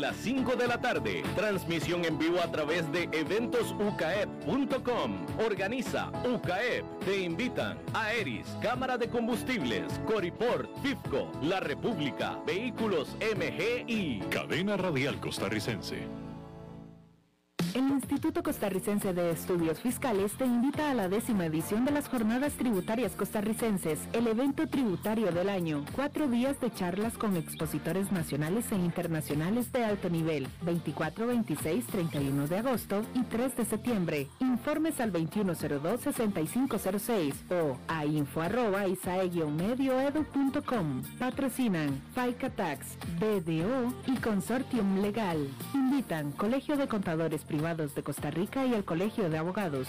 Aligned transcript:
las 0.00 0.16
5 0.16 0.56
de 0.56 0.68
la 0.68 0.80
tarde. 0.80 1.22
Transmisión 1.34 2.04
en 2.04 2.18
vivo 2.18 2.40
a 2.40 2.50
través 2.50 2.90
de 2.92 3.08
eventosucaep.com. 3.12 5.26
Organiza 5.44 6.10
UCAEP. 6.24 6.84
Te 7.04 7.20
invitan 7.20 7.78
a 7.94 8.12
Eris, 8.12 8.56
Cámara 8.62 8.98
de 8.98 9.08
Combustibles, 9.08 10.00
Coriport, 10.06 10.68
FIFCO, 10.82 11.30
La 11.42 11.60
República, 11.60 12.38
Vehículos 12.46 13.16
MG 13.20 13.84
y 13.86 14.20
Cadena 14.30 14.76
Radial 14.76 15.20
Costarricense. 15.20 16.27
El 17.78 17.88
Instituto 17.90 18.42
Costarricense 18.42 19.14
de 19.14 19.30
Estudios 19.30 19.78
Fiscales 19.78 20.32
te 20.32 20.44
invita 20.44 20.90
a 20.90 20.94
la 20.94 21.08
décima 21.08 21.46
edición 21.46 21.84
de 21.84 21.92
las 21.92 22.08
Jornadas 22.08 22.54
Tributarias 22.54 23.12
Costarricenses, 23.12 24.00
el 24.12 24.26
evento 24.26 24.66
tributario 24.66 25.30
del 25.30 25.48
año. 25.48 25.84
Cuatro 25.94 26.26
días 26.26 26.60
de 26.60 26.72
charlas 26.72 27.16
con 27.16 27.36
expositores 27.36 28.10
nacionales 28.10 28.72
e 28.72 28.74
internacionales 28.74 29.70
de 29.70 29.84
alto 29.84 30.10
nivel, 30.10 30.48
24, 30.62 31.28
26, 31.28 31.86
31 31.86 32.48
de 32.48 32.56
agosto 32.56 33.02
y 33.14 33.22
3 33.22 33.56
de 33.56 33.64
septiembre. 33.64 34.26
Informes 34.40 34.98
al 34.98 35.12
2102-6506 35.12 37.34
o 37.52 37.78
a 37.86 38.04
info 38.06 38.42
arroba 38.42 38.86
medioedu.com. 39.56 41.02
Patrocinan 41.16 42.02
FICA 42.12 42.50
Tax, 42.50 42.98
BDO 43.20 43.94
y 44.08 44.16
Consortium 44.16 45.00
Legal. 45.00 45.48
Invitan 45.74 46.32
Colegio 46.32 46.76
de 46.76 46.88
Contadores 46.88 47.44
Privados 47.44 47.67
de 47.76 48.02
Costa 48.02 48.30
Rica 48.30 48.64
y 48.64 48.72
el 48.72 48.84
Colegio 48.84 49.28
de 49.28 49.36
Abogados. 49.36 49.86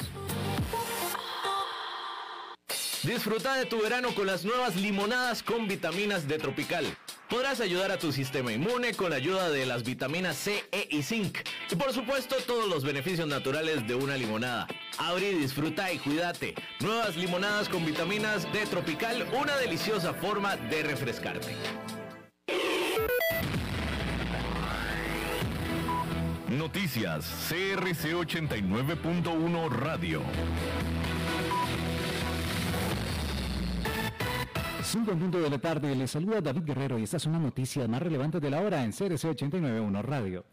Disfruta 3.03 3.55
de 3.55 3.65
tu 3.65 3.81
verano 3.81 4.13
con 4.13 4.27
las 4.27 4.43
nuevas 4.43 4.75
limonadas 4.75 5.41
con 5.41 5.67
vitaminas 5.67 6.27
de 6.27 6.38
Tropical. 6.38 6.85
Podrás 7.29 7.61
ayudar 7.61 7.91
a 7.91 7.97
tu 7.97 8.11
sistema 8.11 8.52
inmune 8.52 8.93
con 8.93 9.11
la 9.11 9.15
ayuda 9.15 9.49
de 9.49 9.65
las 9.65 9.83
vitaminas 9.83 10.35
C, 10.35 10.65
E 10.71 10.88
y 10.91 11.03
Zinc. 11.03 11.38
Y 11.71 11.75
por 11.75 11.93
supuesto 11.93 12.35
todos 12.45 12.67
los 12.67 12.83
beneficios 12.83 13.27
naturales 13.27 13.88
de 13.88 13.95
una 13.95 14.17
limonada. 14.17 14.67
Abre, 14.97 15.31
disfruta 15.31 15.93
y 15.93 15.99
cuídate. 15.99 16.55
Nuevas 16.81 17.16
limonadas 17.16 17.69
con 17.69 17.86
vitaminas 17.86 18.52
de 18.52 18.66
Tropical, 18.66 19.25
una 19.31 19.55
deliciosa 19.58 20.14
forma 20.14 20.58
de 20.58 20.83
refrescarte. 20.83 21.55
Noticias 26.50 27.47
CRC 27.47 28.16
89.1 28.16 29.69
Radio. 29.69 30.23
5 34.81 35.14
minutos 35.14 35.44
de 35.44 35.50
la 35.52 35.59
tarde, 35.59 35.95
le 35.95 36.08
saluda 36.08 36.42
David 36.42 36.64
Guerrero 36.64 36.97
y 36.97 37.03
esta 37.03 37.17
es 37.17 37.27
una 37.27 37.38
noticia 37.38 37.88
más 37.88 38.02
relevante 38.02 38.39
de 38.39 38.50
la 38.50 38.61
hora 38.61 38.83
en 38.83 38.92
CRC 38.92 39.30
89.1 39.30 40.02
Radio. 40.02 40.44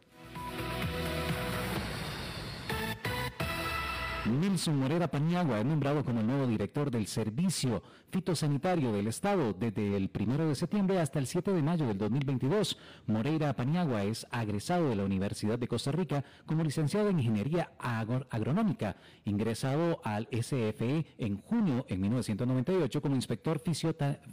Nilson 4.27 4.79
Morera 4.79 5.09
Paniagua 5.09 5.61
es 5.61 5.65
nombrado 5.65 6.05
como 6.05 6.23
nuevo 6.23 6.47
director 6.47 6.91
del 6.91 7.07
Servicio 7.07 7.83
Fitosanitario 8.17 8.93
del 8.93 9.09
Estado 9.09 9.53
desde 9.53 9.95
el 9.95 10.11
1 10.19 10.49
de 10.49 10.55
septiembre 10.55 10.99
hasta 11.01 11.19
el 11.19 11.27
7 11.27 11.53
de 11.53 11.61
mayo 11.61 11.87
del 11.87 11.99
2022. 11.99 12.79
Moreira 13.09 13.53
Paniagua 13.53 14.05
es 14.05 14.27
agresado 14.31 14.89
de 14.89 14.97
la 14.97 15.05
Universidad 15.05 15.59
de 15.59 15.69
Costa 15.69 15.93
Rica 15.93 16.25
como 16.47 16.65
licenciado 16.65 17.11
en 17.11 17.19
Ingeniería 17.19 17.73
Agronómica, 17.79 18.97
ingresado 19.27 20.01
al 20.03 20.29
SFE 20.33 21.05
en 21.19 21.43
junio 21.43 21.85
en 21.91 22.01
1998 22.01 23.03
como 23.03 23.17
inspector 23.17 23.61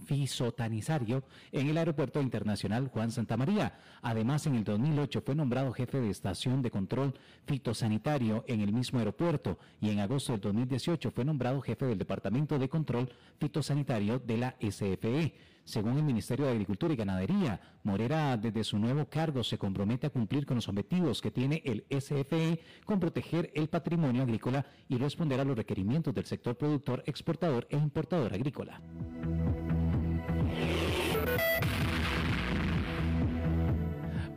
fisotanizario 0.06 1.26
en 1.52 1.68
el 1.68 1.78
Aeropuerto 1.78 2.22
Internacional 2.22 2.88
Juan 2.88 3.12
Santa 3.12 3.36
María. 3.36 3.78
Además, 4.02 4.48
en 4.48 4.56
el 4.56 4.64
2008 4.64 5.24
fue 5.26 5.36
nombrado 5.36 5.74
jefe 5.74 6.00
de 6.00 6.10
estación 6.10 6.62
de 6.62 6.72
control 6.72 7.16
fitosanitario 7.46 8.46
en 8.48 8.62
el 8.62 8.72
mismo 8.72 9.00
aeropuerto 9.00 9.58
y 9.82 9.90
en 9.90 10.00
agosto 10.00 10.32
del 10.32 10.40
2018 10.40 11.12
fue 11.12 11.26
nombrado 11.26 11.60
jefe 11.60 11.86
del 11.86 11.98
Departamento 11.98 12.58
de 12.58 12.70
Control 12.70 13.10
Fitosanitario 13.42 13.73
de 13.74 14.38
la 14.38 14.56
SFE. 14.60 15.34
Según 15.66 15.98
el 15.98 16.04
Ministerio 16.04 16.46
de 16.46 16.52
Agricultura 16.52 16.94
y 16.94 16.98
Ganadería, 16.98 17.60
Morera 17.84 18.38
desde 18.38 18.64
su 18.64 18.78
nuevo 18.78 19.06
cargo 19.06 19.44
se 19.44 19.58
compromete 19.58 20.08
a 20.08 20.10
cumplir 20.10 20.46
con 20.46 20.56
los 20.56 20.68
objetivos 20.68 21.22
que 21.22 21.32
tiene 21.32 21.64
el 21.66 21.86
SFE 21.90 22.60
con 22.86 23.00
proteger 23.00 23.52
el 23.56 23.70
patrimonio 23.70 24.24
agrícola 24.24 24.66
y 24.90 24.98
responder 24.98 25.40
a 25.40 25.46
los 25.46 25.58
requerimientos 25.58 26.14
del 26.14 26.26
sector 26.26 26.56
productor, 26.56 27.02
exportador 27.08 27.66
e 27.70 27.78
importador 27.78 28.34
agrícola. 28.34 28.80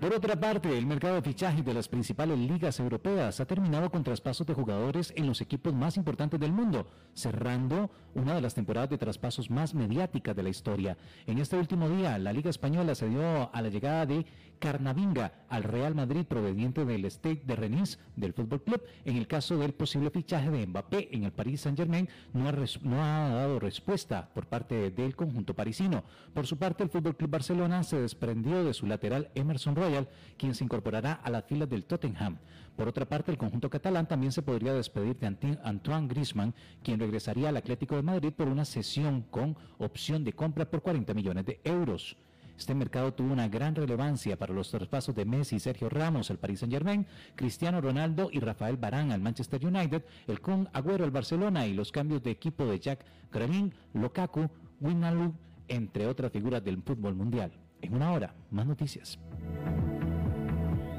Por 0.00 0.12
otra 0.12 0.38
parte, 0.38 0.76
el 0.76 0.84
mercado 0.84 1.14
de 1.14 1.22
fichajes 1.22 1.64
de 1.64 1.72
las 1.72 1.88
principales 1.88 2.38
ligas 2.38 2.78
europeas 2.80 3.40
ha 3.40 3.46
terminado 3.46 3.90
con 3.90 4.04
traspasos 4.04 4.46
de 4.46 4.52
jugadores 4.52 5.10
en 5.16 5.26
los 5.26 5.40
equipos 5.40 5.72
más 5.72 5.96
importantes 5.96 6.38
del 6.38 6.52
mundo, 6.52 6.86
cerrando 7.14 7.90
una 8.14 8.34
de 8.34 8.42
las 8.42 8.54
temporadas 8.54 8.90
de 8.90 8.98
traspasos 8.98 9.50
más 9.50 9.74
mediáticas 9.74 10.36
de 10.36 10.42
la 10.42 10.50
historia. 10.50 10.98
En 11.26 11.38
este 11.38 11.56
último 11.56 11.88
día, 11.88 12.18
la 12.18 12.34
Liga 12.34 12.50
Española 12.50 12.94
se 12.94 13.08
dio 13.08 13.50
a 13.50 13.62
la 13.62 13.70
llegada 13.70 14.04
de 14.04 14.26
Carnavinga 14.59 15.33
al 15.49 15.62
Real 15.62 15.94
Madrid 15.94 16.25
proveniente 16.25 16.84
del 16.84 17.05
State 17.06 17.43
de 17.44 17.56
Rennes 17.56 17.99
del 18.17 18.33
Fútbol 18.33 18.62
Club. 18.62 18.83
En 19.05 19.17
el 19.17 19.27
caso 19.27 19.56
del 19.59 19.72
posible 19.72 20.11
fichaje 20.11 20.50
de 20.50 20.67
Mbappé 20.67 21.09
en 21.12 21.25
el 21.25 21.33
Paris 21.33 21.62
Saint-Germain, 21.62 22.09
no, 22.33 22.50
no 22.83 23.05
ha, 23.05 23.28
dado 23.31 23.59
respuesta 23.61 24.28
por 24.34 24.47
parte 24.47 24.91
del 24.91 25.17
conjunto 25.17 25.55
parisino. 25.55 26.05
Por 26.34 26.47
su 26.47 26.56
parte, 26.56 26.83
el 26.83 26.91
Fútbol 26.91 27.17
Club 27.17 27.31
Barcelona 27.31 27.83
se 27.83 28.00
desprendió 28.00 28.65
de 28.65 28.75
su 28.75 28.87
lateral 28.87 29.31
Emerson 29.34 29.77
Royal, 29.77 30.09
quien 30.37 30.55
se 30.55 30.65
incorporará 30.65 31.12
a 31.12 31.31
las 31.31 31.44
filas 31.44 31.69
del 31.69 31.84
Tottenham. 31.84 32.38
Por 32.77 32.88
otra 32.88 33.06
parte, 33.06 33.31
el 33.31 33.38
conjunto 33.38 33.71
catalán 33.71 34.06
también 34.06 34.33
se 34.33 34.43
podría 34.43 34.75
despedir 34.75 35.17
de 35.17 35.59
Antoine 35.62 36.09
Griezmann, 36.09 36.55
quien 36.83 37.00
regresaría 37.00 37.49
al 37.49 37.56
Atlético 37.56 37.97
de 37.97 38.03
Madrid 38.03 38.33
por 38.33 38.49
una 38.49 38.67
sesión 38.67 39.23
con 39.31 39.56
opción 39.78 40.25
de 40.25 40.34
compra 40.34 40.69
por 40.69 40.83
40 40.83 41.15
millones 41.15 41.47
de 41.47 41.61
euros. 41.65 42.17
Este 42.59 42.75
mercado 42.75 43.12
tuvo 43.12 43.33
una 43.33 43.49
gran 43.49 43.75
relevancia 43.75 44.37
para 44.37 44.55
los 44.55 44.71
traspasos 44.71 45.15
de 45.15 45.25
Messi 45.25 45.56
y 45.56 45.61
Sergio 45.61 45.89
Ramos 45.89 46.31
al 46.31 46.39
Paris 46.39 46.61
Saint-Germain, 46.61 47.06
Cristiano 47.34 47.81
Ronaldo 47.81 48.31
y 48.33 48.41
Rafael 48.41 48.77
Barán 48.77 49.12
al 49.12 49.21
Manchester 49.21 49.65
United, 49.65 50.03
el 50.27 50.41
con 50.41 50.69
Agüero 50.72 51.05
al 51.05 51.11
Barcelona 51.11 51.67
y 51.67 51.75
los 51.75 51.93
cambios 51.93 52.22
de 52.22 52.31
equipo 52.31 52.65
de 52.67 52.81
Jack 52.81 53.05
Grealish, 53.31 53.72
Lukaku, 53.94 54.49
Wijnaldum, 54.81 55.33
entre 55.69 56.06
otras 56.06 56.33
figuras 56.33 56.65
del 56.65 56.83
fútbol 56.83 57.15
mundial. 57.15 57.53
En 57.83 57.94
una 57.94 58.12
hora, 58.12 58.34
más 58.50 58.67
noticias. 58.67 59.19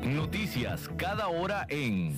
Noticias 0.04 0.90
cada 0.98 1.28
hora 1.28 1.66
en 1.70 2.18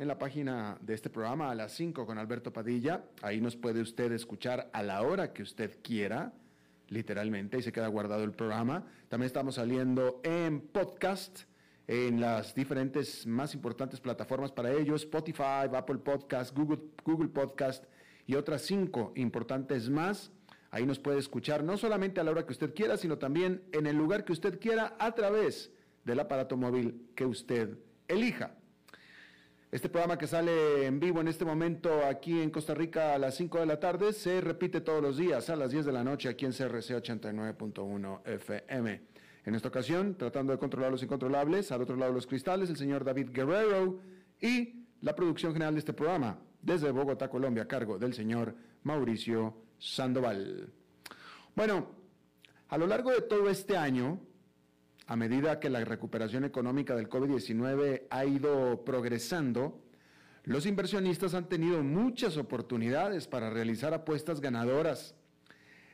en 0.00 0.08
la 0.08 0.18
página 0.18 0.78
de 0.80 0.94
este 0.94 1.10
programa 1.10 1.50
a 1.50 1.54
las 1.54 1.72
5 1.72 2.06
con 2.06 2.16
Alberto 2.16 2.54
Padilla. 2.54 3.04
Ahí 3.20 3.38
nos 3.42 3.54
puede 3.54 3.82
usted 3.82 4.10
escuchar 4.12 4.70
a 4.72 4.82
la 4.82 5.02
hora 5.02 5.34
que 5.34 5.42
usted 5.42 5.76
quiera, 5.82 6.32
literalmente, 6.88 7.58
y 7.58 7.62
se 7.62 7.70
queda 7.70 7.86
guardado 7.88 8.24
el 8.24 8.32
programa. 8.32 8.86
También 9.10 9.26
estamos 9.26 9.56
saliendo 9.56 10.22
en 10.24 10.62
podcast 10.62 11.40
en 11.86 12.18
las 12.18 12.54
diferentes 12.54 13.26
más 13.26 13.52
importantes 13.52 14.00
plataformas 14.00 14.52
para 14.52 14.72
ello, 14.72 14.94
Spotify, 14.96 15.68
Apple 15.70 15.98
Podcast, 15.98 16.56
Google, 16.56 16.80
Google 17.04 17.28
Podcast 17.28 17.84
y 18.26 18.36
otras 18.36 18.62
cinco 18.62 19.12
importantes 19.16 19.90
más. 19.90 20.32
Ahí 20.70 20.86
nos 20.86 20.98
puede 20.98 21.18
escuchar 21.18 21.62
no 21.62 21.76
solamente 21.76 22.20
a 22.20 22.24
la 22.24 22.30
hora 22.30 22.46
que 22.46 22.52
usted 22.52 22.72
quiera, 22.72 22.96
sino 22.96 23.18
también 23.18 23.64
en 23.72 23.86
el 23.86 23.96
lugar 23.96 24.24
que 24.24 24.32
usted 24.32 24.58
quiera 24.58 24.96
a 24.98 25.14
través 25.14 25.70
del 26.06 26.20
aparato 26.20 26.56
móvil 26.56 27.10
que 27.14 27.26
usted 27.26 27.76
elija. 28.08 28.54
Este 29.70 29.88
programa 29.88 30.18
que 30.18 30.26
sale 30.26 30.84
en 30.84 30.98
vivo 30.98 31.20
en 31.20 31.28
este 31.28 31.44
momento 31.44 32.04
aquí 32.04 32.40
en 32.40 32.50
Costa 32.50 32.74
Rica 32.74 33.14
a 33.14 33.18
las 33.18 33.36
5 33.36 33.60
de 33.60 33.66
la 33.66 33.78
tarde 33.78 34.12
se 34.12 34.40
repite 34.40 34.80
todos 34.80 35.00
los 35.00 35.16
días 35.16 35.48
a 35.48 35.54
las 35.54 35.70
10 35.70 35.84
de 35.86 35.92
la 35.92 36.02
noche 36.02 36.28
aquí 36.28 36.44
en 36.44 36.50
CRC 36.50 37.00
89.1 37.00 38.20
FM. 38.24 39.00
En 39.44 39.54
esta 39.54 39.68
ocasión, 39.68 40.16
tratando 40.16 40.52
de 40.52 40.58
controlar 40.58 40.90
los 40.90 41.04
incontrolables, 41.04 41.70
al 41.70 41.82
otro 41.82 41.94
lado 41.94 42.12
los 42.12 42.26
cristales, 42.26 42.68
el 42.68 42.78
señor 42.78 43.04
David 43.04 43.30
Guerrero 43.30 44.00
y 44.40 44.86
la 45.02 45.14
producción 45.14 45.52
general 45.52 45.74
de 45.74 45.78
este 45.78 45.92
programa, 45.92 46.40
desde 46.60 46.90
Bogotá, 46.90 47.30
Colombia, 47.30 47.62
a 47.62 47.68
cargo 47.68 47.96
del 47.96 48.12
señor 48.12 48.56
Mauricio 48.82 49.54
Sandoval. 49.78 50.72
Bueno, 51.54 51.92
a 52.70 52.76
lo 52.76 52.88
largo 52.88 53.12
de 53.12 53.20
todo 53.20 53.48
este 53.48 53.76
año, 53.76 54.18
a 55.10 55.16
medida 55.16 55.58
que 55.58 55.70
la 55.70 55.84
recuperación 55.84 56.44
económica 56.44 56.94
del 56.94 57.08
COVID-19 57.08 58.04
ha 58.10 58.24
ido 58.24 58.84
progresando, 58.84 59.82
los 60.44 60.66
inversionistas 60.66 61.34
han 61.34 61.48
tenido 61.48 61.82
muchas 61.82 62.36
oportunidades 62.36 63.26
para 63.26 63.50
realizar 63.50 63.92
apuestas 63.92 64.40
ganadoras. 64.40 65.16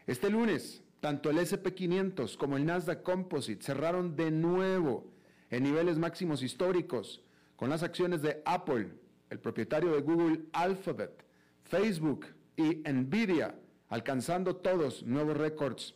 Este 0.06 0.28
lunes, 0.28 0.84
tanto 1.00 1.30
el 1.30 1.38
SP500 1.38 2.36
como 2.36 2.58
el 2.58 2.66
Nasdaq 2.66 3.02
Composite 3.02 3.64
cerraron 3.64 4.16
de 4.16 4.30
nuevo 4.30 5.10
en 5.48 5.62
niveles 5.62 5.96
máximos 5.98 6.42
históricos 6.42 7.22
con 7.56 7.70
las 7.70 7.82
acciones 7.82 8.20
de 8.20 8.42
Apple, 8.44 8.90
el 9.30 9.38
propietario 9.38 9.94
de 9.94 10.02
Google 10.02 10.42
Alphabet, 10.52 11.24
Facebook 11.62 12.26
y 12.54 12.82
Nvidia 12.86 13.54
alcanzando 13.88 14.56
todos 14.56 15.04
nuevos 15.04 15.38
récords. 15.38 15.94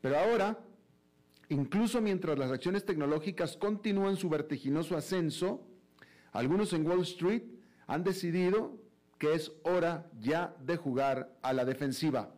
Pero 0.00 0.16
ahora, 0.16 0.56
incluso 1.48 2.00
mientras 2.00 2.38
las 2.38 2.50
acciones 2.50 2.84
tecnológicas 2.84 3.56
continúan 3.56 4.16
su 4.16 4.28
vertiginoso 4.28 4.96
ascenso, 4.96 5.66
algunos 6.32 6.72
en 6.72 6.86
Wall 6.86 7.02
Street 7.02 7.42
han 7.86 8.04
decidido 8.04 8.76
que 9.18 9.34
es 9.34 9.52
hora 9.64 10.10
ya 10.18 10.54
de 10.60 10.76
jugar 10.76 11.36
a 11.42 11.52
la 11.52 11.64
defensiva 11.64 12.32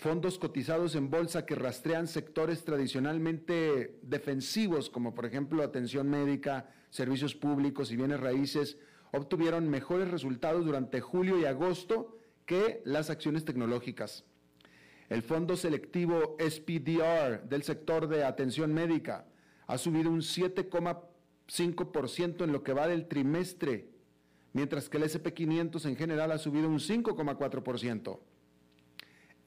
fondos 0.00 0.38
cotizados 0.38 0.94
en 0.94 1.10
bolsa 1.10 1.44
que 1.44 1.54
rastrean 1.54 2.08
sectores 2.08 2.64
tradicionalmente 2.64 3.98
defensivos, 4.00 4.88
como 4.88 5.14
por 5.14 5.26
ejemplo 5.26 5.62
atención 5.62 6.08
médica, 6.08 6.70
servicios 6.88 7.34
públicos 7.34 7.92
y 7.92 7.96
bienes 7.96 8.18
raíces, 8.18 8.78
obtuvieron 9.12 9.68
mejores 9.68 10.10
resultados 10.10 10.64
durante 10.64 11.02
julio 11.02 11.38
y 11.38 11.44
agosto 11.44 12.16
que 12.46 12.80
las 12.86 13.10
acciones 13.10 13.44
tecnológicas. 13.44 14.24
El 15.10 15.22
fondo 15.22 15.56
selectivo 15.56 16.36
SPDR 16.38 17.46
del 17.48 17.62
sector 17.64 18.06
de 18.06 18.24
atención 18.24 18.72
médica 18.72 19.26
ha 19.66 19.76
subido 19.76 20.08
un 20.08 20.20
7,5% 20.20 22.44
en 22.44 22.52
lo 22.52 22.62
que 22.62 22.72
va 22.72 22.86
del 22.86 23.08
trimestre, 23.08 23.88
mientras 24.52 24.88
que 24.88 24.98
el 24.98 25.02
SP500 25.02 25.84
en 25.86 25.96
general 25.96 26.30
ha 26.30 26.38
subido 26.38 26.68
un 26.68 26.78
5,4%. 26.78 28.20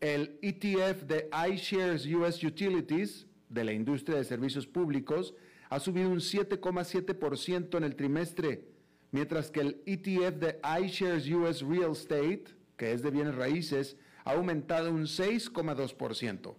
El 0.01 0.37
ETF 0.41 1.03
de 1.03 1.29
iShares 1.49 2.05
US 2.07 2.43
Utilities, 2.43 3.25
de 3.47 3.63
la 3.63 3.71
industria 3.71 4.17
de 4.17 4.25
servicios 4.25 4.67
públicos, 4.67 5.33
ha 5.69 5.79
subido 5.79 6.09
un 6.09 6.19
7,7% 6.19 7.77
en 7.77 7.85
el 7.85 7.95
trimestre, 7.95 8.67
mientras 9.11 9.49
que 9.49 9.61
el 9.61 9.81
ETF 9.85 10.39
de 10.39 10.59
iShares 10.83 11.29
US 11.29 11.61
Real 11.61 11.93
Estate, 11.93 12.43
que 12.75 12.91
es 12.91 13.01
de 13.01 13.11
bienes 13.11 13.35
raíces, 13.35 13.95
ha 14.25 14.31
aumentado 14.31 14.91
un 14.91 15.03
6,2%. 15.03 16.55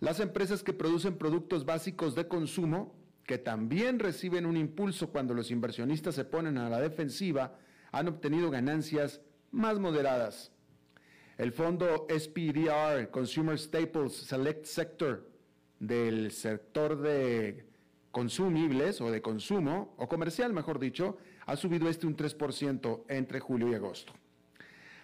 Las 0.00 0.20
empresas 0.20 0.62
que 0.62 0.72
producen 0.72 1.16
productos 1.16 1.64
básicos 1.64 2.14
de 2.14 2.26
consumo, 2.26 2.94
que 3.24 3.38
también 3.38 3.98
reciben 3.98 4.46
un 4.46 4.56
impulso 4.56 5.10
cuando 5.10 5.34
los 5.34 5.50
inversionistas 5.50 6.14
se 6.14 6.24
ponen 6.24 6.58
a 6.58 6.68
la 6.68 6.80
defensiva, 6.80 7.56
han 7.92 8.08
obtenido 8.08 8.50
ganancias 8.50 9.20
más 9.52 9.78
moderadas. 9.78 10.50
El 11.38 11.52
fondo 11.52 12.06
SPDR, 12.08 13.10
Consumer 13.10 13.58
Staples 13.58 14.12
Select 14.14 14.64
Sector, 14.64 15.30
del 15.78 16.30
sector 16.30 17.00
de 17.00 17.66
consumibles 18.10 19.00
o 19.00 19.10
de 19.10 19.22
consumo, 19.22 19.94
o 19.96 20.08
comercial 20.08 20.52
mejor 20.52 20.78
dicho, 20.78 21.16
ha 21.46 21.56
subido 21.56 21.88
este 21.88 22.06
un 22.06 22.16
3% 22.16 23.04
entre 23.08 23.40
julio 23.40 23.68
y 23.68 23.74
agosto. 23.74 24.12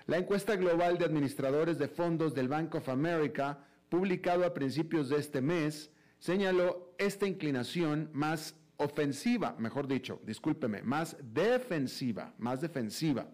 La 0.08 0.18
encuesta 0.18 0.56
global 0.56 0.98
de 0.98 1.04
administradores 1.04 1.78
de 1.78 1.86
fondos 1.86 2.34
del 2.34 2.48
Bank 2.48 2.74
of 2.74 2.88
America, 2.88 3.64
publicado 3.88 4.44
a 4.44 4.52
principios 4.52 5.08
de 5.08 5.18
este 5.18 5.40
mes, 5.40 5.92
señaló 6.18 6.92
esta 6.98 7.28
inclinación 7.28 8.10
más 8.12 8.56
ofensiva, 8.78 9.54
mejor 9.60 9.86
dicho, 9.86 10.20
discúlpeme, 10.24 10.82
más 10.82 11.16
defensiva, 11.22 12.34
más 12.38 12.60
defensiva 12.60 13.28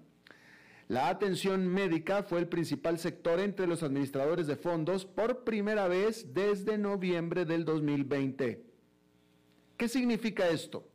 la 0.88 1.08
atención 1.08 1.66
médica 1.66 2.22
fue 2.22 2.40
el 2.40 2.48
principal 2.48 2.98
sector 2.98 3.40
entre 3.40 3.66
los 3.66 3.82
administradores 3.82 4.46
de 4.46 4.56
fondos 4.56 5.06
por 5.06 5.42
primera 5.42 5.88
vez 5.88 6.34
desde 6.34 6.76
noviembre 6.76 7.46
del 7.46 7.64
2020. 7.64 8.62
¿Qué 9.78 9.88
significa 9.88 10.48
esto? 10.48 10.86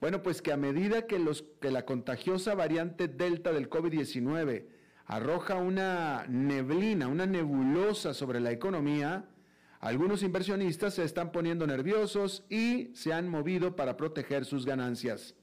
Bueno, 0.00 0.22
pues 0.22 0.42
que 0.42 0.52
a 0.52 0.58
medida 0.58 1.06
que, 1.06 1.18
los, 1.18 1.44
que 1.62 1.70
la 1.70 1.86
contagiosa 1.86 2.54
variante 2.54 3.08
Delta 3.08 3.52
del 3.52 3.70
COVID-19 3.70 4.66
arroja 5.06 5.56
una 5.56 6.26
neblina, 6.28 7.08
una 7.08 7.26
nebulosa 7.26 8.12
sobre 8.12 8.40
la 8.40 8.50
economía, 8.50 9.28
algunos 9.80 10.22
inversionistas 10.22 10.94
se 10.94 11.04
están 11.04 11.30
poniendo 11.32 11.66
nerviosos 11.66 12.44
y 12.50 12.90
se 12.94 13.12
han 13.12 13.28
movido 13.28 13.76
para 13.76 13.96
proteger 13.96 14.44
sus 14.44 14.66
ganancias. 14.66 15.34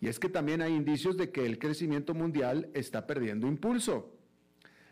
Y 0.00 0.08
es 0.08 0.18
que 0.18 0.28
también 0.28 0.60
hay 0.60 0.74
indicios 0.74 1.16
de 1.16 1.30
que 1.30 1.46
el 1.46 1.58
crecimiento 1.58 2.14
mundial 2.14 2.68
está 2.74 3.06
perdiendo 3.06 3.46
impulso. 3.46 4.18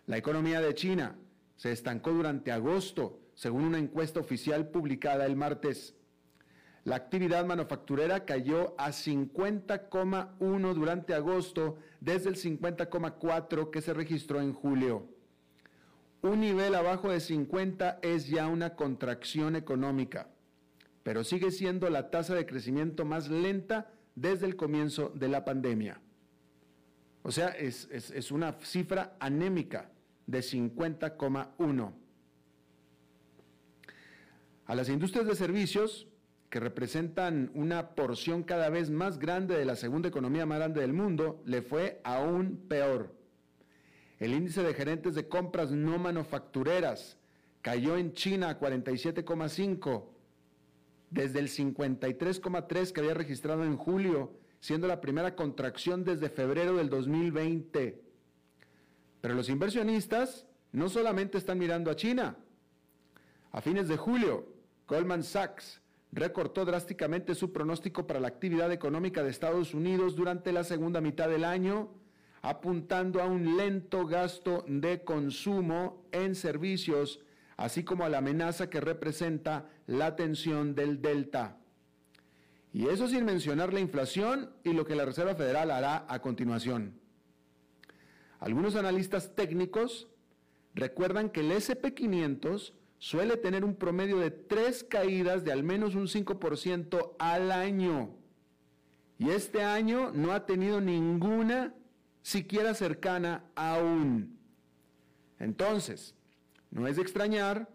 La 0.07 0.17
economía 0.17 0.61
de 0.61 0.75
China 0.75 1.17
se 1.57 1.73
estancó 1.73 2.13
durante 2.13 2.53
agosto, 2.53 3.21
según 3.35 3.65
una 3.65 3.79
encuesta 3.79 4.21
oficial 4.21 4.69
publicada 4.69 5.27
el 5.27 5.37
martes. 5.37 5.97
La 6.85 6.97
actividad 6.97 7.45
manufacturera 7.45 8.25
cayó 8.25 8.75
a 8.79 8.89
50,1 8.91 10.75
durante 10.75 11.15
agosto 11.15 11.79
desde 12.03 12.31
el 12.31 12.37
50,4 12.37 13.71
que 13.71 13.81
se 13.81 13.95
registró 13.95 14.41
en 14.41 14.53
julio. 14.53 15.07
Un 16.21 16.41
nivel 16.41 16.75
abajo 16.75 17.11
de 17.11 17.21
50 17.21 18.01
es 18.03 18.27
ya 18.27 18.49
una 18.49 18.75
contracción 18.75 19.55
económica, 19.55 20.29
pero 21.05 21.23
sigue 21.23 21.53
siendo 21.53 21.89
la 21.91 22.11
tasa 22.11 22.35
de 22.35 22.45
crecimiento 22.45 23.05
más 23.05 23.29
lenta 23.29 23.93
desde 24.17 24.47
el 24.47 24.57
comienzo 24.57 25.13
de 25.15 25.29
la 25.29 25.45
pandemia. 25.45 26.01
O 27.23 27.31
sea, 27.31 27.51
es, 27.51 28.33
una 28.33 28.53
cifra 28.63 29.17
anémica 29.21 29.93
de 30.27 30.41
50,1. 30.41 31.93
A 34.67 34.75
las 34.75 34.89
industrias 34.89 35.27
de 35.27 35.37
servicios, 35.37 36.09
que 36.53 36.61
representan 36.61 37.51
una 37.55 37.95
porción 37.95 38.43
cada 38.43 38.69
vez 38.69 38.91
más 38.91 39.19
grande 39.19 39.57
de 39.57 39.65
la 39.65 39.75
segunda 39.75 40.11
economía 40.11 40.45
más 40.45 40.59
grande 40.59 40.83
del 40.83 40.93
mundo, 40.93 41.43
le 41.47 41.63
fue 41.63 42.03
aún 42.05 42.67
peor. 42.69 43.17
El 44.19 44.35
índice 44.35 44.63
de 44.63 44.75
gerentes 44.75 45.15
de 45.15 45.29
compras 45.29 45.71
no 45.71 45.99
manufactureras 45.99 47.17
cayó 47.63 47.97
en 47.97 48.13
China 48.13 48.51
a 48.51 48.61
47,5 48.61 50.05
desde 51.09 51.39
el 51.39 51.49
53,3 51.49 52.93
que 52.93 53.01
había 53.01 53.15
registrado 53.15 53.65
en 53.65 53.79
julio, 53.79 54.39
siendo 54.61 54.87
la 54.87 55.01
primera 55.01 55.35
contracción 55.35 56.05
desde 56.05 56.29
febrero 56.29 56.77
del 56.77 56.91
2020. 56.91 57.99
Pero 59.23 59.33
los 59.33 59.49
inversionistas 59.49 60.47
no 60.71 60.91
solamente 60.91 61.39
están 61.39 61.57
mirando 61.57 61.91
a 61.91 61.97
China. 61.97 62.37
A 63.53 63.63
fines 63.63 63.89
de 63.89 63.97
julio, 63.97 64.53
Goldman 64.87 65.23
Sachs 65.23 65.82
recortó 66.13 66.65
drásticamente 66.65 67.35
su 67.35 67.53
pronóstico 67.53 68.07
para 68.07 68.21
la 68.21 68.29
actividad 68.29 68.71
económica 68.71 69.23
de 69.23 69.31
Estados 69.31 69.75
Unidos 69.75 70.15
durante 70.15 70.53
la 70.53 70.63
segunda 70.63 71.01
mitad 71.01 71.29
del 71.29 71.45
año 71.45 71.91
apuntando 72.43 73.23
a 73.23 73.27
un 73.27 73.57
lento 73.57 74.05
gasto 74.05 74.65
de 74.67 75.05
consumo 75.05 76.05
en 76.11 76.35
servicios, 76.35 77.21
así 77.57 77.85
como 77.85 78.05
a 78.05 78.09
la 78.09 78.19
amenaza 78.19 78.69
que 78.69 78.81
representa 78.81 79.71
la 79.87 80.17
tensión 80.17 80.75
del 80.75 81.01
delta. 81.01 81.59
Y 82.73 82.89
eso 82.89 83.07
sin 83.07 83.25
mencionar 83.25 83.73
la 83.73 83.81
inflación 83.81 84.51
y 84.65 84.73
lo 84.73 84.85
que 84.85 84.97
la 84.97 85.05
Reserva 85.05 85.37
Federal 85.37 85.71
hará 85.71 86.05
a 86.09 86.21
continuación. 86.21 86.99
Algunos 88.41 88.75
analistas 88.75 89.37
técnicos 89.37 90.09
recuerdan 90.75 91.31
que 91.31 91.41
el 91.41 91.53
SP500 91.53 92.73
suele 93.03 93.37
tener 93.37 93.65
un 93.65 93.75
promedio 93.75 94.19
de 94.19 94.31
tres 94.31 94.85
caídas 94.85 95.43
de 95.43 95.51
al 95.51 95.65
menos 95.65 95.97
un 95.97 96.07
5% 96.07 97.17
al 97.19 97.51
año. 97.51 98.15
Y 99.19 99.31
este 99.31 99.65
año 99.65 100.13
no 100.13 100.31
ha 100.31 100.47
tenido 100.47 100.81
ninguna 100.81 101.75
siquiera 102.23 102.75
cercana 102.75 103.43
aún. 103.57 104.39
Entonces, 105.41 106.15
no 106.71 106.87
es 106.87 106.95
de 106.95 107.03
extrañar 107.03 107.69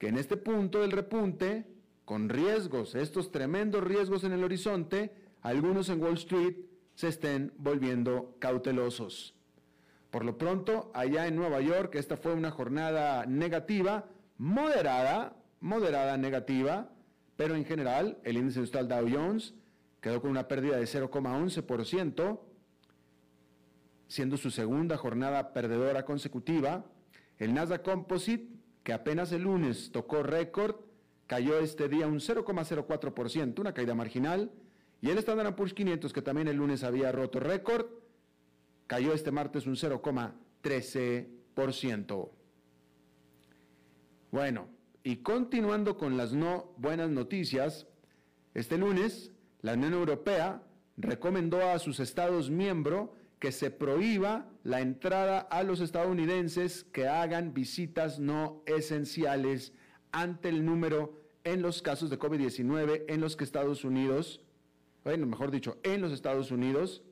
que 0.00 0.08
en 0.08 0.18
este 0.18 0.36
punto 0.36 0.80
del 0.80 0.90
repunte, 0.90 1.64
con 2.04 2.28
riesgos, 2.28 2.96
estos 2.96 3.30
tremendos 3.30 3.84
riesgos 3.84 4.24
en 4.24 4.32
el 4.32 4.42
horizonte, 4.42 5.14
algunos 5.40 5.88
en 5.88 6.02
Wall 6.02 6.14
Street 6.14 6.56
se 6.96 7.06
estén 7.06 7.52
volviendo 7.58 8.34
cautelosos. 8.40 9.36
Por 10.10 10.24
lo 10.24 10.36
pronto, 10.36 10.90
allá 10.94 11.28
en 11.28 11.36
Nueva 11.36 11.60
York, 11.60 11.94
esta 11.94 12.16
fue 12.16 12.34
una 12.34 12.50
jornada 12.50 13.24
negativa, 13.24 14.08
moderada, 14.42 15.38
moderada 15.60 16.16
negativa, 16.16 16.90
pero 17.36 17.54
en 17.54 17.64
general 17.64 18.18
el 18.24 18.38
índice 18.38 18.58
industrial 18.58 18.88
Dow 18.88 19.08
Jones 19.08 19.54
quedó 20.00 20.20
con 20.20 20.32
una 20.32 20.48
pérdida 20.48 20.78
de 20.78 20.82
0,11%, 20.82 22.40
siendo 24.08 24.36
su 24.36 24.50
segunda 24.50 24.96
jornada 24.96 25.52
perdedora 25.52 26.04
consecutiva. 26.04 26.84
El 27.38 27.54
Nasdaq 27.54 27.84
Composite, 27.84 28.48
que 28.82 28.92
apenas 28.92 29.30
el 29.30 29.42
lunes 29.42 29.92
tocó 29.92 30.24
récord, 30.24 30.74
cayó 31.28 31.60
este 31.60 31.88
día 31.88 32.08
un 32.08 32.18
0,04%, 32.18 33.60
una 33.60 33.72
caída 33.72 33.94
marginal. 33.94 34.50
Y 35.00 35.10
el 35.10 35.18
Standard 35.18 35.54
Poor's 35.54 35.72
500, 35.72 36.12
que 36.12 36.20
también 36.20 36.48
el 36.48 36.56
lunes 36.56 36.82
había 36.82 37.12
roto 37.12 37.38
récord, 37.38 37.86
cayó 38.88 39.12
este 39.12 39.30
martes 39.30 39.68
un 39.68 39.76
0,13%. 39.76 42.41
Bueno, 44.32 44.66
y 45.04 45.16
continuando 45.16 45.98
con 45.98 46.16
las 46.16 46.32
no 46.32 46.72
buenas 46.78 47.10
noticias, 47.10 47.86
este 48.54 48.78
lunes 48.78 49.30
la 49.60 49.74
Unión 49.74 49.92
Europea 49.92 50.62
recomendó 50.96 51.68
a 51.68 51.78
sus 51.78 52.00
Estados 52.00 52.48
miembros 52.48 53.10
que 53.38 53.52
se 53.52 53.70
prohíba 53.70 54.48
la 54.64 54.80
entrada 54.80 55.38
a 55.38 55.62
los 55.64 55.80
estadounidenses 55.80 56.84
que 56.84 57.08
hagan 57.08 57.52
visitas 57.52 58.20
no 58.20 58.62
esenciales 58.64 59.74
ante 60.12 60.48
el 60.48 60.64
número 60.64 61.20
en 61.44 61.60
los 61.60 61.82
casos 61.82 62.08
de 62.08 62.18
COVID-19 62.18 63.04
en 63.08 63.20
los 63.20 63.36
que 63.36 63.44
Estados 63.44 63.84
Unidos, 63.84 64.40
bueno, 65.04 65.26
mejor 65.26 65.50
dicho, 65.50 65.76
en 65.82 66.00
los 66.00 66.10
Estados 66.10 66.50
Unidos, 66.50 67.02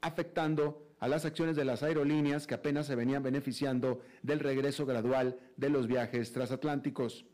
afectando 0.00 0.89
a 1.00 1.08
las 1.08 1.24
acciones 1.24 1.56
de 1.56 1.64
las 1.64 1.82
aerolíneas 1.82 2.46
que 2.46 2.54
apenas 2.54 2.86
se 2.86 2.94
venían 2.94 3.22
beneficiando 3.22 4.02
del 4.22 4.38
regreso 4.38 4.86
gradual 4.86 5.38
de 5.56 5.70
los 5.70 5.86
viajes 5.86 6.32
transatlánticos. 6.32 7.24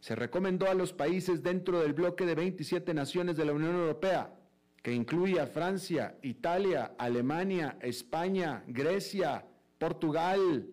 Se 0.00 0.14
recomendó 0.14 0.68
a 0.68 0.74
los 0.74 0.92
países 0.92 1.42
dentro 1.42 1.80
del 1.80 1.94
bloque 1.94 2.26
de 2.26 2.34
27 2.34 2.92
naciones 2.92 3.36
de 3.36 3.46
la 3.46 3.52
Unión 3.52 3.74
Europea 3.74 4.34
que 4.82 4.92
incluye 4.92 5.40
a 5.40 5.46
Francia, 5.46 6.16
Italia, 6.22 6.94
Alemania, 6.98 7.78
España, 7.80 8.64
Grecia, 8.66 9.46
Portugal, 9.78 10.66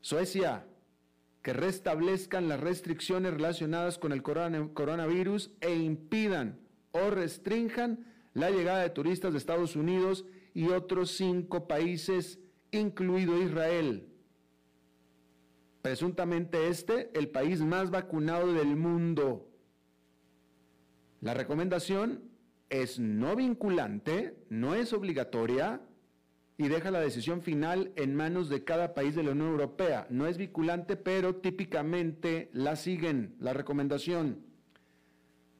Suecia, 0.00 0.66
que 1.42 1.52
restablezcan 1.52 2.48
las 2.48 2.60
restricciones 2.60 3.34
relacionadas 3.34 3.98
con 3.98 4.12
el 4.12 4.22
coronavirus 4.22 5.50
e 5.60 5.74
impidan 5.74 6.60
o 6.92 7.10
restrinjan 7.10 8.13
la 8.34 8.50
llegada 8.50 8.82
de 8.82 8.90
turistas 8.90 9.32
de 9.32 9.38
Estados 9.38 9.76
Unidos 9.76 10.26
y 10.52 10.68
otros 10.68 11.12
cinco 11.12 11.66
países, 11.66 12.38
incluido 12.72 13.40
Israel. 13.40 14.08
Presuntamente 15.82 16.68
este, 16.68 17.10
el 17.18 17.28
país 17.28 17.60
más 17.60 17.90
vacunado 17.90 18.52
del 18.52 18.76
mundo. 18.76 19.48
La 21.20 21.34
recomendación 21.34 22.24
es 22.68 22.98
no 22.98 23.36
vinculante, 23.36 24.36
no 24.50 24.74
es 24.74 24.92
obligatoria 24.92 25.80
y 26.56 26.68
deja 26.68 26.90
la 26.90 27.00
decisión 27.00 27.42
final 27.42 27.92
en 27.96 28.14
manos 28.14 28.48
de 28.48 28.64
cada 28.64 28.94
país 28.94 29.14
de 29.14 29.22
la 29.22 29.32
Unión 29.32 29.48
Europea. 29.48 30.06
No 30.10 30.26
es 30.26 30.38
vinculante, 30.38 30.96
pero 30.96 31.36
típicamente 31.36 32.50
la 32.52 32.76
siguen, 32.76 33.36
la 33.38 33.52
recomendación. 33.52 34.43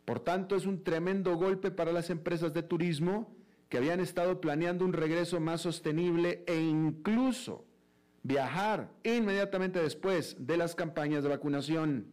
Por 0.05 0.21
tanto, 0.21 0.57
es 0.57 0.67
un 0.67 0.85
tremendo 0.85 1.37
golpe 1.37 1.71
para 1.71 1.93
las 1.93 2.11
empresas 2.11 2.53
de 2.53 2.63
turismo 2.63 3.35
que 3.69 3.79
habían 3.79 4.01
estado 4.01 4.41
planeando 4.41 4.85
un 4.85 4.93
regreso 4.93 5.41
más 5.41 5.63
sostenible 5.63 6.45
e 6.47 6.61
incluso 6.61 7.65
viajar 8.23 8.91
inmediatamente 9.03 9.81
después 9.81 10.37
de 10.39 10.57
las 10.57 10.75
campañas 10.75 11.23
de 11.23 11.31
vacunación. 11.31 12.07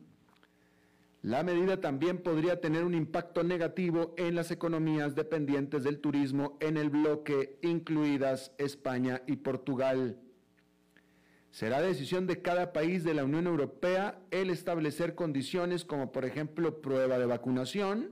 La 1.21 1.43
medida 1.43 1.79
también 1.79 2.17
podría 2.17 2.61
tener 2.61 2.83
un 2.83 2.95
impacto 2.95 3.43
negativo 3.43 4.15
en 4.17 4.33
las 4.33 4.49
economías 4.49 5.13
dependientes 5.13 5.83
del 5.83 5.99
turismo 5.99 6.57
en 6.61 6.77
el 6.77 6.89
bloque, 6.89 7.59
incluidas 7.61 8.53
España 8.57 9.21
y 9.27 9.35
Portugal. 9.35 10.17
Será 11.51 11.81
decisión 11.81 12.27
de 12.27 12.41
cada 12.41 12.71
país 12.71 13.03
de 13.03 13.13
la 13.13 13.25
Unión 13.25 13.45
Europea 13.45 14.17
el 14.31 14.49
establecer 14.49 15.15
condiciones 15.15 15.83
como 15.83 16.13
por 16.13 16.23
ejemplo 16.23 16.81
prueba 16.81 17.19
de 17.19 17.25
vacunación 17.25 18.11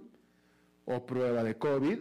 o 0.84 1.06
prueba 1.06 1.44
de 1.44 1.58
COVID, 1.58 2.00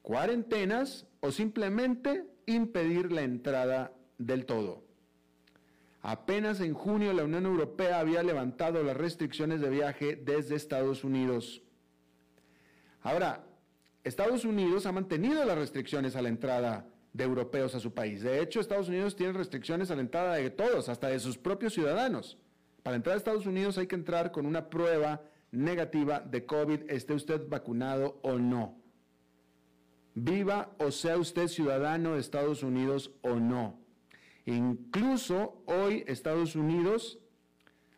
cuarentenas 0.00 1.06
o 1.20 1.30
simplemente 1.30 2.24
impedir 2.46 3.12
la 3.12 3.22
entrada 3.22 3.92
del 4.16 4.46
todo. 4.46 4.82
Apenas 6.00 6.60
en 6.60 6.72
junio 6.72 7.12
la 7.12 7.24
Unión 7.24 7.44
Europea 7.44 7.98
había 7.98 8.22
levantado 8.22 8.82
las 8.82 8.96
restricciones 8.96 9.60
de 9.60 9.68
viaje 9.68 10.16
desde 10.16 10.54
Estados 10.54 11.04
Unidos. 11.04 11.62
Ahora, 13.02 13.44
Estados 14.04 14.44
Unidos 14.44 14.86
ha 14.86 14.92
mantenido 14.92 15.44
las 15.44 15.58
restricciones 15.58 16.16
a 16.16 16.22
la 16.22 16.28
entrada 16.28 16.86
de 17.16 17.24
europeos 17.24 17.74
a 17.74 17.80
su 17.80 17.94
país. 17.94 18.22
De 18.22 18.40
hecho, 18.40 18.60
Estados 18.60 18.88
Unidos 18.88 19.16
tiene 19.16 19.32
restricciones 19.32 19.90
a 19.90 19.94
la 19.94 20.02
entrada 20.02 20.34
de 20.34 20.50
todos, 20.50 20.88
hasta 20.88 21.08
de 21.08 21.18
sus 21.18 21.38
propios 21.38 21.72
ciudadanos. 21.72 22.38
Para 22.82 22.96
entrar 22.96 23.14
a 23.14 23.16
Estados 23.16 23.46
Unidos 23.46 23.78
hay 23.78 23.86
que 23.86 23.94
entrar 23.94 24.32
con 24.32 24.44
una 24.44 24.68
prueba 24.68 25.22
negativa 25.50 26.20
de 26.20 26.44
COVID, 26.44 26.90
esté 26.90 27.14
usted 27.14 27.48
vacunado 27.48 28.20
o 28.22 28.38
no. 28.38 28.78
Viva 30.14 30.74
o 30.78 30.90
sea 30.90 31.16
usted 31.16 31.48
ciudadano 31.48 32.14
de 32.14 32.20
Estados 32.20 32.62
Unidos 32.62 33.12
o 33.22 33.36
no. 33.36 33.80
Incluso 34.44 35.62
hoy 35.66 36.04
Estados 36.06 36.54
Unidos 36.54 37.18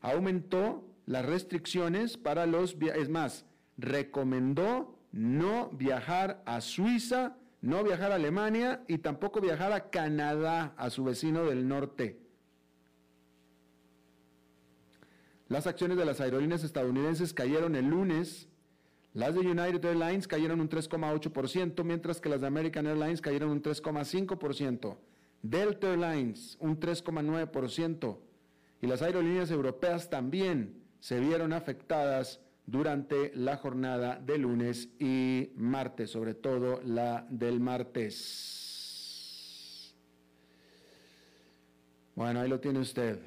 aumentó 0.00 0.84
las 1.06 1.26
restricciones 1.26 2.16
para 2.16 2.46
los, 2.46 2.76
es 2.80 3.08
más, 3.08 3.46
recomendó 3.76 4.98
no 5.10 5.70
viajar 5.70 6.42
a 6.46 6.60
Suiza, 6.60 7.37
no 7.60 7.82
viajar 7.82 8.12
a 8.12 8.16
Alemania 8.16 8.84
y 8.86 8.98
tampoco 8.98 9.40
viajar 9.40 9.72
a 9.72 9.90
Canadá, 9.90 10.74
a 10.76 10.90
su 10.90 11.04
vecino 11.04 11.44
del 11.44 11.66
norte. 11.68 12.20
Las 15.48 15.66
acciones 15.66 15.96
de 15.96 16.04
las 16.04 16.20
aerolíneas 16.20 16.62
estadounidenses 16.62 17.32
cayeron 17.32 17.74
el 17.74 17.86
lunes. 17.86 18.48
Las 19.14 19.34
de 19.34 19.40
United 19.40 19.84
Airlines 19.84 20.28
cayeron 20.28 20.60
un 20.60 20.68
3,8%, 20.68 21.82
mientras 21.84 22.20
que 22.20 22.28
las 22.28 22.42
de 22.42 22.46
American 22.46 22.86
Airlines 22.86 23.20
cayeron 23.20 23.50
un 23.50 23.62
3,5%. 23.62 24.98
Delta 25.42 25.88
Airlines 25.88 26.56
un 26.60 26.78
3,9% 26.78 28.18
y 28.80 28.86
las 28.86 29.02
aerolíneas 29.02 29.50
europeas 29.50 30.10
también 30.10 30.82
se 31.00 31.20
vieron 31.20 31.52
afectadas 31.52 32.40
durante 32.68 33.32
la 33.34 33.56
jornada 33.56 34.16
de 34.16 34.36
lunes 34.36 34.90
y 34.98 35.52
martes, 35.56 36.10
sobre 36.10 36.34
todo 36.34 36.82
la 36.84 37.26
del 37.30 37.60
martes. 37.60 38.74
Bueno, 42.14 42.40
ahí 42.40 42.48
lo 42.50 42.60
tiene 42.60 42.80
usted. 42.80 43.20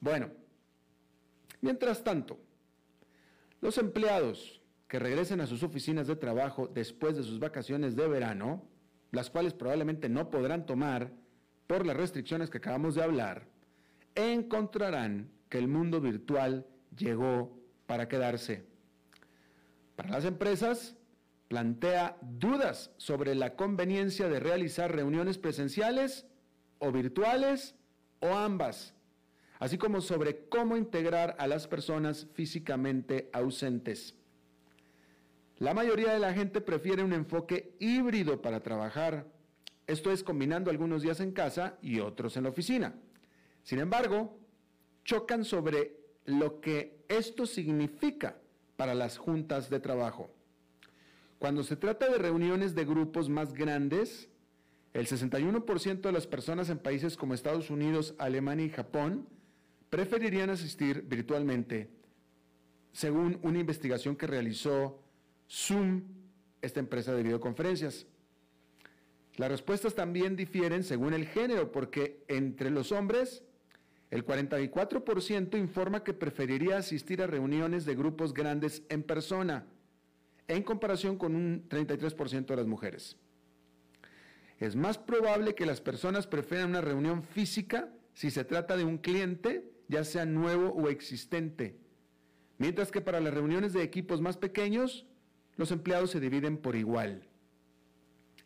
Bueno, 0.00 0.30
mientras 1.60 2.02
tanto, 2.02 2.40
los 3.60 3.76
empleados 3.76 4.62
que 4.88 4.98
regresen 4.98 5.42
a 5.42 5.46
sus 5.46 5.62
oficinas 5.62 6.06
de 6.06 6.16
trabajo 6.16 6.66
después 6.66 7.14
de 7.18 7.24
sus 7.24 7.38
vacaciones 7.38 7.94
de 7.94 8.08
verano, 8.08 8.64
las 9.10 9.28
cuales 9.28 9.52
probablemente 9.52 10.08
no 10.08 10.30
podrán 10.30 10.64
tomar 10.64 11.12
por 11.66 11.84
las 11.84 11.98
restricciones 11.98 12.48
que 12.48 12.56
acabamos 12.56 12.94
de 12.94 13.02
hablar, 13.02 13.46
encontrarán 14.14 15.38
que 15.50 15.58
el 15.58 15.68
mundo 15.68 16.00
virtual 16.00 16.66
llegó 16.96 17.60
para 17.86 18.08
quedarse. 18.08 18.64
Para 19.96 20.10
las 20.10 20.24
empresas, 20.24 20.96
plantea 21.48 22.16
dudas 22.22 22.92
sobre 22.96 23.34
la 23.34 23.56
conveniencia 23.56 24.28
de 24.28 24.40
realizar 24.40 24.94
reuniones 24.94 25.36
presenciales 25.36 26.26
o 26.78 26.92
virtuales 26.92 27.74
o 28.20 28.28
ambas, 28.28 28.94
así 29.58 29.76
como 29.76 30.00
sobre 30.00 30.48
cómo 30.48 30.76
integrar 30.76 31.36
a 31.38 31.46
las 31.46 31.66
personas 31.66 32.28
físicamente 32.32 33.28
ausentes. 33.32 34.14
La 35.58 35.74
mayoría 35.74 36.12
de 36.12 36.20
la 36.20 36.32
gente 36.32 36.62
prefiere 36.62 37.02
un 37.02 37.12
enfoque 37.12 37.76
híbrido 37.80 38.40
para 38.40 38.60
trabajar, 38.60 39.26
esto 39.86 40.12
es 40.12 40.22
combinando 40.22 40.70
algunos 40.70 41.02
días 41.02 41.20
en 41.20 41.32
casa 41.32 41.76
y 41.82 41.98
otros 41.98 42.36
en 42.36 42.44
la 42.44 42.50
oficina. 42.50 42.94
Sin 43.62 43.80
embargo, 43.80 44.39
chocan 45.10 45.44
sobre 45.44 45.96
lo 46.24 46.60
que 46.60 47.04
esto 47.08 47.44
significa 47.44 48.36
para 48.76 48.94
las 48.94 49.18
juntas 49.18 49.68
de 49.68 49.80
trabajo. 49.80 50.30
Cuando 51.40 51.64
se 51.64 51.74
trata 51.74 52.08
de 52.08 52.16
reuniones 52.16 52.76
de 52.76 52.84
grupos 52.84 53.28
más 53.28 53.52
grandes, 53.52 54.28
el 54.94 55.08
61% 55.08 56.00
de 56.00 56.12
las 56.12 56.28
personas 56.28 56.70
en 56.70 56.78
países 56.78 57.16
como 57.16 57.34
Estados 57.34 57.70
Unidos, 57.70 58.14
Alemania 58.18 58.66
y 58.66 58.70
Japón 58.70 59.26
preferirían 59.88 60.48
asistir 60.48 61.02
virtualmente, 61.02 61.90
según 62.92 63.40
una 63.42 63.58
investigación 63.58 64.14
que 64.14 64.28
realizó 64.28 65.02
Zoom, 65.50 66.02
esta 66.62 66.78
empresa 66.78 67.12
de 67.14 67.24
videoconferencias. 67.24 68.06
Las 69.38 69.50
respuestas 69.50 69.96
también 69.96 70.36
difieren 70.36 70.84
según 70.84 71.14
el 71.14 71.26
género, 71.26 71.72
porque 71.72 72.22
entre 72.28 72.70
los 72.70 72.92
hombres, 72.92 73.42
el 74.10 74.26
44% 74.26 75.56
informa 75.56 76.02
que 76.02 76.12
preferiría 76.12 76.78
asistir 76.78 77.22
a 77.22 77.28
reuniones 77.28 77.84
de 77.84 77.94
grupos 77.94 78.34
grandes 78.34 78.82
en 78.88 79.04
persona, 79.04 79.66
en 80.48 80.62
comparación 80.64 81.16
con 81.16 81.36
un 81.36 81.68
33% 81.68 82.46
de 82.46 82.56
las 82.56 82.66
mujeres. 82.66 83.16
Es 84.58 84.74
más 84.74 84.98
probable 84.98 85.54
que 85.54 85.64
las 85.64 85.80
personas 85.80 86.26
prefieran 86.26 86.70
una 86.70 86.80
reunión 86.80 87.22
física 87.22 87.88
si 88.12 88.30
se 88.30 88.44
trata 88.44 88.76
de 88.76 88.84
un 88.84 88.98
cliente, 88.98 89.70
ya 89.88 90.04
sea 90.04 90.26
nuevo 90.26 90.70
o 90.70 90.88
existente, 90.88 91.78
mientras 92.58 92.90
que 92.90 93.00
para 93.00 93.20
las 93.20 93.32
reuniones 93.32 93.72
de 93.72 93.82
equipos 93.82 94.20
más 94.20 94.36
pequeños, 94.36 95.06
los 95.56 95.70
empleados 95.70 96.10
se 96.10 96.20
dividen 96.20 96.58
por 96.58 96.74
igual. 96.74 97.28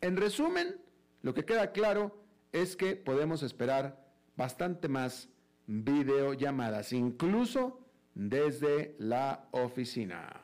En 0.03 0.17
resumen, 0.17 0.77
lo 1.23 1.33
que 1.33 1.47
queda 1.47 1.73
claro 1.73 2.23
es 2.53 2.77
que 2.77 2.97
podemos 2.97 3.43
esperar 3.43 4.07
bastante 4.37 4.89
más 4.89 5.31
videollamadas, 5.67 6.93
incluso 6.93 7.81
desde 8.15 8.95
la 8.99 9.49
oficina. 9.53 10.43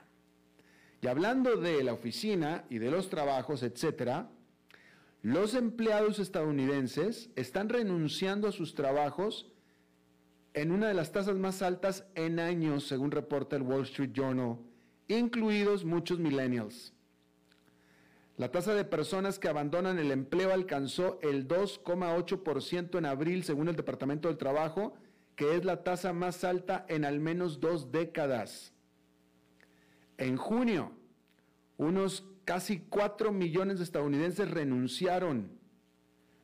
Y 1.03 1.07
hablando 1.07 1.57
de 1.57 1.83
la 1.83 1.93
oficina 1.93 2.65
y 2.69 2.79
de 2.79 2.91
los 2.91 3.09
trabajos, 3.09 3.63
etcétera, 3.63 4.31
los 5.23 5.55
empleados 5.55 6.19
estadounidenses 6.19 7.31
están 7.37 7.69
renunciando 7.69 8.49
a 8.49 8.53
sus 8.53 8.75
trabajos 8.75 9.51
en 10.55 10.73
una 10.73 10.89
de 10.89 10.95
las 10.95 11.13
tasas 11.13 11.37
más 11.37 11.63
altas 11.63 12.05
en 12.15 12.41
años, 12.41 12.87
según 12.87 13.11
reporta 13.11 13.57
el 13.57 13.63
Wall 13.63 13.83
Street 13.83 14.13
Journal 14.13 14.59
incluidos 15.19 15.85
muchos 15.85 16.19
millennials. 16.19 16.93
La 18.37 18.51
tasa 18.51 18.75
de 18.75 18.85
personas 18.85 19.39
que 19.39 19.49
abandonan 19.49 19.99
el 19.99 20.11
empleo 20.13 20.53
alcanzó 20.53 21.19
el 21.23 21.47
2,8% 21.47 22.97
en 22.97 23.05
abril, 23.05 23.45
según 23.45 23.69
el 23.69 23.77
Departamento 23.77 24.29
del 24.29 24.39
Trabajo, 24.39 24.95
que 25.41 25.57
es 25.57 25.65
la 25.65 25.83
tasa 25.83 26.13
más 26.13 26.45
alta 26.45 26.85
en 26.87 27.07
al 27.07 27.19
menos 27.19 27.61
dos 27.61 27.91
décadas. 27.91 28.75
En 30.19 30.37
junio, 30.37 30.93
unos 31.79 32.27
casi 32.45 32.81
4 32.81 33.33
millones 33.33 33.79
de 33.79 33.85
estadounidenses 33.85 34.51
renunciaron, 34.51 35.59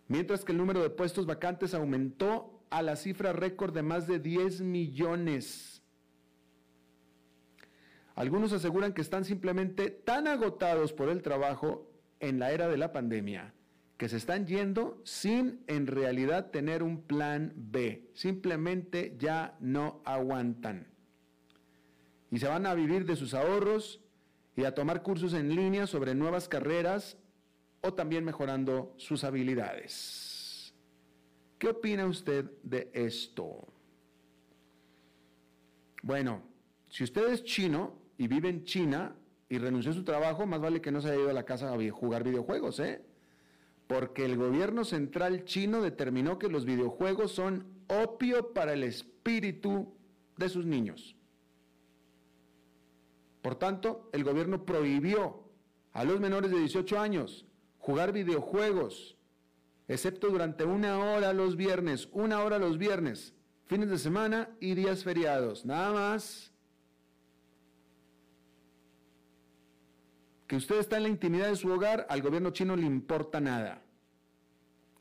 mientras 0.09 0.47
que 0.47 0.53
el 0.53 0.57
número 0.57 0.81
de 0.81 0.89
puestos 0.89 1.27
vacantes 1.27 1.75
aumentó 1.75 2.65
a 2.71 2.81
la 2.81 2.97
cifra 2.97 3.35
récord 3.35 3.75
de 3.75 3.83
más 3.83 4.07
de 4.07 4.19
10 4.19 4.63
millones. 4.63 5.83
Algunos 8.15 8.55
aseguran 8.55 8.95
que 8.95 9.03
están 9.03 9.27
simplemente 9.27 9.91
tan 9.91 10.27
agotados 10.27 10.95
por 10.95 11.11
el 11.11 11.21
trabajo 11.21 11.93
en 12.19 12.39
la 12.39 12.51
era 12.51 12.67
de 12.67 12.79
la 12.79 12.95
pandemia 12.95 13.56
que 13.97 14.09
se 14.09 14.17
están 14.17 14.47
yendo 14.47 15.01
sin 15.05 15.63
en 15.67 15.87
realidad 15.87 16.51
tener 16.51 16.83
un 16.83 17.03
plan 17.03 17.53
B. 17.57 18.11
Simplemente 18.15 19.17
ya 19.19 19.57
no 19.61 20.03
aguantan. 20.05 20.89
Y 22.31 22.39
se 22.39 22.49
van 22.49 22.67
a 22.67 22.75
vivir 22.75 23.07
de 23.07 23.17
sus 23.17 23.35
ahorros 23.35 24.03
y 24.57 24.65
a 24.65 24.75
tomar 24.75 25.03
cursos 25.03 25.33
en 25.35 25.55
línea 25.55 25.87
sobre 25.87 26.15
nuevas 26.15 26.49
carreras 26.49 27.17
o 27.81 27.95
también 27.95 28.25
mejorando 28.25 28.95
sus 28.97 29.25
habilidades. 29.25 30.75
¿Qué 31.59 31.69
opina 31.69 32.07
usted 32.07 32.51
de 32.63 32.91
esto? 32.93 33.67
Bueno, 36.03 36.43
si 36.89 37.05
usted 37.05 37.33
es 37.33 37.45
chino, 37.45 38.07
y 38.19 38.29
vive 38.29 38.49
en 38.49 38.65
China 38.65 39.15
y 39.49 39.59
renunció 39.59 39.91
a 39.91 39.95
su 39.95 40.05
trabajo, 40.05 40.47
más 40.47 40.61
vale 40.61 40.81
que 40.81 40.91
no 40.91 41.01
se 41.01 41.09
haya 41.09 41.21
ido 41.21 41.31
a 41.31 41.35
la 41.35 41.45
casa 41.45 41.73
a 41.73 41.91
jugar 41.91 42.25
videojuegos, 42.25 42.81
¿eh? 42.81 43.03
Porque 43.87 44.25
el 44.25 44.37
gobierno 44.37 44.85
central 44.85 45.45
chino 45.45 45.81
determinó 45.81 46.39
que 46.39 46.49
los 46.49 46.65
videojuegos 46.65 47.33
son 47.33 47.67
opio 47.89 48.53
para 48.53 48.73
el 48.73 48.83
espíritu 48.83 49.95
de 50.37 50.49
sus 50.49 50.67
niños. 50.67 51.17
Por 53.43 53.55
tanto, 53.55 54.11
el 54.13 54.25
gobierno 54.25 54.65
prohibió 54.65 55.45
a 55.93 56.05
los 56.05 56.19
menores 56.19 56.51
de 56.51 56.59
18 56.59 56.99
años 56.99 57.47
jugar 57.79 58.13
videojuegos, 58.13 59.17
excepto 59.87 60.31
durante 60.31 60.65
una 60.65 60.99
hora 60.99 61.33
los 61.33 61.55
viernes, 61.55 62.09
una 62.11 62.43
hora 62.43 62.59
los 62.59 62.79
viernes, 62.79 63.35
fines 63.67 63.89
de 63.89 63.99
semana 63.99 64.51
y 64.59 64.75
días 64.75 65.05
feriados, 65.05 65.65
nada 65.65 65.93
más. 65.93 66.53
Que 70.47 70.57
usted 70.57 70.79
está 70.79 70.97
en 70.97 71.05
la 71.05 71.09
intimidad 71.09 71.49
de 71.49 71.57
su 71.57 71.71
hogar, 71.71 72.07
al 72.09 72.23
gobierno 72.23 72.51
chino 72.51 72.77
le 72.77 72.87
importa 72.87 73.41
nada. 73.41 73.83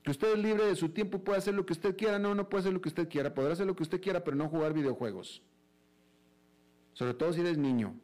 Que 0.03 0.11
usted 0.11 0.33
es 0.33 0.39
libre 0.39 0.65
de 0.65 0.75
su 0.75 0.89
tiempo, 0.89 1.23
puede 1.23 1.39
hacer 1.39 1.53
lo 1.53 1.65
que 1.65 1.73
usted 1.73 1.95
quiera, 1.95 2.19
no, 2.19 2.35
no 2.35 2.49
puede 2.49 2.61
hacer 2.61 2.73
lo 2.73 2.81
que 2.81 2.89
usted 2.89 3.09
quiera, 3.09 3.33
podrá 3.33 3.53
hacer 3.53 3.65
lo 3.65 3.75
que 3.75 3.83
usted 3.83 4.01
quiera, 4.01 4.23
pero 4.23 4.37
no 4.37 4.49
jugar 4.49 4.73
videojuegos. 4.73 5.41
Sobre 6.93 7.13
todo 7.13 7.33
si 7.33 7.41
eres 7.41 7.57
niño. 7.57 7.95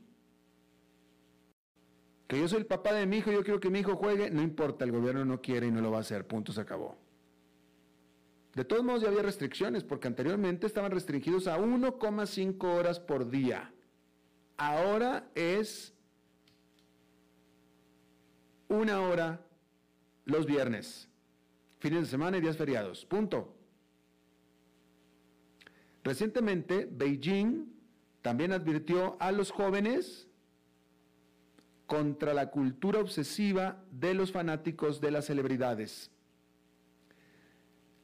Que 2.28 2.40
yo 2.40 2.48
soy 2.48 2.60
el 2.60 2.66
papá 2.66 2.94
de 2.94 3.06
mi 3.06 3.18
hijo, 3.18 3.32
yo 3.32 3.44
quiero 3.44 3.60
que 3.60 3.70
mi 3.70 3.80
hijo 3.80 3.96
juegue, 3.96 4.30
no 4.32 4.42
importa, 4.42 4.86
el 4.86 4.92
gobierno 4.92 5.26
no 5.26 5.42
quiere 5.42 5.68
y 5.68 5.72
no 5.72 5.82
lo 5.82 5.92
va 5.92 5.98
a 5.98 6.02
hacer, 6.02 6.26
punto, 6.26 6.54
se 6.54 6.62
acabó. 6.62 6.98
De 8.56 8.66
todos 8.66 8.84
modos 8.84 9.02
ya 9.02 9.10
había 9.10 9.22
restricciones, 9.22 9.84
porque 9.84 10.08
anteriormente 10.08 10.68
estaban 10.68 10.92
restringidos 10.92 11.48
a 11.48 11.58
1,5 11.58 12.64
horas 12.64 13.00
por 13.00 13.30
día. 13.30 13.74
Ahora 14.58 15.30
es 15.36 15.91
una 18.72 19.02
hora 19.02 19.46
los 20.24 20.46
viernes, 20.46 21.10
fines 21.80 22.02
de 22.02 22.08
semana 22.08 22.38
y 22.38 22.42
días 22.42 22.56
feriados. 22.56 23.06
Punto. 23.06 23.54
Recientemente, 26.04 26.88
Beijing 26.90 27.66
también 28.22 28.54
advirtió 28.54 29.18
a 29.20 29.32
los 29.32 29.52
jóvenes 29.52 30.28
contra 31.86 32.34
la 32.34 32.50
cultura 32.50 33.00
obsesiva 33.02 33.84
de 33.92 34.14
los 34.14 34.32
fanáticos 34.32 35.02
de 35.02 35.12
las 35.12 35.26
celebridades. 35.26 36.10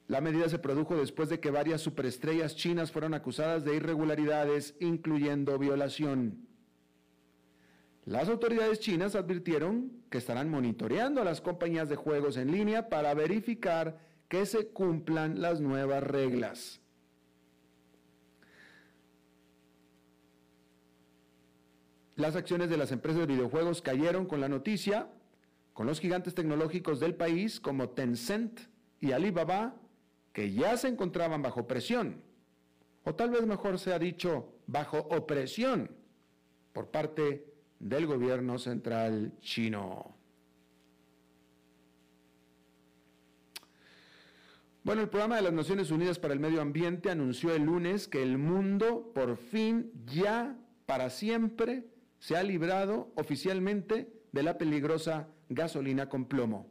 La 0.07 0.21
medida 0.21 0.49
se 0.49 0.59
produjo 0.59 0.95
después 0.97 1.29
de 1.29 1.39
que 1.39 1.49
varias 1.49 1.81
superestrellas 1.81 2.55
chinas 2.55 2.91
fueron 2.91 3.13
acusadas 3.13 3.63
de 3.63 3.75
irregularidades, 3.75 4.75
incluyendo 4.79 5.57
violación. 5.57 6.46
Las 8.07 8.29
autoridades 8.29 8.79
chinas 8.79 9.15
advirtieron 9.15 9.91
que 10.09 10.17
estarán 10.17 10.49
monitoreando 10.49 11.21
a 11.21 11.25
las 11.25 11.41
compañías 11.41 11.89
de 11.89 11.97
juegos 11.97 12.37
en 12.37 12.53
línea 12.53 12.87
para 12.87 13.13
verificar 13.13 13.99
que 14.29 14.45
se 14.45 14.69
cumplan 14.69 15.41
las 15.41 15.59
nuevas 15.59 16.01
reglas. 16.01 16.79
Las 22.15 22.37
acciones 22.37 22.69
de 22.69 22.77
las 22.77 22.93
empresas 22.93 23.19
de 23.19 23.33
videojuegos 23.33 23.81
cayeron 23.81 24.25
con 24.25 24.39
la 24.39 24.47
noticia, 24.47 25.09
con 25.73 25.85
los 25.85 25.99
gigantes 25.99 26.33
tecnológicos 26.33 27.01
del 27.01 27.13
país 27.13 27.59
como 27.59 27.89
Tencent 27.89 28.61
y 29.01 29.11
Alibaba, 29.11 29.75
que 30.31 30.53
ya 30.53 30.77
se 30.77 30.87
encontraban 30.87 31.41
bajo 31.41 31.67
presión, 31.67 32.21
o 33.03 33.13
tal 33.15 33.31
vez 33.31 33.45
mejor 33.45 33.77
se 33.79 33.93
ha 33.93 33.99
dicho 33.99 34.53
bajo 34.65 34.97
opresión 34.97 35.91
por 36.71 36.89
parte 36.89 37.56
del 37.79 38.05
gobierno 38.05 38.57
central 38.59 39.33
chino. 39.39 40.15
Bueno, 44.83 45.01
el 45.01 45.09
programa 45.09 45.35
de 45.35 45.41
las 45.41 45.51
Naciones 45.51 45.91
Unidas 45.91 46.17
para 46.17 46.33
el 46.33 46.39
Medio 46.39 46.61
Ambiente 46.61 47.11
anunció 47.11 47.53
el 47.53 47.63
lunes 47.63 48.07
que 48.07 48.23
el 48.23 48.37
mundo 48.37 49.11
por 49.13 49.35
fin 49.35 49.91
ya 50.05 50.55
para 50.85 51.09
siempre 51.09 51.85
se 52.19 52.37
ha 52.37 52.43
librado 52.43 53.11
oficialmente 53.15 54.09
de 54.31 54.43
la 54.43 54.57
peligrosa 54.57 55.27
gasolina 55.49 56.07
con 56.07 56.25
plomo. 56.25 56.67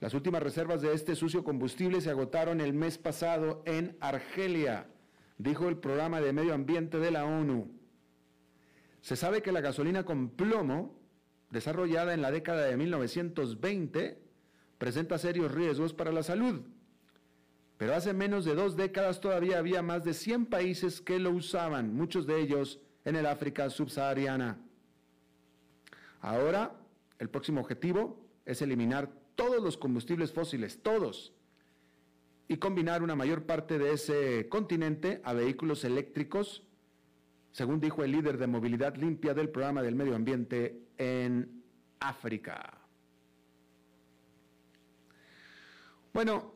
Las 0.00 0.14
últimas 0.14 0.42
reservas 0.42 0.80
de 0.80 0.94
este 0.94 1.14
sucio 1.14 1.44
combustible 1.44 2.00
se 2.00 2.10
agotaron 2.10 2.60
el 2.60 2.72
mes 2.72 2.98
pasado 2.98 3.62
en 3.64 3.96
Argelia, 4.00 4.88
dijo 5.38 5.68
el 5.68 5.76
programa 5.76 6.20
de 6.20 6.32
medio 6.32 6.54
ambiente 6.54 6.98
de 6.98 7.10
la 7.10 7.24
ONU. 7.24 7.77
Se 9.00 9.16
sabe 9.16 9.42
que 9.42 9.52
la 9.52 9.60
gasolina 9.60 10.04
con 10.04 10.30
plomo, 10.30 10.98
desarrollada 11.50 12.14
en 12.14 12.22
la 12.22 12.30
década 12.30 12.64
de 12.64 12.76
1920, 12.76 14.18
presenta 14.78 15.18
serios 15.18 15.52
riesgos 15.52 15.92
para 15.94 16.12
la 16.12 16.22
salud. 16.22 16.62
Pero 17.76 17.94
hace 17.94 18.12
menos 18.12 18.44
de 18.44 18.54
dos 18.54 18.76
décadas 18.76 19.20
todavía 19.20 19.58
había 19.58 19.82
más 19.82 20.04
de 20.04 20.14
100 20.14 20.46
países 20.46 21.00
que 21.00 21.18
lo 21.18 21.30
usaban, 21.30 21.94
muchos 21.94 22.26
de 22.26 22.40
ellos 22.40 22.80
en 23.04 23.16
el 23.16 23.26
África 23.26 23.70
subsahariana. 23.70 24.58
Ahora, 26.20 26.74
el 27.18 27.30
próximo 27.30 27.60
objetivo 27.60 28.24
es 28.44 28.62
eliminar 28.62 29.10
todos 29.36 29.62
los 29.62 29.76
combustibles 29.76 30.32
fósiles, 30.32 30.82
todos, 30.82 31.32
y 32.48 32.56
combinar 32.56 33.02
una 33.02 33.14
mayor 33.14 33.44
parte 33.44 33.78
de 33.78 33.92
ese 33.92 34.48
continente 34.48 35.20
a 35.22 35.34
vehículos 35.34 35.84
eléctricos, 35.84 36.64
según 37.52 37.80
dijo 37.80 38.04
el 38.04 38.12
líder 38.12 38.38
de 38.38 38.46
movilidad 38.46 38.96
limpia 38.96 39.34
del 39.34 39.48
programa 39.50 39.82
del 39.82 39.94
medio 39.94 40.14
ambiente 40.14 40.88
en 40.96 41.62
África. 42.00 42.78
Bueno, 46.12 46.54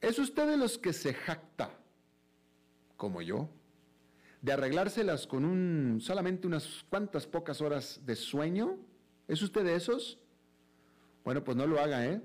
¿es 0.00 0.18
usted 0.18 0.46
de 0.46 0.56
los 0.56 0.78
que 0.78 0.92
se 0.92 1.14
jacta, 1.14 1.70
como 2.96 3.22
yo, 3.22 3.48
de 4.40 4.52
arreglárselas 4.52 5.26
con 5.26 5.44
un, 5.44 6.00
solamente 6.00 6.46
unas 6.46 6.84
cuantas 6.88 7.26
pocas 7.26 7.60
horas 7.60 8.00
de 8.04 8.16
sueño? 8.16 8.78
¿Es 9.28 9.42
usted 9.42 9.64
de 9.64 9.76
esos? 9.76 10.18
Bueno, 11.24 11.44
pues 11.44 11.56
no 11.56 11.66
lo 11.66 11.80
haga, 11.80 12.06
¿eh? 12.06 12.20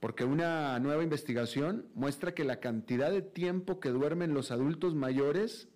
Porque 0.00 0.24
una 0.24 0.78
nueva 0.80 1.02
investigación 1.02 1.86
muestra 1.94 2.34
que 2.34 2.44
la 2.44 2.60
cantidad 2.60 3.10
de 3.10 3.22
tiempo 3.22 3.78
que 3.78 3.90
duermen 3.90 4.34
los 4.34 4.50
adultos 4.50 4.94
mayores 4.94 5.68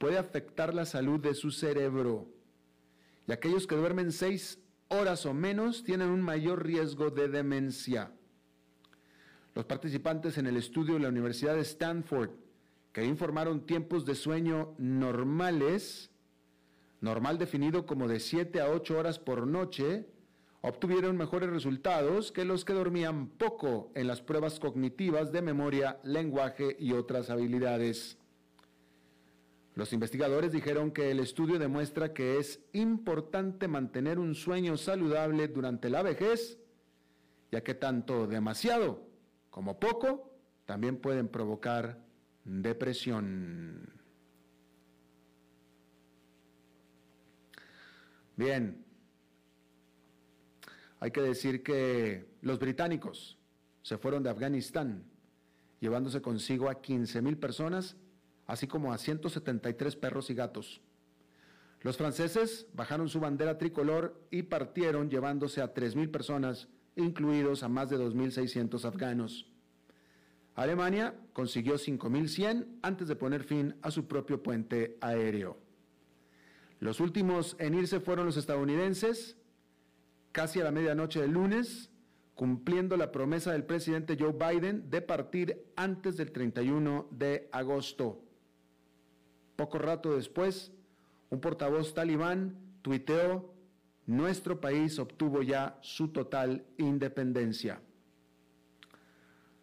puede 0.00 0.16
afectar 0.16 0.72
la 0.72 0.86
salud 0.86 1.20
de 1.20 1.34
su 1.34 1.50
cerebro. 1.50 2.26
Y 3.28 3.32
aquellos 3.32 3.66
que 3.66 3.76
duermen 3.76 4.12
seis 4.12 4.58
horas 4.88 5.26
o 5.26 5.34
menos 5.34 5.84
tienen 5.84 6.08
un 6.08 6.22
mayor 6.22 6.64
riesgo 6.64 7.10
de 7.10 7.28
demencia. 7.28 8.10
Los 9.54 9.66
participantes 9.66 10.38
en 10.38 10.46
el 10.46 10.56
estudio 10.56 10.94
de 10.94 11.00
la 11.00 11.10
Universidad 11.10 11.54
de 11.54 11.60
Stanford, 11.60 12.30
que 12.94 13.04
informaron 13.04 13.66
tiempos 13.66 14.06
de 14.06 14.14
sueño 14.14 14.74
normales, 14.78 16.10
normal 17.02 17.36
definido 17.36 17.84
como 17.84 18.08
de 18.08 18.20
7 18.20 18.58
a 18.62 18.70
8 18.70 18.98
horas 18.98 19.18
por 19.18 19.46
noche, 19.46 20.06
obtuvieron 20.62 21.18
mejores 21.18 21.50
resultados 21.50 22.32
que 22.32 22.46
los 22.46 22.64
que 22.64 22.72
dormían 22.72 23.28
poco 23.28 23.92
en 23.94 24.06
las 24.06 24.22
pruebas 24.22 24.60
cognitivas 24.60 25.30
de 25.30 25.42
memoria, 25.42 26.00
lenguaje 26.04 26.74
y 26.78 26.92
otras 26.92 27.28
habilidades. 27.28 28.16
Los 29.74 29.92
investigadores 29.92 30.52
dijeron 30.52 30.90
que 30.90 31.10
el 31.10 31.20
estudio 31.20 31.58
demuestra 31.58 32.12
que 32.12 32.38
es 32.38 32.60
importante 32.72 33.68
mantener 33.68 34.18
un 34.18 34.34
sueño 34.34 34.76
saludable 34.76 35.48
durante 35.48 35.88
la 35.90 36.02
vejez, 36.02 36.58
ya 37.52 37.62
que 37.62 37.74
tanto 37.74 38.26
demasiado 38.26 39.06
como 39.50 39.78
poco 39.78 40.30
también 40.66 40.96
pueden 40.96 41.28
provocar 41.28 41.98
depresión. 42.44 43.88
Bien, 48.36 48.84
hay 50.98 51.10
que 51.10 51.20
decir 51.20 51.62
que 51.62 52.26
los 52.42 52.58
británicos 52.58 53.38
se 53.82 53.98
fueron 53.98 54.22
de 54.22 54.30
Afganistán, 54.30 55.04
llevándose 55.80 56.22
consigo 56.22 56.70
a 56.70 56.80
15 56.80 57.22
mil 57.22 57.36
personas, 57.36 57.96
así 58.50 58.66
como 58.66 58.92
a 58.92 58.98
173 58.98 59.94
perros 59.94 60.28
y 60.28 60.34
gatos. 60.34 60.80
Los 61.82 61.96
franceses 61.96 62.66
bajaron 62.74 63.08
su 63.08 63.20
bandera 63.20 63.58
tricolor 63.58 64.20
y 64.32 64.42
partieron 64.42 65.08
llevándose 65.08 65.62
a 65.62 65.72
3 65.72 65.94
mil 65.94 66.10
personas, 66.10 66.66
incluidos 66.96 67.62
a 67.62 67.68
más 67.68 67.90
de 67.90 67.98
2.600 67.98 68.84
afganos. 68.84 69.46
Alemania 70.56 71.14
consiguió 71.32 71.74
5.100 71.74 72.66
antes 72.82 73.06
de 73.06 73.14
poner 73.14 73.44
fin 73.44 73.76
a 73.82 73.92
su 73.92 74.08
propio 74.08 74.42
puente 74.42 74.98
aéreo. 75.00 75.56
Los 76.80 76.98
últimos 76.98 77.54
en 77.60 77.74
irse 77.74 78.00
fueron 78.00 78.26
los 78.26 78.36
estadounidenses, 78.36 79.36
casi 80.32 80.60
a 80.60 80.64
la 80.64 80.72
medianoche 80.72 81.20
del 81.20 81.30
lunes, 81.30 81.90
cumpliendo 82.34 82.96
la 82.96 83.12
promesa 83.12 83.52
del 83.52 83.64
presidente 83.64 84.16
Joe 84.18 84.32
Biden 84.32 84.90
de 84.90 85.02
partir 85.02 85.66
antes 85.76 86.16
del 86.16 86.32
31 86.32 87.06
de 87.12 87.48
agosto. 87.52 88.24
Poco 89.60 89.76
rato 89.76 90.16
después, 90.16 90.72
un 91.28 91.38
portavoz 91.38 91.92
talibán 91.92 92.56
tuiteó 92.80 93.52
nuestro 94.06 94.58
país 94.58 94.98
obtuvo 94.98 95.42
ya 95.42 95.78
su 95.82 96.08
total 96.08 96.64
independencia. 96.78 97.82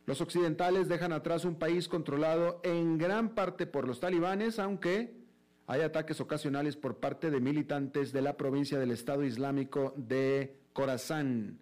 Los 0.05 0.21
occidentales 0.21 0.87
dejan 0.87 1.13
atrás 1.13 1.45
un 1.45 1.55
país 1.55 1.87
controlado 1.87 2.61
en 2.63 2.99
gran 2.99 3.33
parte 3.33 3.65
por 3.65 3.87
los 3.87 3.99
talibanes, 3.99 4.59
aunque 4.59 5.17
hay 5.65 5.81
ataques 5.81 6.21
ocasionales 6.21 6.75
por 6.75 6.99
parte 6.99 7.31
de 7.31 7.39
militantes 7.39 8.13
de 8.13 8.21
la 8.21 8.37
provincia 8.37 8.77
del 8.77 8.91
Estado 8.91 9.23
Islámico 9.23 9.95
de 9.97 10.59
Khorasan, 10.73 11.57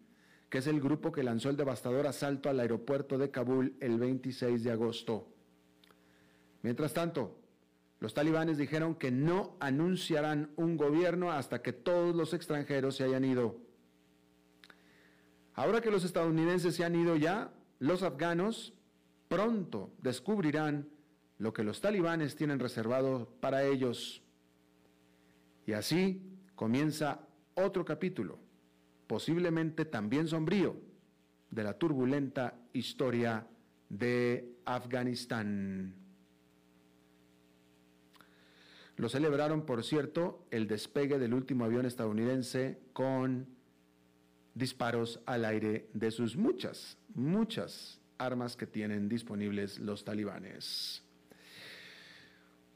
que 0.49 0.57
es 0.57 0.67
el 0.67 0.81
grupo 0.81 1.13
que 1.13 1.23
lanzó 1.23 1.49
el 1.49 1.55
devastador 1.55 2.05
asalto 2.05 2.49
al 2.49 2.59
aeropuerto 2.59 3.17
de 3.17 3.31
Kabul 3.31 3.77
el 3.79 3.97
26 3.97 4.61
de 4.61 4.71
agosto. 4.71 5.25
Mientras 6.63 6.93
tanto, 6.93 7.44
los 8.05 8.13
talibanes 8.13 8.59
dijeron 8.59 8.93
que 8.93 9.09
no 9.09 9.57
anunciarán 9.59 10.51
un 10.57 10.77
gobierno 10.77 11.31
hasta 11.31 11.63
que 11.63 11.73
todos 11.73 12.15
los 12.15 12.35
extranjeros 12.35 12.95
se 12.95 13.03
hayan 13.03 13.25
ido. 13.25 13.57
Ahora 15.55 15.81
que 15.81 15.89
los 15.89 16.03
estadounidenses 16.03 16.75
se 16.75 16.85
han 16.85 16.95
ido 16.95 17.15
ya, 17.15 17.51
los 17.79 18.03
afganos 18.03 18.75
pronto 19.27 19.91
descubrirán 20.03 20.87
lo 21.39 21.51
que 21.51 21.63
los 21.63 21.81
talibanes 21.81 22.35
tienen 22.35 22.59
reservado 22.59 23.27
para 23.39 23.63
ellos. 23.63 24.21
Y 25.65 25.73
así 25.73 26.21
comienza 26.53 27.21
otro 27.55 27.85
capítulo, 27.85 28.37
posiblemente 29.07 29.83
también 29.83 30.27
sombrío, 30.27 30.75
de 31.49 31.63
la 31.63 31.79
turbulenta 31.79 32.53
historia 32.71 33.47
de 33.89 34.59
Afganistán. 34.63 36.04
Lo 38.97 39.09
celebraron, 39.09 39.65
por 39.65 39.83
cierto, 39.83 40.45
el 40.51 40.67
despegue 40.67 41.19
del 41.19 41.33
último 41.33 41.65
avión 41.65 41.85
estadounidense 41.85 42.79
con 42.93 43.47
disparos 44.53 45.19
al 45.25 45.43
aire 45.43 45.89
de 45.93 46.11
sus 46.11 46.37
muchas, 46.37 46.97
muchas 47.13 47.99
armas 48.17 48.55
que 48.55 48.65
tienen 48.65 49.09
disponibles 49.09 49.79
los 49.79 50.05
talibanes. 50.05 51.03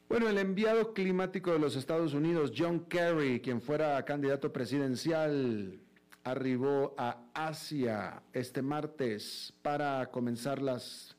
Bueno, 0.10 0.28
el 0.28 0.38
enviado 0.40 0.94
climático 0.94 1.54
de 1.54 1.60
los 1.60 1.78
Estados 1.78 2.14
Unidos, 2.14 2.52
John 2.58 2.86
Kerry, 2.90 3.40
quien 3.40 3.62
fuera 3.62 4.04
candidato 4.04 4.52
presidencial, 4.52 5.80
arribó 6.24 6.96
a 6.98 7.30
Asia 7.34 8.24
este 8.34 8.62
martes 8.62 9.54
para 9.62 10.10
comenzar 10.12 10.62
las 10.62 11.16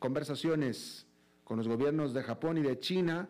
conversaciones 0.00 1.06
con 1.44 1.58
los 1.58 1.68
gobiernos 1.68 2.12
de 2.12 2.22
Japón 2.24 2.58
y 2.58 2.62
de 2.62 2.80
China 2.80 3.28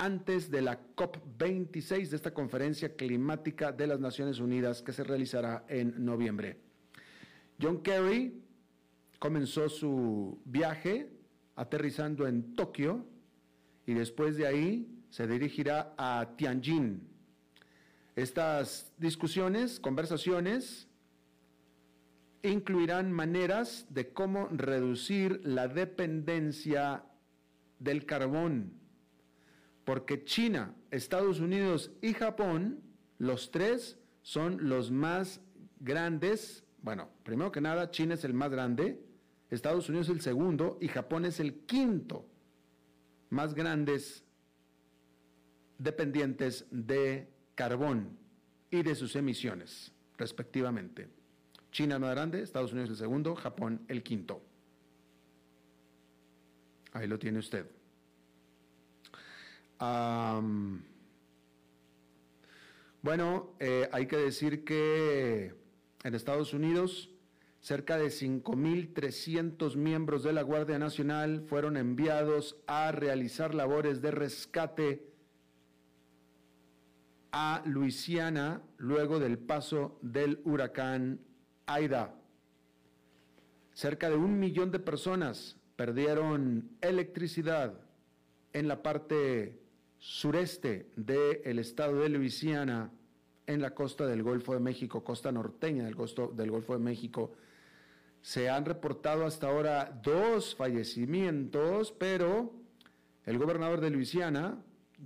antes 0.00 0.50
de 0.50 0.62
la 0.62 0.80
COP26 0.96 2.08
de 2.08 2.16
esta 2.16 2.32
conferencia 2.32 2.96
climática 2.96 3.70
de 3.70 3.86
las 3.86 4.00
Naciones 4.00 4.40
Unidas 4.40 4.80
que 4.80 4.94
se 4.94 5.04
realizará 5.04 5.66
en 5.68 6.02
noviembre. 6.02 6.56
John 7.60 7.82
Kerry 7.82 8.42
comenzó 9.18 9.68
su 9.68 10.40
viaje 10.46 11.10
aterrizando 11.54 12.26
en 12.26 12.56
Tokio 12.56 13.04
y 13.84 13.92
después 13.92 14.38
de 14.38 14.46
ahí 14.46 15.04
se 15.10 15.26
dirigirá 15.26 15.94
a 15.98 16.34
Tianjin. 16.34 17.06
Estas 18.16 18.94
discusiones, 18.96 19.80
conversaciones, 19.80 20.88
incluirán 22.42 23.12
maneras 23.12 23.86
de 23.90 24.14
cómo 24.14 24.48
reducir 24.48 25.42
la 25.44 25.68
dependencia 25.68 27.04
del 27.78 28.06
carbón 28.06 28.79
porque 29.90 30.22
China, 30.22 30.72
Estados 30.92 31.40
Unidos 31.40 31.90
y 32.00 32.12
Japón, 32.12 32.80
los 33.18 33.50
tres 33.50 33.98
son 34.22 34.68
los 34.68 34.92
más 34.92 35.40
grandes, 35.80 36.64
bueno, 36.80 37.08
primero 37.24 37.50
que 37.50 37.60
nada, 37.60 37.90
China 37.90 38.14
es 38.14 38.22
el 38.22 38.32
más 38.32 38.52
grande, 38.52 39.04
Estados 39.50 39.88
Unidos 39.88 40.08
el 40.08 40.20
segundo 40.20 40.78
y 40.80 40.86
Japón 40.86 41.24
es 41.24 41.40
el 41.40 41.66
quinto 41.66 42.24
más 43.30 43.52
grandes 43.52 44.24
dependientes 45.78 46.66
de 46.70 47.28
carbón 47.56 48.16
y 48.70 48.84
de 48.84 48.94
sus 48.94 49.16
emisiones, 49.16 49.92
respectivamente. 50.16 51.08
China 51.72 51.98
más 51.98 52.12
grande, 52.12 52.42
Estados 52.42 52.72
Unidos 52.72 52.90
el 52.90 52.96
segundo, 52.96 53.34
Japón 53.34 53.84
el 53.88 54.04
quinto. 54.04 54.40
Ahí 56.92 57.08
lo 57.08 57.18
tiene 57.18 57.40
usted. 57.40 57.79
Bueno, 63.02 63.54
eh, 63.58 63.88
hay 63.92 64.06
que 64.06 64.16
decir 64.16 64.64
que 64.64 65.54
en 66.04 66.14
Estados 66.14 66.52
Unidos 66.52 67.10
cerca 67.60 67.96
de 67.96 68.06
5.300 68.06 69.76
miembros 69.76 70.22
de 70.22 70.32
la 70.32 70.42
Guardia 70.42 70.78
Nacional 70.78 71.42
fueron 71.48 71.76
enviados 71.76 72.56
a 72.66 72.92
realizar 72.92 73.54
labores 73.54 74.00
de 74.02 74.10
rescate 74.10 75.10
a 77.32 77.62
Luisiana 77.64 78.62
luego 78.76 79.18
del 79.18 79.38
paso 79.38 79.98
del 80.02 80.40
huracán 80.44 81.20
Aida. 81.66 82.14
Cerca 83.72 84.10
de 84.10 84.16
un 84.16 84.38
millón 84.38 84.70
de 84.70 84.78
personas 84.78 85.56
perdieron 85.76 86.70
electricidad 86.80 87.80
en 88.52 88.68
la 88.68 88.82
parte 88.82 89.60
sureste 90.00 90.90
del 90.96 91.58
estado 91.58 92.00
de 92.00 92.08
Luisiana, 92.08 92.90
en 93.46 93.60
la 93.60 93.74
costa 93.74 94.06
del 94.06 94.22
Golfo 94.22 94.54
de 94.54 94.60
México, 94.60 95.04
costa 95.04 95.30
norteña 95.30 95.84
del, 95.84 95.96
del 96.34 96.50
Golfo 96.50 96.72
de 96.72 96.78
México. 96.78 97.32
Se 98.22 98.48
han 98.48 98.64
reportado 98.64 99.26
hasta 99.26 99.48
ahora 99.48 100.00
dos 100.02 100.54
fallecimientos, 100.54 101.92
pero 101.92 102.54
el 103.26 103.38
gobernador 103.38 103.80
de 103.80 103.90
Luisiana, 103.90 104.62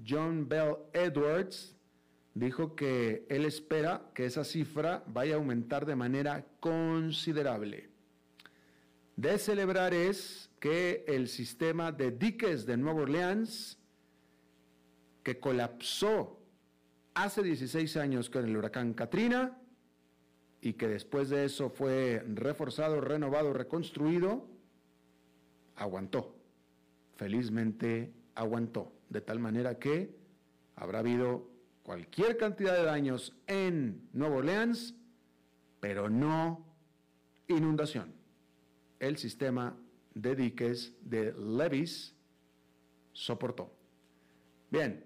John 0.06 0.48
Bell 0.48 0.76
Edwards, 0.92 1.76
dijo 2.34 2.76
que 2.76 3.26
él 3.28 3.44
espera 3.44 4.10
que 4.14 4.26
esa 4.26 4.44
cifra 4.44 5.04
vaya 5.06 5.34
a 5.34 5.38
aumentar 5.38 5.86
de 5.86 5.96
manera 5.96 6.46
considerable. 6.60 7.88
De 9.16 9.38
celebrar 9.38 9.94
es 9.94 10.50
que 10.58 11.04
el 11.06 11.28
sistema 11.28 11.92
de 11.92 12.10
diques 12.10 12.66
de 12.66 12.76
Nueva 12.76 13.02
Orleans, 13.02 13.78
que 15.24 15.40
colapsó 15.40 16.38
hace 17.14 17.42
16 17.42 17.96
años 17.96 18.30
con 18.30 18.44
el 18.44 18.56
huracán 18.56 18.94
Katrina 18.94 19.58
y 20.60 20.74
que 20.74 20.86
después 20.86 21.30
de 21.30 21.44
eso 21.46 21.70
fue 21.70 22.24
reforzado, 22.28 23.00
renovado, 23.00 23.52
reconstruido, 23.52 24.46
aguantó. 25.76 26.36
Felizmente 27.16 28.12
aguantó. 28.34 28.92
De 29.08 29.20
tal 29.20 29.38
manera 29.38 29.78
que 29.78 30.16
habrá 30.76 31.00
habido 31.00 31.50
cualquier 31.82 32.36
cantidad 32.36 32.74
de 32.74 32.84
daños 32.84 33.36
en 33.46 34.08
Nueva 34.12 34.36
Orleans, 34.36 34.94
pero 35.80 36.08
no 36.08 36.64
inundación. 37.46 38.14
El 38.98 39.18
sistema 39.18 39.76
de 40.14 40.34
diques 40.34 40.94
de 41.02 41.32
levees 41.34 42.14
soportó. 43.12 43.70
Bien, 44.70 45.04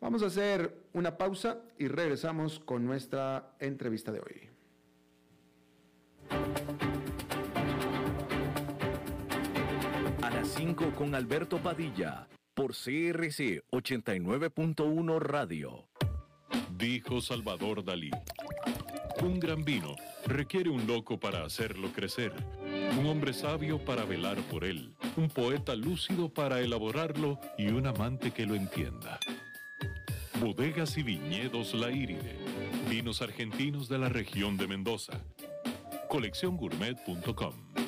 vamos 0.00 0.22
a 0.22 0.26
hacer 0.26 0.86
una 0.92 1.16
pausa 1.16 1.58
y 1.78 1.88
regresamos 1.88 2.60
con 2.60 2.84
nuestra 2.84 3.54
entrevista 3.60 4.12
de 4.12 4.20
hoy. 4.20 4.48
A 10.22 10.30
las 10.30 10.48
5 10.48 10.92
con 10.96 11.14
Alberto 11.14 11.58
Padilla 11.58 12.28
por 12.54 12.72
CRC 12.72 13.62
89.1 13.70 15.18
Radio. 15.20 15.88
Dijo 16.76 17.20
Salvador 17.20 17.84
Dalí. 17.84 18.10
Un 19.22 19.40
gran 19.40 19.64
vino 19.64 19.96
requiere 20.26 20.70
un 20.70 20.86
loco 20.86 21.18
para 21.18 21.44
hacerlo 21.44 21.92
crecer, 21.92 22.32
un 22.98 23.06
hombre 23.06 23.32
sabio 23.32 23.84
para 23.84 24.04
velar 24.04 24.36
por 24.42 24.64
él, 24.64 24.94
un 25.16 25.28
poeta 25.28 25.74
lúcido 25.74 26.28
para 26.28 26.60
elaborarlo 26.60 27.40
y 27.56 27.68
un 27.68 27.86
amante 27.86 28.30
que 28.30 28.46
lo 28.46 28.54
entienda. 28.54 29.18
Bodegas 30.40 30.96
y 30.96 31.02
viñedos 31.02 31.74
La 31.74 31.90
Iride. 31.90 32.36
Vinos 32.88 33.22
argentinos 33.22 33.88
de 33.88 33.98
la 33.98 34.08
región 34.08 34.56
de 34.56 34.68
Mendoza. 34.68 35.20
Colecciongourmet.com 36.08 37.87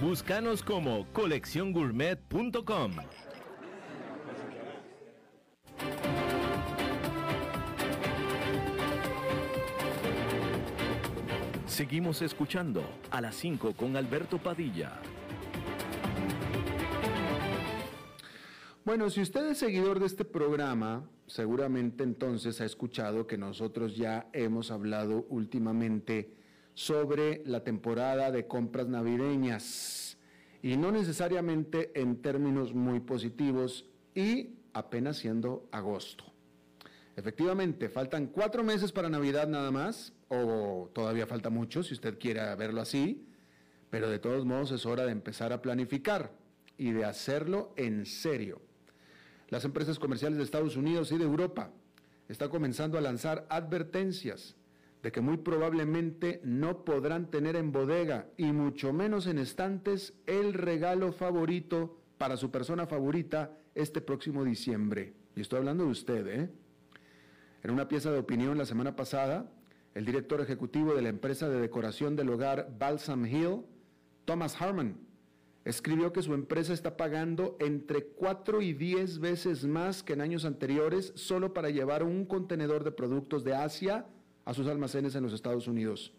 Búscanos 0.00 0.62
como 0.62 1.08
colecciongourmet.com. 1.12 2.92
Seguimos 11.66 12.22
escuchando 12.22 12.84
a 13.10 13.20
las 13.20 13.34
5 13.34 13.72
con 13.72 13.96
Alberto 13.96 14.38
Padilla. 14.38 15.00
Bueno, 18.84 19.10
si 19.10 19.20
usted 19.20 19.48
es 19.48 19.58
seguidor 19.58 19.98
de 19.98 20.06
este 20.06 20.24
programa, 20.24 21.10
seguramente 21.26 22.04
entonces 22.04 22.60
ha 22.60 22.64
escuchado 22.64 23.26
que 23.26 23.36
nosotros 23.36 23.96
ya 23.96 24.28
hemos 24.32 24.70
hablado 24.70 25.26
últimamente 25.28 26.37
sobre 26.78 27.42
la 27.44 27.64
temporada 27.64 28.30
de 28.30 28.46
compras 28.46 28.86
navideñas 28.86 30.16
y 30.62 30.76
no 30.76 30.92
necesariamente 30.92 31.90
en 32.00 32.22
términos 32.22 32.72
muy 32.72 33.00
positivos 33.00 33.84
y 34.14 34.50
apenas 34.74 35.16
siendo 35.16 35.68
agosto. 35.72 36.22
Efectivamente, 37.16 37.88
faltan 37.88 38.28
cuatro 38.28 38.62
meses 38.62 38.92
para 38.92 39.08
Navidad 39.08 39.48
nada 39.48 39.72
más, 39.72 40.12
o 40.28 40.88
todavía 40.92 41.26
falta 41.26 41.50
mucho 41.50 41.82
si 41.82 41.94
usted 41.94 42.16
quiere 42.16 42.54
verlo 42.54 42.80
así, 42.80 43.26
pero 43.90 44.08
de 44.08 44.20
todos 44.20 44.44
modos 44.44 44.70
es 44.70 44.86
hora 44.86 45.04
de 45.04 45.10
empezar 45.10 45.52
a 45.52 45.60
planificar 45.60 46.30
y 46.76 46.92
de 46.92 47.04
hacerlo 47.04 47.72
en 47.74 48.06
serio. 48.06 48.62
Las 49.48 49.64
empresas 49.64 49.98
comerciales 49.98 50.38
de 50.38 50.44
Estados 50.44 50.76
Unidos 50.76 51.10
y 51.10 51.18
de 51.18 51.24
Europa 51.24 51.72
están 52.28 52.50
comenzando 52.50 52.98
a 52.98 53.00
lanzar 53.00 53.48
advertencias 53.50 54.54
de 55.02 55.12
que 55.12 55.20
muy 55.20 55.36
probablemente 55.36 56.40
no 56.44 56.84
podrán 56.84 57.30
tener 57.30 57.56
en 57.56 57.72
bodega 57.72 58.26
y 58.36 58.52
mucho 58.52 58.92
menos 58.92 59.26
en 59.26 59.38
estantes 59.38 60.14
el 60.26 60.54
regalo 60.54 61.12
favorito 61.12 61.98
para 62.18 62.36
su 62.36 62.50
persona 62.50 62.86
favorita 62.86 63.56
este 63.74 64.00
próximo 64.00 64.44
diciembre. 64.44 65.14
Y 65.36 65.40
estoy 65.40 65.60
hablando 65.60 65.84
de 65.84 65.90
usted, 65.90 66.26
¿eh? 66.26 66.50
En 67.62 67.70
una 67.70 67.88
pieza 67.88 68.10
de 68.10 68.18
opinión 68.18 68.58
la 68.58 68.66
semana 68.66 68.96
pasada, 68.96 69.50
el 69.94 70.04
director 70.04 70.40
ejecutivo 70.40 70.94
de 70.94 71.02
la 71.02 71.08
empresa 71.08 71.48
de 71.48 71.60
decoración 71.60 72.16
del 72.16 72.30
hogar 72.30 72.74
Balsam 72.78 73.24
Hill, 73.26 73.62
Thomas 74.24 74.60
Harmon, 74.60 74.96
escribió 75.64 76.12
que 76.12 76.22
su 76.22 76.34
empresa 76.34 76.72
está 76.72 76.96
pagando 76.96 77.56
entre 77.60 78.04
4 78.06 78.62
y 78.62 78.72
10 78.72 79.18
veces 79.18 79.64
más 79.64 80.02
que 80.02 80.14
en 80.14 80.22
años 80.22 80.44
anteriores 80.44 81.12
solo 81.14 81.52
para 81.52 81.70
llevar 81.70 82.02
un 82.02 82.24
contenedor 82.24 82.84
de 82.84 82.92
productos 82.92 83.44
de 83.44 83.54
Asia 83.54 84.06
a 84.48 84.54
sus 84.54 84.66
almacenes 84.66 85.14
en 85.14 85.22
los 85.22 85.34
Estados 85.34 85.68
Unidos. 85.68 86.10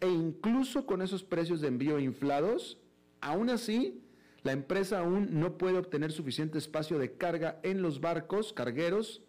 E 0.00 0.08
incluso 0.08 0.84
con 0.84 1.00
esos 1.00 1.22
precios 1.22 1.60
de 1.60 1.68
envío 1.68 2.00
inflados, 2.00 2.76
aún 3.20 3.50
así, 3.50 4.02
la 4.42 4.50
empresa 4.50 4.98
aún 4.98 5.28
no 5.38 5.56
puede 5.56 5.78
obtener 5.78 6.10
suficiente 6.10 6.58
espacio 6.58 6.98
de 6.98 7.12
carga 7.12 7.60
en 7.62 7.82
los 7.82 8.00
barcos 8.00 8.52
cargueros 8.52 9.22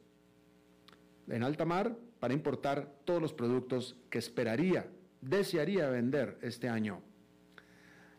en 1.28 1.44
alta 1.44 1.64
mar 1.64 1.96
para 2.20 2.34
importar 2.34 2.92
todos 3.06 3.22
los 3.22 3.34
productos 3.34 3.96
que 4.10 4.18
esperaría, 4.18 4.90
desearía 5.22 5.88
vender 5.92 6.40
este 6.42 6.70
año. 6.70 7.04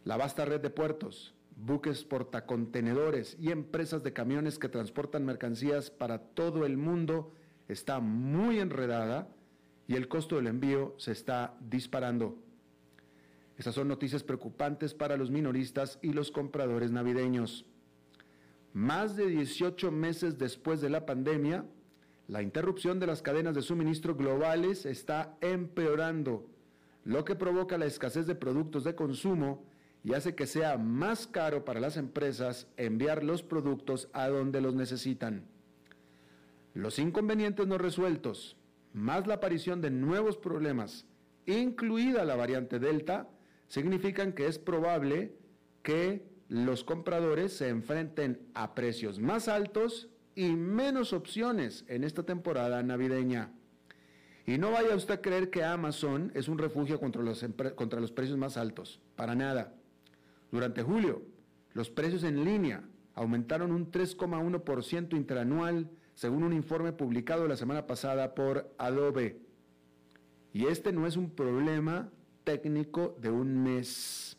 La 0.04 0.16
vasta 0.16 0.44
red 0.44 0.60
de 0.60 0.70
puertos, 0.70 1.34
buques 1.56 2.04
portacontenedores 2.04 3.36
y 3.40 3.50
empresas 3.50 4.04
de 4.04 4.12
camiones 4.12 4.60
que 4.60 4.68
transportan 4.68 5.24
mercancías 5.24 5.90
para 5.90 6.20
todo 6.20 6.64
el 6.66 6.76
mundo 6.76 7.32
está 7.66 7.98
muy 7.98 8.60
enredada 8.60 9.34
y 9.88 9.96
el 9.96 10.06
costo 10.06 10.36
del 10.36 10.46
envío 10.46 10.94
se 10.98 11.12
está 11.12 11.56
disparando. 11.60 12.36
Estas 13.56 13.74
son 13.74 13.88
noticias 13.88 14.22
preocupantes 14.22 14.94
para 14.94 15.16
los 15.16 15.30
minoristas 15.30 15.98
y 16.02 16.12
los 16.12 16.30
compradores 16.30 16.92
navideños. 16.92 17.64
Más 18.74 19.16
de 19.16 19.26
18 19.26 19.90
meses 19.90 20.38
después 20.38 20.82
de 20.82 20.90
la 20.90 21.06
pandemia, 21.06 21.64
la 22.28 22.42
interrupción 22.42 23.00
de 23.00 23.06
las 23.06 23.22
cadenas 23.22 23.54
de 23.54 23.62
suministro 23.62 24.14
globales 24.14 24.84
está 24.84 25.36
empeorando, 25.40 26.46
lo 27.04 27.24
que 27.24 27.34
provoca 27.34 27.78
la 27.78 27.86
escasez 27.86 28.26
de 28.26 28.34
productos 28.34 28.84
de 28.84 28.94
consumo 28.94 29.64
y 30.04 30.12
hace 30.12 30.34
que 30.34 30.46
sea 30.46 30.76
más 30.76 31.26
caro 31.26 31.64
para 31.64 31.80
las 31.80 31.96
empresas 31.96 32.68
enviar 32.76 33.24
los 33.24 33.42
productos 33.42 34.10
a 34.12 34.28
donde 34.28 34.60
los 34.60 34.74
necesitan. 34.74 35.46
Los 36.74 36.98
inconvenientes 36.98 37.66
no 37.66 37.78
resueltos, 37.78 38.57
más 38.92 39.26
la 39.26 39.34
aparición 39.34 39.80
de 39.80 39.90
nuevos 39.90 40.36
problemas, 40.36 41.06
incluida 41.46 42.24
la 42.24 42.36
variante 42.36 42.78
Delta, 42.78 43.28
significan 43.68 44.32
que 44.32 44.46
es 44.46 44.58
probable 44.58 45.34
que 45.82 46.26
los 46.48 46.84
compradores 46.84 47.52
se 47.52 47.68
enfrenten 47.68 48.48
a 48.54 48.74
precios 48.74 49.20
más 49.20 49.48
altos 49.48 50.08
y 50.34 50.50
menos 50.50 51.12
opciones 51.12 51.84
en 51.88 52.04
esta 52.04 52.22
temporada 52.22 52.82
navideña. 52.82 53.52
Y 54.46 54.56
no 54.56 54.70
vaya 54.70 54.96
usted 54.96 55.14
a 55.14 55.20
creer 55.20 55.50
que 55.50 55.62
Amazon 55.62 56.32
es 56.34 56.48
un 56.48 56.56
refugio 56.56 56.98
contra 56.98 57.22
los, 57.22 57.44
contra 57.74 58.00
los 58.00 58.12
precios 58.12 58.38
más 58.38 58.56
altos, 58.56 59.00
para 59.14 59.34
nada. 59.34 59.74
Durante 60.50 60.82
julio, 60.82 61.22
los 61.74 61.90
precios 61.90 62.24
en 62.24 62.44
línea 62.44 62.82
aumentaron 63.14 63.72
un 63.72 63.90
3,1% 63.90 65.16
interanual, 65.16 65.90
según 66.18 66.42
un 66.42 66.52
informe 66.52 66.92
publicado 66.92 67.46
la 67.46 67.56
semana 67.56 67.86
pasada 67.86 68.34
por 68.34 68.74
Adobe. 68.76 69.40
Y 70.52 70.66
este 70.66 70.90
no 70.90 71.06
es 71.06 71.16
un 71.16 71.30
problema 71.30 72.10
técnico 72.42 73.16
de 73.20 73.30
un 73.30 73.62
mes. 73.62 74.36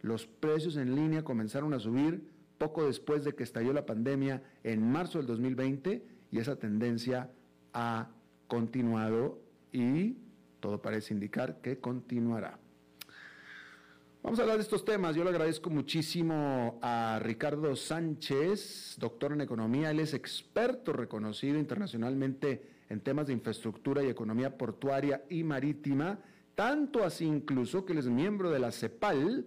Los 0.00 0.26
precios 0.26 0.78
en 0.78 0.96
línea 0.96 1.24
comenzaron 1.24 1.74
a 1.74 1.80
subir 1.80 2.26
poco 2.56 2.86
después 2.86 3.24
de 3.24 3.34
que 3.34 3.42
estalló 3.42 3.74
la 3.74 3.84
pandemia 3.84 4.42
en 4.64 4.90
marzo 4.90 5.18
del 5.18 5.26
2020 5.26 6.02
y 6.30 6.38
esa 6.38 6.56
tendencia 6.56 7.30
ha 7.74 8.08
continuado 8.46 9.38
y 9.70 10.16
todo 10.60 10.80
parece 10.80 11.12
indicar 11.12 11.60
que 11.60 11.78
continuará. 11.78 12.58
Vamos 14.22 14.38
a 14.38 14.42
hablar 14.42 14.56
de 14.56 14.62
estos 14.62 14.84
temas. 14.84 15.14
Yo 15.14 15.24
le 15.24 15.30
agradezco 15.30 15.70
muchísimo 15.70 16.78
a 16.82 17.18
Ricardo 17.22 17.74
Sánchez, 17.76 18.96
doctor 18.98 19.32
en 19.32 19.40
economía. 19.40 19.90
Él 19.90 20.00
es 20.00 20.12
experto 20.12 20.92
reconocido 20.92 21.58
internacionalmente 21.58 22.62
en 22.88 23.00
temas 23.00 23.28
de 23.28 23.32
infraestructura 23.32 24.02
y 24.02 24.08
economía 24.08 24.58
portuaria 24.58 25.24
y 25.30 25.44
marítima 25.44 26.18
tanto 26.58 27.04
así 27.04 27.24
incluso 27.24 27.84
que 27.84 27.92
él 27.92 28.00
es 28.00 28.06
miembro 28.06 28.50
de 28.50 28.58
la 28.58 28.72
CEPAL, 28.72 29.46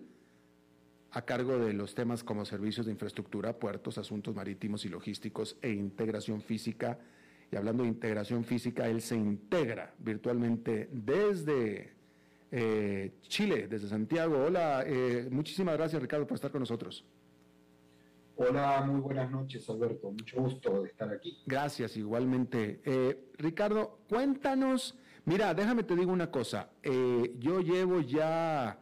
a 1.12 1.24
cargo 1.24 1.60
de 1.60 1.74
los 1.74 1.94
temas 1.94 2.24
como 2.24 2.46
servicios 2.46 2.86
de 2.86 2.94
infraestructura, 2.94 3.60
puertos, 3.60 3.98
asuntos 3.98 4.34
marítimos 4.34 4.86
y 4.86 4.90
logísticos 4.90 5.58
e 5.62 5.72
integración 5.72 6.42
física. 6.42 7.00
Y 7.52 7.58
hablando 7.58 7.84
de 7.84 7.90
integración 7.90 8.46
física, 8.46 8.88
él 8.88 9.02
se 9.02 9.18
integra 9.18 9.94
virtualmente 10.00 10.88
desde 10.94 11.92
eh, 12.52 13.14
Chile, 13.22 13.68
desde 13.68 13.88
Santiago. 13.88 14.44
Hola, 14.46 14.84
eh, 14.86 15.28
muchísimas 15.32 15.78
gracias 15.78 16.02
Ricardo 16.02 16.28
por 16.28 16.36
estar 16.36 16.52
con 16.52 16.60
nosotros. 16.60 17.06
Hola, 18.36 18.84
muy 18.86 19.00
buenas 19.00 19.32
noches 19.32 19.70
Alberto, 19.70 20.12
mucho 20.12 20.42
gusto 20.42 20.82
de 20.82 20.90
estar 20.90 21.12
aquí. 21.12 21.38
Gracias, 21.46 21.96
igualmente. 21.96 22.82
Eh, 22.84 23.32
Ricardo, 23.38 24.00
cuéntanos 24.10 24.98
Mira, 25.24 25.54
déjame 25.54 25.84
te 25.84 25.96
digo 25.96 26.12
una 26.12 26.32
cosa. 26.32 26.72
Eh, 26.82 27.36
yo 27.38 27.60
llevo 27.60 28.02
ya 28.02 28.80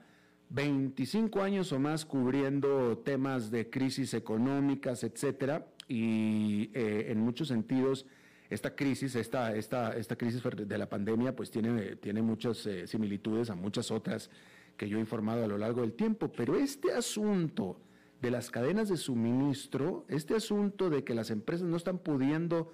25 0.48 1.42
años 1.42 1.74
o 1.74 1.80
más 1.80 2.06
cubriendo 2.06 2.98
temas 3.00 3.52
de 3.52 3.70
crisis 3.70 4.14
económicas, 4.14 5.04
etcétera, 5.04 5.68
y 5.90 6.72
en 6.74 7.20
muchos 7.20 7.50
sentidos 7.50 8.06
esta 8.50 8.76
crisis, 8.76 9.16
esta, 9.16 9.56
esta, 9.56 9.96
esta 9.96 10.16
crisis 10.16 10.42
de 10.44 10.78
la 10.78 10.90
pandemia, 10.90 11.36
pues 11.36 11.52
tiene, 11.52 11.96
tiene 11.98 12.22
muchas 12.22 12.66
eh, 12.66 12.88
similitudes 12.88 13.50
a 13.50 13.56
muchas 13.56 13.92
otras 13.92 14.30
que 14.76 14.90
yo 14.90 14.98
he 14.98 15.02
informado 15.02 15.44
a 15.44 15.48
lo 15.48 15.58
largo 15.58 15.82
del 15.82 15.94
tiempo. 15.94 16.32
Pero 16.32 16.56
este 16.56 16.94
asunto 16.94 17.80
de 18.22 18.32
las 18.32 18.50
cadenas 18.50 18.90
de 18.90 18.98
suministro, 18.98 20.06
este 20.08 20.36
asunto 20.36 20.90
de 20.90 21.04
que 21.04 21.14
las 21.14 21.30
empresas 21.30 21.68
no 21.68 21.78
están 21.78 22.00
pudiendo 22.00 22.74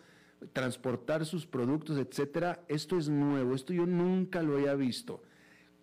transportar 0.53 1.25
sus 1.25 1.45
productos, 1.45 1.97
etcétera, 1.97 2.63
esto 2.67 2.97
es 2.97 3.09
nuevo, 3.09 3.55
esto 3.55 3.73
yo 3.73 3.85
nunca 3.85 4.41
lo 4.41 4.55
había 4.55 4.75
visto. 4.75 5.23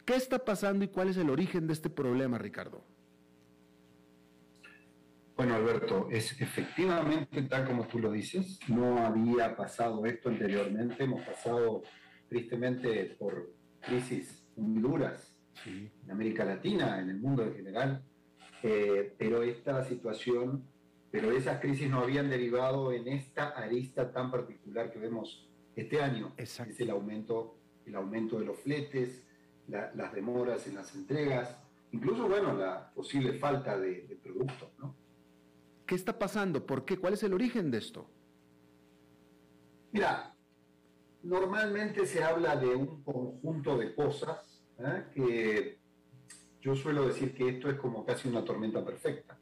¿Qué 0.05 0.14
está 0.14 0.44
pasando 0.44 0.85
y 0.85 0.88
cuál 0.88 1.09
es 1.09 1.16
el 1.16 1.31
origen 1.31 1.66
de 1.66 1.74
este 1.74 1.90
problema, 1.90 2.38
Ricardo? 2.38 2.83
Bueno, 5.42 5.57
Alberto, 5.57 6.07
es 6.09 6.40
efectivamente 6.40 7.42
tal 7.42 7.66
como 7.66 7.88
tú 7.88 7.98
lo 7.98 8.12
dices, 8.12 8.61
no 8.68 9.05
había 9.05 9.57
pasado 9.57 10.07
esto 10.07 10.28
anteriormente, 10.28 11.02
hemos 11.02 11.26
pasado 11.26 11.83
tristemente 12.28 13.16
por 13.18 13.52
crisis 13.81 14.46
muy 14.55 14.81
duras 14.81 15.37
en 15.66 15.90
América 16.09 16.44
Latina, 16.44 17.00
en 17.00 17.11
el 17.11 17.18
mundo 17.18 17.42
en 17.42 17.57
general, 17.57 18.05
eh, 18.62 19.16
pero 19.18 19.42
esta 19.42 19.83
situación 19.83 20.64
pero 21.11 21.33
esas 21.33 21.61
crisis 21.61 21.90
no 21.90 21.98
habían 21.98 22.31
derivado 22.31 22.92
en 22.92 23.09
esta 23.09 23.48
arista 23.48 24.12
tan 24.12 24.31
particular 24.31 24.92
que 24.92 25.00
vemos 25.00 25.50
este 25.74 26.00
año. 26.00 26.35
Es 26.37 26.61
el 26.61 26.90
aumento, 26.90 27.59
el 27.85 27.96
aumento 27.96 28.38
de 28.38 28.44
los 28.44 28.61
fletes, 28.61 29.26
las 29.66 30.14
demoras 30.14 30.68
en 30.68 30.76
las 30.76 30.94
entregas, 30.94 31.59
incluso, 31.90 32.28
bueno, 32.28 32.55
la 32.55 32.92
posible 32.94 33.33
falta 33.40 33.76
de, 33.76 34.07
de 34.07 34.14
productos, 34.14 34.70
¿no? 34.78 35.01
¿Qué 35.92 35.96
está 35.96 36.18
pasando? 36.18 36.64
¿Por 36.64 36.87
qué? 36.87 36.96
¿Cuál 36.96 37.12
es 37.12 37.22
el 37.22 37.35
origen 37.35 37.70
de 37.70 37.76
esto? 37.76 38.09
Mira, 39.90 40.35
normalmente 41.22 42.07
se 42.07 42.24
habla 42.24 42.57
de 42.57 42.74
un 42.74 43.02
conjunto 43.02 43.76
de 43.76 43.94
cosas 43.94 44.64
¿eh? 44.78 45.05
que 45.14 45.78
yo 46.62 46.74
suelo 46.74 47.07
decir 47.07 47.35
que 47.35 47.46
esto 47.46 47.68
es 47.68 47.76
como 47.76 48.07
casi 48.07 48.26
una 48.26 48.42
tormenta 48.42 48.83
perfecta, 48.83 49.38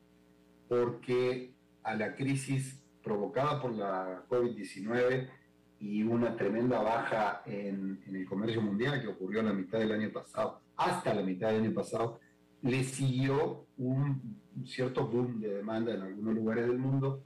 porque 0.68 1.54
a 1.84 1.94
la 1.94 2.16
crisis 2.16 2.82
provocada 3.00 3.62
por 3.62 3.70
la 3.70 4.24
COVID-19 4.28 5.30
y 5.78 6.02
una 6.02 6.34
tremenda 6.34 6.82
baja 6.82 7.42
en, 7.46 8.02
el 8.12 8.26
comercio 8.26 8.60
mundial 8.60 9.00
que 9.00 9.06
ocurrió 9.06 9.38
a 9.38 9.44
la 9.44 9.52
mitad 9.52 9.78
del 9.78 9.92
año 9.92 10.10
pasado, 10.10 10.62
hasta 10.76 11.14
la 11.14 11.22
mitad 11.22 11.52
del 11.52 11.66
año 11.66 11.74
pasado, 11.74 12.18
le 12.62 12.82
siguió 12.82 13.66
un, 13.78 14.40
cierto 14.66 15.06
boom 15.06 15.40
de 15.40 15.54
demanda 15.54 15.94
en 15.94 16.02
algunos 16.02 16.34
lugares 16.34 16.66
del 16.66 16.78
mundo. 16.78 17.22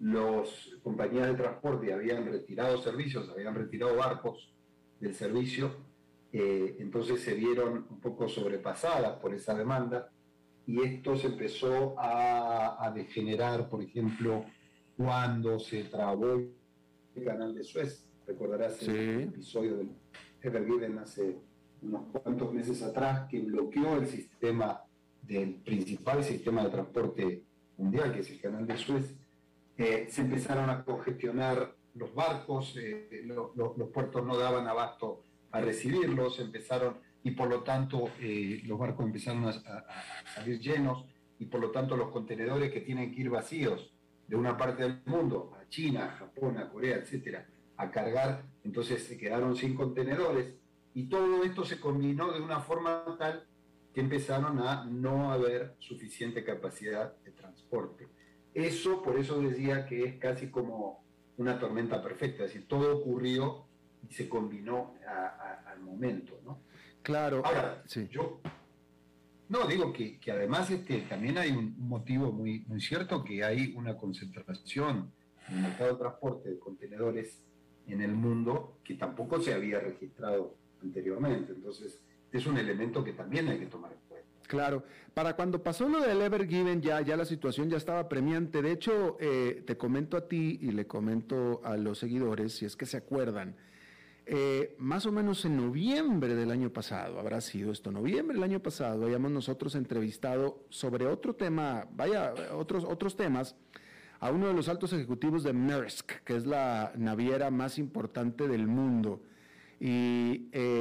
Las 0.00 0.48
compañías 0.82 1.28
de 1.28 1.34
transporte 1.34 1.92
habían 1.92 2.24
retirado 2.26 2.78
servicios, 2.78 3.28
habían 3.30 3.54
retirado 3.54 3.96
barcos 3.96 4.52
del 4.98 5.14
servicio, 5.14 5.76
eh, 6.32 6.76
entonces 6.78 7.20
se 7.20 7.34
vieron 7.34 7.86
un 7.90 8.00
poco 8.00 8.28
sobrepasadas 8.28 9.18
por 9.18 9.34
esa 9.34 9.54
demanda 9.54 10.10
y 10.66 10.80
esto 10.82 11.16
se 11.16 11.26
empezó 11.26 11.96
a, 11.98 12.92
degenerar, 12.94 13.68
por 13.68 13.82
ejemplo, 13.82 14.44
cuando 14.96 15.58
se 15.58 15.84
trabó 15.84 16.34
el 17.14 17.24
canal 17.24 17.54
de 17.54 17.64
Suez. 17.64 18.06
Recordarás 18.26 18.82
el 18.82 19.22
episodio 19.22 19.78
del 19.78 19.90
Evergiven 20.42 20.98
hace 20.98 21.38
unos 21.82 22.06
cuantos 22.12 22.52
meses 22.52 22.82
atrás 22.82 23.28
que 23.28 23.40
bloqueó 23.40 23.96
el 23.96 24.06
sistema 24.06 24.82
del 25.30 25.54
principal 25.54 26.24
sistema 26.24 26.64
de 26.64 26.70
transporte 26.70 27.44
mundial, 27.76 28.12
que 28.12 28.20
es 28.20 28.30
el 28.30 28.40
canal 28.40 28.66
de 28.66 28.76
Suez. 28.76 29.14
Eh, 29.78 30.08
se 30.10 30.22
empezaron 30.22 30.68
a 30.68 30.84
congestionar 30.84 31.74
los 31.94 32.12
barcos, 32.14 32.76
eh, 32.76 33.22
los 33.24 33.88
puertos 33.90 34.26
no 34.26 34.36
daban 34.36 34.66
abasto 34.66 35.24
a 35.52 35.60
recibirlos, 35.60 36.40
empezaron 36.40 36.98
y 37.22 37.30
por 37.32 37.48
lo 37.48 37.62
tanto 37.62 38.10
eh, 38.20 38.60
los 38.64 38.78
barcos 38.78 39.06
empezaron 39.06 39.44
a, 39.46 39.84
salir 40.34 40.58
llenos 40.58 41.04
y 41.38 41.46
por 41.46 41.60
lo 41.60 41.70
tanto 41.70 41.96
los 41.96 42.10
contenedores 42.10 42.72
que 42.72 42.80
tienen 42.80 43.14
que 43.14 43.20
ir 43.20 43.30
vacíos 43.30 43.92
de 44.26 44.36
una 44.36 44.56
parte 44.56 44.82
del 44.82 45.00
mundo, 45.06 45.52
a 45.60 45.68
China, 45.68 46.06
a 46.06 46.16
Japón, 46.16 46.58
a 46.58 46.68
Corea, 46.68 46.96
etcétera, 46.96 47.46
a 47.76 47.90
cargar, 47.90 48.44
entonces 48.64 49.04
se 49.04 49.16
quedaron 49.16 49.56
sin 49.56 49.74
contenedores 49.74 50.54
y 50.92 51.08
todo 51.08 51.44
esto 51.44 51.64
se 51.64 51.80
combinó 51.80 52.32
de 52.32 52.40
una 52.40 52.60
forma 52.60 53.04
tal 53.18 53.46
que 53.94 54.00
empezaron 54.00 54.60
a 54.60 54.84
no 54.84 55.32
haber 55.32 55.74
suficiente 55.78 56.44
capacidad 56.44 57.16
de 57.24 57.32
transporte. 57.32 58.08
Eso, 58.54 59.02
por 59.02 59.18
eso 59.18 59.40
decía 59.40 59.86
que 59.86 60.04
es 60.04 60.14
casi 60.16 60.48
como 60.48 61.04
una 61.36 61.58
tormenta 61.58 62.02
perfecta, 62.02 62.44
es 62.44 62.52
decir, 62.52 62.68
todo 62.68 62.98
ocurrió 62.98 63.66
y 64.08 64.12
se 64.12 64.28
combinó 64.28 64.94
al 65.66 65.80
momento, 65.80 66.40
¿no? 66.44 66.60
Claro. 67.02 67.42
Ahora, 67.44 67.82
sí. 67.86 68.08
yo 68.10 68.40
no, 69.50 69.66
digo 69.66 69.92
que, 69.92 70.20
además 70.30 70.70
este, 70.70 71.00
también 71.02 71.36
hay 71.36 71.50
un 71.50 71.74
motivo 71.76 72.30
muy, 72.30 72.60
muy 72.68 72.80
cierto, 72.80 73.24
que 73.24 73.42
hay 73.42 73.74
una 73.74 73.96
concentración 73.96 75.10
en 75.48 75.56
el 75.56 75.62
mercado 75.62 75.92
de 75.92 75.98
transporte 75.98 76.50
de 76.50 76.58
contenedores 76.60 77.42
en 77.88 78.00
el 78.00 78.12
mundo 78.12 78.78
que 78.84 78.94
tampoco 78.94 79.40
se 79.40 79.52
había 79.52 79.80
registrado 79.80 80.54
anteriormente. 80.80 81.52
Entonces, 81.52 82.00
es 82.32 82.46
un 82.46 82.58
elemento 82.58 83.02
que 83.02 83.12
también 83.12 83.48
hay 83.48 83.58
que 83.58 83.66
tomar 83.66 83.92
en 83.92 83.98
cuenta. 84.08 84.28
Claro, 84.46 84.84
para 85.14 85.36
cuando 85.36 85.62
pasó 85.62 85.88
lo 85.88 86.00
del 86.00 86.20
Ever 86.20 86.46
Given 86.46 86.82
ya, 86.82 87.00
ya 87.02 87.16
la 87.16 87.24
situación 87.24 87.70
ya 87.70 87.76
estaba 87.76 88.08
premiante. 88.08 88.62
De 88.62 88.72
hecho, 88.72 89.16
eh, 89.20 89.62
te 89.66 89.76
comento 89.76 90.16
a 90.16 90.26
ti 90.26 90.58
y 90.60 90.72
le 90.72 90.86
comento 90.86 91.60
a 91.64 91.76
los 91.76 91.98
seguidores, 91.98 92.54
si 92.54 92.64
es 92.64 92.76
que 92.76 92.86
se 92.86 92.96
acuerdan, 92.96 93.56
eh, 94.26 94.76
más 94.78 95.06
o 95.06 95.12
menos 95.12 95.44
en 95.44 95.56
noviembre 95.56 96.34
del 96.36 96.52
año 96.52 96.70
pasado, 96.70 97.18
habrá 97.18 97.40
sido 97.40 97.72
esto, 97.72 97.90
noviembre 97.90 98.34
del 98.34 98.44
año 98.44 98.60
pasado, 98.60 99.04
habíamos 99.04 99.32
nosotros 99.32 99.74
entrevistado 99.74 100.64
sobre 100.68 101.06
otro 101.06 101.34
tema, 101.34 101.88
vaya, 101.92 102.32
otros, 102.52 102.84
otros 102.84 103.16
temas, 103.16 103.56
a 104.20 104.30
uno 104.30 104.46
de 104.46 104.54
los 104.54 104.68
altos 104.68 104.92
ejecutivos 104.92 105.42
de 105.42 105.52
Maersk, 105.52 106.22
que 106.24 106.36
es 106.36 106.46
la 106.46 106.92
naviera 106.96 107.50
más 107.50 107.78
importante 107.78 108.46
del 108.46 108.66
mundo. 108.66 109.22
Y 109.80 110.48
eh, 110.52 110.79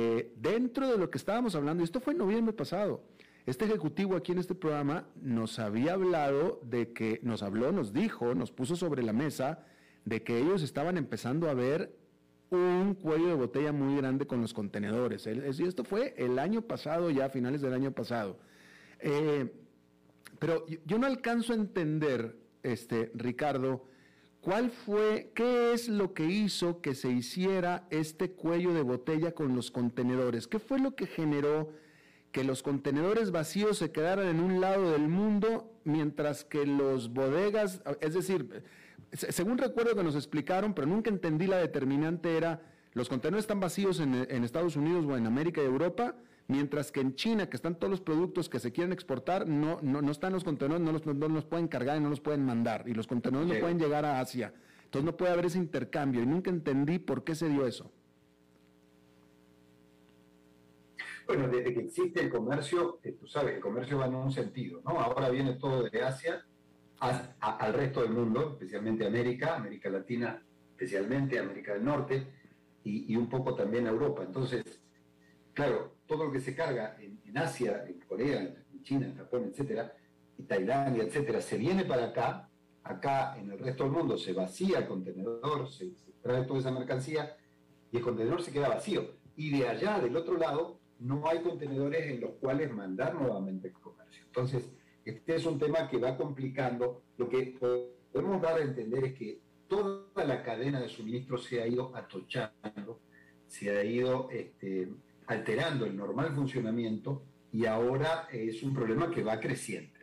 dentro 0.70 0.88
de 0.88 1.00
lo 1.00 1.10
que 1.10 1.18
estábamos 1.18 1.56
hablando, 1.56 1.82
y 1.82 1.86
esto 1.86 2.00
fue 2.00 2.14
en 2.14 2.20
noviembre 2.20 2.54
pasado, 2.54 3.02
este 3.48 3.66
ejecutivo 3.66 4.16
aquí 4.16 4.34
en 4.34 4.38
este 4.38 4.54
programa 4.54 5.08
nos 5.20 5.58
había 5.58 5.94
hablado 5.94 6.62
de 6.64 6.94
que, 6.94 7.20
nos 7.24 7.42
habló, 7.42 7.72
nos 7.72 7.92
dijo, 7.92 8.36
nos 8.36 8.52
puso 8.52 8.76
sobre 8.76 9.02
la 9.02 9.12
mesa 9.12 9.66
de 10.06 10.22
que 10.22 10.38
ellos 10.38 10.62
estaban 10.62 10.96
empezando 10.98 11.50
a 11.50 11.56
ver 11.56 11.98
un 12.52 12.94
cuello 12.94 13.30
de 13.30 13.34
botella 13.34 13.72
muy 13.72 13.98
grande 13.98 14.28
con 14.28 14.42
los 14.42 14.54
contenedores. 14.54 15.26
Esto 15.26 15.84
fue 15.84 16.14
el 16.18 16.38
año 16.38 16.62
pasado, 16.62 17.10
ya 17.10 17.26
a 17.26 17.30
finales 17.30 17.62
del 17.62 17.74
año 17.74 17.92
pasado. 17.92 18.38
Eh, 19.00 19.52
pero 20.38 20.68
yo 20.86 21.00
no 21.00 21.08
alcanzo 21.08 21.54
a 21.54 21.56
entender, 21.56 22.38
este, 22.62 23.12
Ricardo, 23.16 23.88
cuál 24.42 24.72
fue, 24.72 25.32
qué 25.36 25.74
es 25.74 25.90
lo 25.90 26.14
que 26.14 26.26
hizo 26.26 26.82
que 26.82 26.96
se 26.96 27.10
hiciera 27.10 27.88
este 27.90 28.32
cuello 28.32 28.74
de 28.74 28.82
botella 28.82 29.34
con 29.34 29.56
los 29.56 29.72
contenedores. 29.72 30.48
¿Qué 30.48 30.60
fue 30.60 30.80
lo 30.80 30.96
que 30.96 31.08
generó 31.08 31.70
que 32.32 32.44
los 32.44 32.64
contenedores 32.64 33.32
vacíos 33.32 33.78
se 33.78 33.92
quedaran 33.92 34.28
en 34.28 34.40
un 34.40 34.62
lado 34.62 34.92
del 34.92 35.08
mundo 35.08 35.74
mientras 35.84 36.44
que 36.44 36.66
los 36.66 37.12
bodegas, 37.14 37.82
es 38.02 38.14
decir, 38.14 38.64
según 39.14 39.58
recuerdo 39.58 39.96
que 39.96 40.04
nos 40.04 40.16
explicaron, 40.16 40.74
pero 40.74 40.88
nunca 40.88 41.10
entendí 41.10 41.48
la 41.48 41.58
determinante 41.58 42.38
era, 42.38 42.62
los 42.94 43.10
contenedores 43.10 43.44
están 43.44 43.60
vacíos 43.60 44.00
en, 44.00 44.14
Estados 44.44 44.76
Unidos 44.76 45.06
o 45.06 45.18
en 45.18 45.26
América 45.26 45.62
y 45.62 45.66
Europa, 45.66 46.16
mientras 46.50 46.92
que 46.92 47.00
en 47.00 47.16
China, 47.16 47.50
que 47.50 47.56
están 47.56 47.76
todos 47.76 47.90
los 47.90 48.02
productos 48.02 48.50
que 48.50 48.60
se 48.60 48.74
quieren 48.74 48.92
exportar, 48.92 49.48
no, 49.48 49.80
no, 49.82 50.12
están 50.12 50.34
los 50.34 50.44
contenedores, 50.44 50.86
no 50.86 50.92
los, 50.92 51.06
no 51.06 51.30
los 51.30 51.46
pueden 51.46 51.70
cargar 51.70 51.98
y 51.98 52.02
no 52.02 52.10
los 52.10 52.20
pueden 52.20 52.46
mandar, 52.46 52.84
y 52.88 52.94
los 52.94 53.08
contenedores 53.08 53.54
no 53.54 53.60
pueden 53.60 53.80
llegar 53.80 54.04
a 54.04 54.20
Asia. 54.20 54.54
Entonces 54.84 55.06
no 55.06 55.16
puede 55.16 55.32
haber 55.32 55.46
ese 55.46 55.60
intercambio, 55.60 56.22
y 56.22 56.26
nunca 56.26 56.50
entendí 56.50 57.00
por 57.00 57.24
qué 57.24 57.36
se 57.36 57.48
dio 57.48 57.66
eso. 57.66 57.92
Bueno, 61.28 61.48
desde 61.48 61.72
que 61.76 61.82
existe 61.82 62.22
el 62.22 62.32
comercio, 62.32 63.00
eh, 63.04 63.12
tú 63.12 63.28
sabes, 63.28 63.56
el 63.56 63.62
comercio 63.62 64.00
va 64.00 64.08
en 64.08 64.16
un 64.16 64.32
sentido, 64.32 64.82
¿no? 64.84 65.00
Ahora 65.00 65.30
viene 65.30 65.54
todo 65.54 65.84
de 65.84 66.02
Asia 66.02 66.44
al 67.00 67.74
resto 67.74 68.02
del 68.02 68.12
mundo, 68.12 68.54
especialmente 68.54 69.06
América, 69.06 69.56
América 69.56 69.90
Latina, 69.90 70.44
especialmente 70.72 71.38
América 71.38 71.74
del 71.74 71.86
Norte 71.86 72.28
y, 72.84 73.16
un 73.16 73.30
poco 73.30 73.54
también 73.54 73.86
Europa. 73.86 74.24
Entonces, 74.24 74.82
claro, 75.54 75.99
todo 76.10 76.26
lo 76.26 76.32
que 76.32 76.42
se 76.42 76.56
carga 76.56 76.98
en, 77.00 77.38
Asia, 77.38 77.86
en 77.88 78.00
Corea, 78.00 78.42
en 78.42 78.82
China, 78.82 79.06
en 79.06 79.16
Japón, 79.16 79.52
etcétera, 79.52 79.96
y 80.40 80.44
Tailandia, 80.44 81.04
etcétera, 81.04 81.40
se 81.40 81.56
viene 81.56 81.86
para 81.86 82.06
acá, 82.06 82.50
acá 82.84 83.38
en 83.38 83.52
el 83.52 83.60
resto 83.60 83.84
del 83.84 83.94
mundo 83.94 84.18
se 84.18 84.34
vacía 84.34 84.80
el 84.80 84.88
contenedor, 84.88 85.70
se, 85.70 85.94
se 85.94 86.12
trae 86.24 86.44
toda 86.46 86.62
esa 86.62 86.72
mercancía 86.72 87.38
y 87.92 87.98
el 87.98 88.04
contenedor 88.04 88.42
se 88.42 88.52
queda 88.52 88.70
vacío. 88.70 89.20
Y 89.36 89.52
de 89.52 89.68
allá, 89.68 90.00
del 90.00 90.18
otro 90.18 90.36
lado, 90.36 90.80
no 90.98 91.30
hay 91.30 91.42
contenedores 91.44 92.12
en 92.12 92.22
los 92.22 92.32
cuales 92.42 92.74
mandar 92.74 93.14
nuevamente 93.14 93.68
el 93.68 93.74
comercio. 93.74 94.24
Entonces, 94.26 94.68
este 95.06 95.36
es 95.36 95.46
un 95.46 95.60
tema 95.60 95.88
que 95.88 95.98
va 95.98 96.18
complicando. 96.18 97.04
Lo 97.18 97.30
que 97.30 97.56
podemos 98.12 98.42
dar 98.42 98.58
a 98.58 98.64
entender 98.64 99.06
es 99.06 99.14
que 99.14 99.42
toda 99.68 100.26
la 100.26 100.42
cadena 100.42 100.82
de 100.82 100.90
suministro 100.90 101.38
se 101.38 101.62
ha 101.62 101.68
ido 101.68 101.96
atochando, 101.96 103.00
se 103.46 103.70
ha 103.78 103.84
ido 103.84 104.30
este, 104.32 104.90
alterando 105.30 105.86
el 105.86 105.96
normal 105.96 106.34
funcionamiento 106.34 107.24
y 107.52 107.66
ahora 107.68 108.28
es 108.32 108.64
un 108.64 108.74
problema 108.74 109.12
que 109.12 109.24
va 109.24 109.40
creciente. 109.40 110.00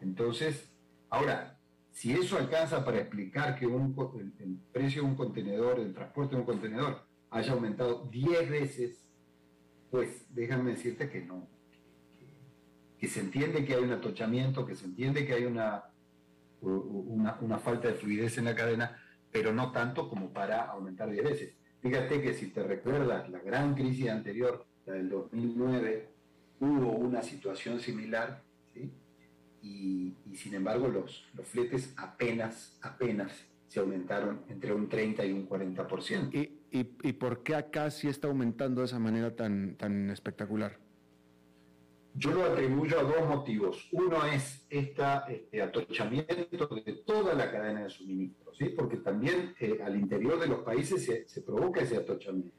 Entonces, 0.00 0.70
ahora, 1.10 1.58
si 1.90 2.12
eso 2.12 2.38
alcanza 2.38 2.82
para 2.82 2.98
explicar 2.98 3.58
que 3.58 3.66
un, 3.66 3.94
el, 4.38 4.58
precio 4.72 5.02
de 5.02 5.08
un 5.08 5.14
contenedor, 5.14 5.78
el 5.78 5.92
transporte 5.92 6.34
de 6.34 6.40
un 6.40 6.46
contenedor, 6.46 7.06
haya 7.28 7.52
aumentado 7.52 8.08
10 8.10 8.48
veces, 8.48 9.04
pues 9.90 10.24
déjame 10.34 10.70
decirte 10.70 11.10
que 11.10 11.20
no 11.20 11.46
que 12.98 13.08
se 13.08 13.18
entiende 13.18 13.64
que 13.64 13.74
hay 13.74 13.82
un 13.82 13.90
atochamiento, 13.90 14.64
que 14.64 14.76
se 14.76 14.84
entiende 14.84 15.26
que 15.26 15.32
hay 15.32 15.44
una, 15.44 15.86
una, 16.60 17.58
falta 17.58 17.88
de 17.88 17.94
fluidez 17.94 18.38
en 18.38 18.44
la 18.44 18.54
cadena, 18.54 18.96
pero 19.32 19.52
no 19.52 19.72
tanto 19.72 20.08
como 20.08 20.32
para 20.32 20.66
aumentar 20.66 21.10
10 21.10 21.24
veces. 21.24 21.56
Fíjate 21.82 22.22
que 22.22 22.32
si 22.34 22.46
te 22.48 22.62
recuerdas 22.62 23.28
la 23.28 23.40
gran 23.40 23.74
crisis 23.74 24.08
anterior, 24.08 24.64
la 24.86 24.94
del 24.94 25.08
2009, 25.08 26.08
hubo 26.60 26.92
una 26.92 27.22
situación 27.22 27.80
similar, 27.80 28.42
y, 29.62 30.16
sin 30.34 30.54
embargo 30.54 30.88
los, 30.88 31.24
los 31.34 31.46
fletes 31.46 31.94
apenas, 31.96 32.78
apenas 32.82 33.32
se 33.68 33.80
aumentaron 33.80 34.42
entre 34.48 34.72
un 34.72 34.88
30 34.88 35.24
y 35.24 35.32
un 35.32 35.48
40%. 35.48 36.34
¿Y, 36.34 36.78
y, 36.78 36.96
y 37.02 37.12
por 37.12 37.42
qué 37.42 37.54
acá 37.54 37.90
sí 37.90 38.08
está 38.08 38.28
aumentando 38.28 38.80
de 38.80 38.86
esa 38.86 38.98
manera 38.98 39.34
tan, 39.34 39.76
tan 39.76 40.10
espectacular? 40.10 40.78
Yo 42.14 42.32
lo 42.32 42.44
atribuyo 42.44 43.00
a 43.00 43.02
dos 43.04 43.26
motivos. 43.26 43.88
Uno 43.92 44.24
es 44.26 44.66
este 44.68 45.02
atochamiento 45.62 46.66
de 46.66 46.92
toda 47.06 47.34
la 47.34 47.50
cadena 47.50 47.84
de 47.84 47.90
suministro, 47.90 48.52
¿sí? 48.52 48.66
porque 48.76 48.98
también 48.98 49.54
eh, 49.58 49.78
al 49.82 49.96
interior 49.96 50.38
de 50.38 50.46
los 50.46 50.58
países 50.60 51.04
se, 51.26 51.42
provoca 51.42 51.80
ese 51.80 51.96
atochamiento. 51.96 52.54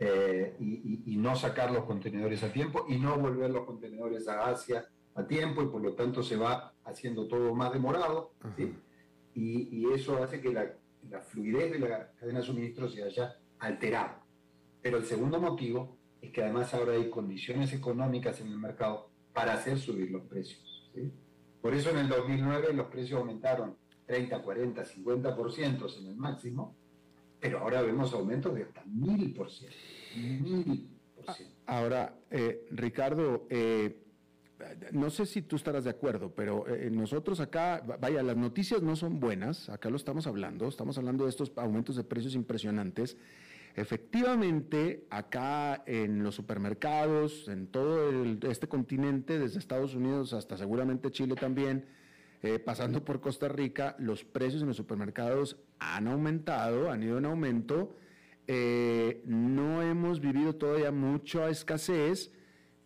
Eh, 0.00 0.56
y, 0.60 1.16
no 1.16 1.34
sacar 1.34 1.72
los 1.72 1.84
contenedores 1.84 2.44
a 2.44 2.52
tiempo 2.52 2.86
y 2.88 2.98
no 2.98 3.18
volver 3.18 3.50
los 3.50 3.66
contenedores 3.66 4.28
a 4.28 4.48
Asia 4.48 4.86
a 5.16 5.26
tiempo 5.26 5.60
y 5.62 5.66
por 5.66 5.82
lo 5.82 5.94
tanto 5.94 6.22
se 6.22 6.36
va 6.36 6.72
haciendo 6.84 7.26
todo 7.26 7.52
más 7.56 7.72
demorado 7.72 8.30
¿sí? 8.56 8.72
y, 9.34 9.92
eso 9.92 10.22
hace 10.22 10.40
que 10.40 10.52
la, 10.52 10.72
la 11.10 11.20
fluidez 11.20 11.72
de 11.72 11.80
la 11.80 12.12
cadena 12.12 12.38
de 12.38 12.44
suministro 12.44 12.88
se 12.88 13.02
haya 13.02 13.36
alterado. 13.58 14.22
Pero 14.80 14.98
el 14.98 15.04
segundo 15.04 15.40
motivo 15.40 15.97
es 16.20 16.32
que 16.32 16.42
además 16.42 16.74
ahora 16.74 16.92
hay 16.92 17.10
condiciones 17.10 17.72
económicas 17.72 18.40
en 18.40 18.48
el 18.48 18.58
mercado 18.58 19.10
para 19.32 19.54
hacer 19.54 19.78
subir 19.78 20.10
los 20.10 20.22
precios. 20.22 20.90
Por 21.60 21.74
eso 21.74 21.90
en 21.90 21.98
el 21.98 22.08
2009 22.08 22.72
los 22.72 22.86
precios 22.88 23.20
aumentaron 23.20 23.76
30, 24.06 24.42
40, 24.42 24.84
50% 24.84 25.98
en 25.98 26.06
el 26.06 26.16
máximo, 26.16 26.74
pero 27.40 27.58
ahora 27.58 27.82
vemos 27.82 28.12
aumentos 28.14 28.54
de 28.54 28.62
hasta 28.64 28.84
1000%. 28.84 29.34
1000%. 30.16 30.88
Ahora, 31.66 32.14
eh, 32.30 32.66
Ricardo, 32.70 33.46
eh, 33.50 34.04
no 34.92 35.10
sé 35.10 35.26
si 35.26 35.42
tú 35.42 35.56
estarás 35.56 35.84
de 35.84 35.90
acuerdo, 35.90 36.34
pero 36.34 36.66
eh, 36.66 36.90
nosotros 36.90 37.40
acá, 37.40 37.82
vaya, 38.00 38.22
las 38.22 38.36
noticias 38.36 38.82
no 38.82 38.96
son 38.96 39.20
buenas, 39.20 39.68
acá 39.68 39.90
lo 39.90 39.96
estamos 39.96 40.26
hablando, 40.26 40.66
estamos 40.66 40.98
hablando 40.98 41.24
de 41.24 41.30
estos 41.30 41.52
aumentos 41.56 41.96
de 41.96 42.04
precios 42.04 42.34
impresionantes. 42.34 43.16
Efectivamente, 43.78 45.06
acá 45.08 45.84
en 45.86 46.24
los 46.24 46.34
supermercados, 46.34 47.46
en 47.46 47.68
todo 47.68 48.10
este 48.50 48.66
continente, 48.66 49.38
desde 49.38 49.60
Estados 49.60 49.94
Unidos 49.94 50.32
hasta 50.32 50.56
seguramente 50.56 51.12
Chile 51.12 51.36
también, 51.36 51.84
eh, 52.42 52.58
pasando 52.58 53.04
por 53.04 53.20
Costa 53.20 53.46
Rica, 53.46 53.94
los 54.00 54.24
precios 54.24 54.62
en 54.62 54.68
los 54.68 54.76
supermercados 54.76 55.58
han 55.78 56.08
aumentado, 56.08 56.90
han 56.90 57.04
ido 57.04 57.18
en 57.18 57.26
aumento. 57.26 57.94
Eh, 58.48 59.22
no 59.26 59.80
hemos 59.80 60.18
vivido 60.18 60.56
todavía 60.56 60.90
mucha 60.90 61.48
escasez, 61.48 62.32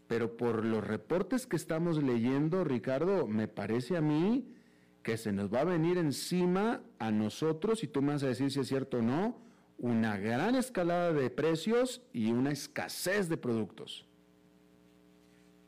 pero 0.08 0.36
por 0.36 0.62
los 0.62 0.86
reportes 0.86 1.46
que 1.46 1.56
estamos 1.56 2.02
leyendo, 2.02 2.64
Ricardo, 2.64 3.26
me 3.26 3.48
parece 3.48 3.96
a 3.96 4.02
mí 4.02 4.54
que 5.02 5.16
se 5.16 5.32
nos 5.32 5.50
va 5.50 5.60
a 5.60 5.64
venir 5.64 5.96
encima 5.96 6.82
a 6.98 7.10
nosotros, 7.10 7.82
y 7.82 7.88
tú 7.88 8.02
me 8.02 8.12
vas 8.12 8.24
a 8.24 8.28
decir 8.28 8.50
si 8.50 8.60
es 8.60 8.68
cierto 8.68 8.98
o 8.98 9.02
no, 9.02 9.51
una 9.82 10.16
gran 10.16 10.54
escalada 10.54 11.12
de 11.12 11.28
precios 11.28 12.02
y 12.12 12.30
una 12.30 12.52
escasez 12.52 13.28
de 13.28 13.36
productos. 13.36 14.06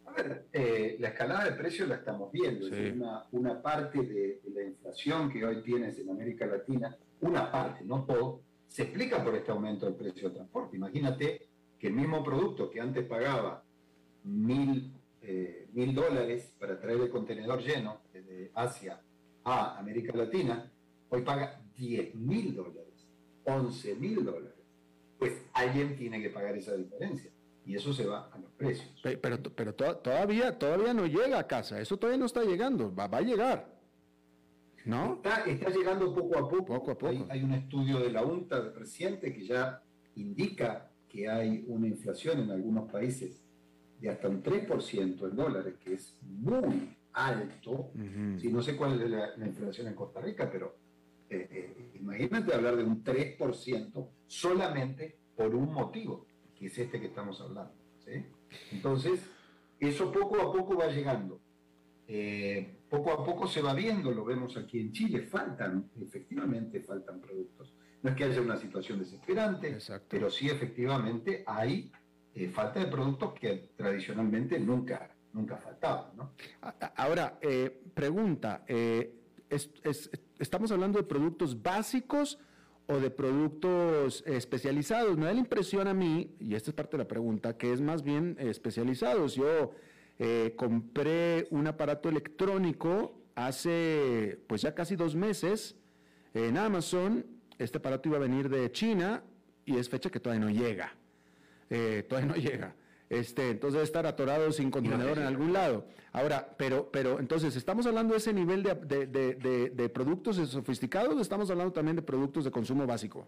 A 0.07 0.13
ver, 0.13 0.47
eh, 0.53 0.97
la 1.01 1.09
escalada 1.09 1.47
de 1.47 1.53
precios 1.53 1.89
la 1.89 1.97
estamos 1.97 2.31
viendo, 2.31 2.69
es 2.69 2.95
una, 3.33 3.61
parte 3.61 4.03
de, 4.03 4.41
la 4.55 4.63
inflación 4.63 5.29
que 5.33 5.45
hoy 5.45 5.63
tienes 5.63 5.99
en 5.99 6.11
América 6.11 6.47
Latina, 6.47 6.97
una 7.23 7.51
parte, 7.51 7.85
no 7.85 8.05
todo, 8.05 8.43
se 8.69 8.83
explica 8.83 9.23
por 9.23 9.35
este 9.35 9.51
aumento 9.51 9.87
del 9.87 9.97
precio 9.97 10.29
de 10.29 10.37
transporte. 10.37 10.77
Imagínate 10.77 11.49
que 11.77 11.89
el 11.89 11.95
mismo 11.95 12.23
producto 12.23 12.71
que 12.71 12.81
antes 12.81 13.05
pagaba 13.07 13.65
mil, 14.23 14.93
eh, 15.23 15.67
mil 15.73 15.93
dólares 15.93 16.55
para 16.61 16.81
traer 16.81 17.01
el 17.01 17.11
contenedor 17.11 17.61
lleno 17.61 18.03
desde 18.13 18.53
Asia 18.55 19.01
a 19.43 19.77
América 19.77 20.17
Latina, 20.17 20.71
hoy 21.09 21.23
paga 21.23 21.61
10 21.77 22.15
mil 22.15 22.55
dólares, 22.55 22.84
11 23.45 23.95
mil 23.97 24.25
dólares. 24.25 24.53
Pues 25.19 25.33
alguien 25.53 25.97
tiene 25.97 26.21
que 26.21 26.31
pagar 26.31 26.57
esa 26.57 26.75
diferencia 26.75 27.31
y 27.67 27.77
eso 27.77 27.93
se 27.93 28.07
va 28.07 28.31
a 28.33 28.39
los 28.39 28.51
precios. 28.53 28.89
Pero, 29.03 29.43
pero, 29.55 29.75
todavía, 29.75 30.59
todavía 30.59 30.93
no 30.93 31.07
llega 31.07 31.39
a 31.39 31.47
casa, 31.47 31.81
eso 31.81 31.97
todavía 31.97 32.19
no 32.19 32.27
está 32.27 32.43
llegando, 32.43 32.95
va, 32.95 33.05
a 33.05 33.21
llegar. 33.21 33.73
¿No? 34.85 35.23
Está, 35.47 35.71
llegando 35.71 36.15
poco 36.15 36.39
a 36.39 36.49
poco. 36.49 36.65
poco, 36.65 36.91
a 36.91 36.99
poco. 36.99 37.27
Hay, 37.31 37.43
un 37.43 37.55
estudio 37.55 38.01
de 38.01 38.11
la 38.11 38.23
UNTA 38.23 38.73
reciente 38.77 39.33
que 39.33 39.47
ya 39.47 39.83
indica 40.17 40.91
que 41.09 41.29
hay 41.29 41.65
una 41.69 41.87
inflación 41.87 42.41
en 42.41 42.51
algunos 42.51 42.91
países 42.91 43.43
de 43.99 44.11
hasta 44.11 44.29
un 44.29 44.43
3% 44.43 45.31
en 45.31 45.37
dólares, 45.37 45.75
que 45.83 45.95
es 45.95 46.19
muy 46.23 46.95
alto. 47.15 47.93
si 48.37 48.53
no 48.53 48.61
sé 48.61 48.77
cuál 48.77 49.01
es 49.01 49.11
la, 49.11 49.47
inflación 49.47 49.87
en 49.87 49.95
Costa 49.95 50.21
Rica, 50.21 50.51
pero 50.51 50.77
eh, 51.31 51.49
eh, 51.51 51.91
imagínate 51.95 52.55
hablar 52.55 52.77
de 52.77 52.85
un 52.85 53.03
3% 53.03 54.09
solamente 54.27 55.19
por 55.37 55.55
un 55.55 55.73
motivo 55.73 56.27
que 56.55 56.67
es 56.67 56.79
este 56.79 57.01
que 57.01 57.07
estamos 57.07 57.41
hablando. 57.41 57.75
Entonces, 58.71 59.21
eso 59.81 60.13
poco 60.13 60.41
a 60.41 60.53
poco 60.53 60.77
va 60.77 60.87
llegando. 60.87 61.41
Eh, 62.07 62.81
poco 62.89 63.13
a 63.13 63.25
poco 63.25 63.47
se 63.47 63.63
va 63.63 63.75
viendo, 63.75 64.11
lo 64.13 64.25
vemos 64.25 64.57
aquí 64.57 64.79
en 64.79 64.93
Chile, 64.93 65.23
faltan, 65.23 65.91
efectivamente 66.01 66.81
faltan 66.81 67.21
productos. 67.21 67.75
No 68.03 68.11
es 68.11 68.17
que 68.17 68.25
haya 68.25 68.41
una 68.41 68.57
situación 68.57 68.99
desesperante, 68.99 69.79
pero 70.09 70.31
sí 70.31 70.49
efectivamente 70.49 71.43
hay 71.47 71.91
eh, 72.35 72.49
falta 72.49 72.81
de 72.81 72.87
productos 72.87 73.33
que 73.33 73.71
tradicionalmente 73.75 74.61
nunca, 74.61 75.11
nunca 75.33 75.57
faltaban. 75.57 76.15
¿no? 76.15 76.35
Ahora, 76.97 77.39
eh, 77.41 77.83
pregunta, 77.95 78.65
¿estamos 80.39 80.73
hablando 80.73 80.99
de 80.99 81.05
productos 81.05 81.63
básicos? 81.63 82.39
o 82.87 82.99
de 82.99 83.11
productos 83.11 84.23
especializados. 84.27 85.17
Me 85.17 85.27
da 85.27 85.33
la 85.33 85.41
impresión 85.41 85.89
a 85.89 85.95
mí, 85.95 86.35
y 86.39 86.55
esta 86.55 86.71
es 86.71 86.75
parte 86.75 86.97
de 86.97 87.05
la 87.05 87.09
pregunta, 87.09 87.57
que 87.57 87.73
es 87.73 87.81
más 87.81 88.03
bien 88.03 88.37
especializados. 88.39 89.35
Yo 89.35 89.73
eh, 90.19 90.55
compré 90.57 91.49
un 91.51 91.67
aparato 91.67 92.09
electrónico 92.09 93.21
hace 93.35 94.39
pues 94.47 94.63
ya 94.63 94.75
casi 94.75 94.97
dos 94.97 95.17
meses 95.17 95.77
en 96.35 96.57
Amazon. 96.57 97.27
Este 97.59 97.79
aparato 97.79 98.09
iba 98.09 98.19
a 98.19 98.21
venir 98.21 98.49
de 98.49 98.71
China 98.71 99.23
y 99.65 99.77
es 99.77 99.89
fecha 99.89 100.11
que 100.11 100.21
todavía 100.21 100.45
no 100.45 100.53
llega. 100.53 100.95
Eh, 101.71 102.05
todavía 102.09 102.35
no 102.35 102.37
llega. 102.41 102.77
Este, 103.11 103.51
entonces 103.51 103.83
estar 103.83 104.07
atorado 104.07 104.51
sin 104.51 104.71
contenedor 104.71 105.19
en 105.19 105.25
algún 105.25 105.53
lado. 105.53 105.87
Ahora, 106.13 106.55
pero, 106.57 106.91
pero 106.91 107.21
entonces, 107.21 107.55
¿estamos 107.57 107.87
hablando 107.87 108.13
de 108.13 108.19
ese 108.19 108.33
nivel 108.33 108.63
de, 108.63 109.91
productos 109.93 110.37
sofisticados 110.49 111.15
o 111.15 111.21
estamos 111.21 111.51
hablando 111.51 111.73
también 111.73 111.97
de 111.97 112.03
productos 112.03 112.45
de 112.45 112.51
consumo 112.51 112.87
básico? 112.87 113.27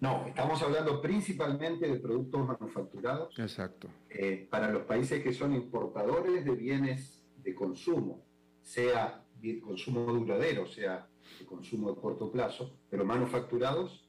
No, 0.00 0.26
estamos 0.26 0.62
hablando 0.62 1.02
principalmente 1.02 1.88
de 1.88 1.98
productos 1.98 2.46
manufacturados. 2.46 3.36
Exacto. 3.38 3.88
Eh, 4.08 4.46
para 4.48 4.70
los 4.70 4.82
países 4.82 5.22
que 5.22 5.32
son 5.32 5.52
importadores 5.54 6.44
de 6.44 6.52
bienes 6.52 7.24
de 7.42 7.54
consumo, 7.54 8.24
sea 8.62 9.24
de 9.40 9.60
consumo 9.60 10.00
duradero, 10.12 10.66
sea 10.66 11.08
de 11.40 11.44
consumo 11.44 11.92
de 11.92 12.00
corto 12.00 12.30
plazo, 12.30 12.76
pero 12.88 13.04
manufacturados, 13.04 14.08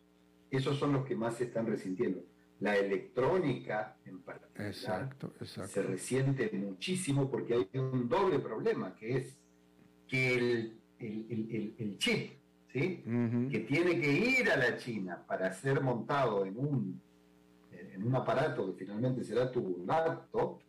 esos 0.51 0.77
son 0.77 0.93
los 0.93 1.05
que 1.05 1.15
más 1.15 1.35
se 1.37 1.45
están 1.45 1.65
resintiendo 1.65 2.21
la 2.59 2.75
electrónica 2.75 3.97
en 4.05 4.21
particular 4.21 5.15
se 5.67 5.81
resiente 5.81 6.49
muchísimo 6.53 7.29
porque 7.29 7.53
hay 7.53 7.79
un 7.79 8.09
doble 8.09 8.39
problema, 8.39 8.95
que 8.95 9.17
es 9.17 9.37
que 10.07 10.35
el, 10.99 11.97
chip, 11.97 12.33
¿sí? 12.67 13.03
que 13.49 13.59
tiene 13.59 13.99
que 13.99 14.11
ir 14.11 14.51
a 14.51 14.57
la 14.57 14.77
China 14.77 15.23
para 15.25 15.53
ser 15.53 15.81
montado 15.81 16.45
en 16.45 16.57
un, 16.57 17.01
en 17.71 18.05
un 18.05 18.15
aparato 18.15 18.65
que 18.67 18.85
finalmente 18.85 19.23
será 19.23 19.49
tu 19.49 19.83
laptop, 19.85 20.59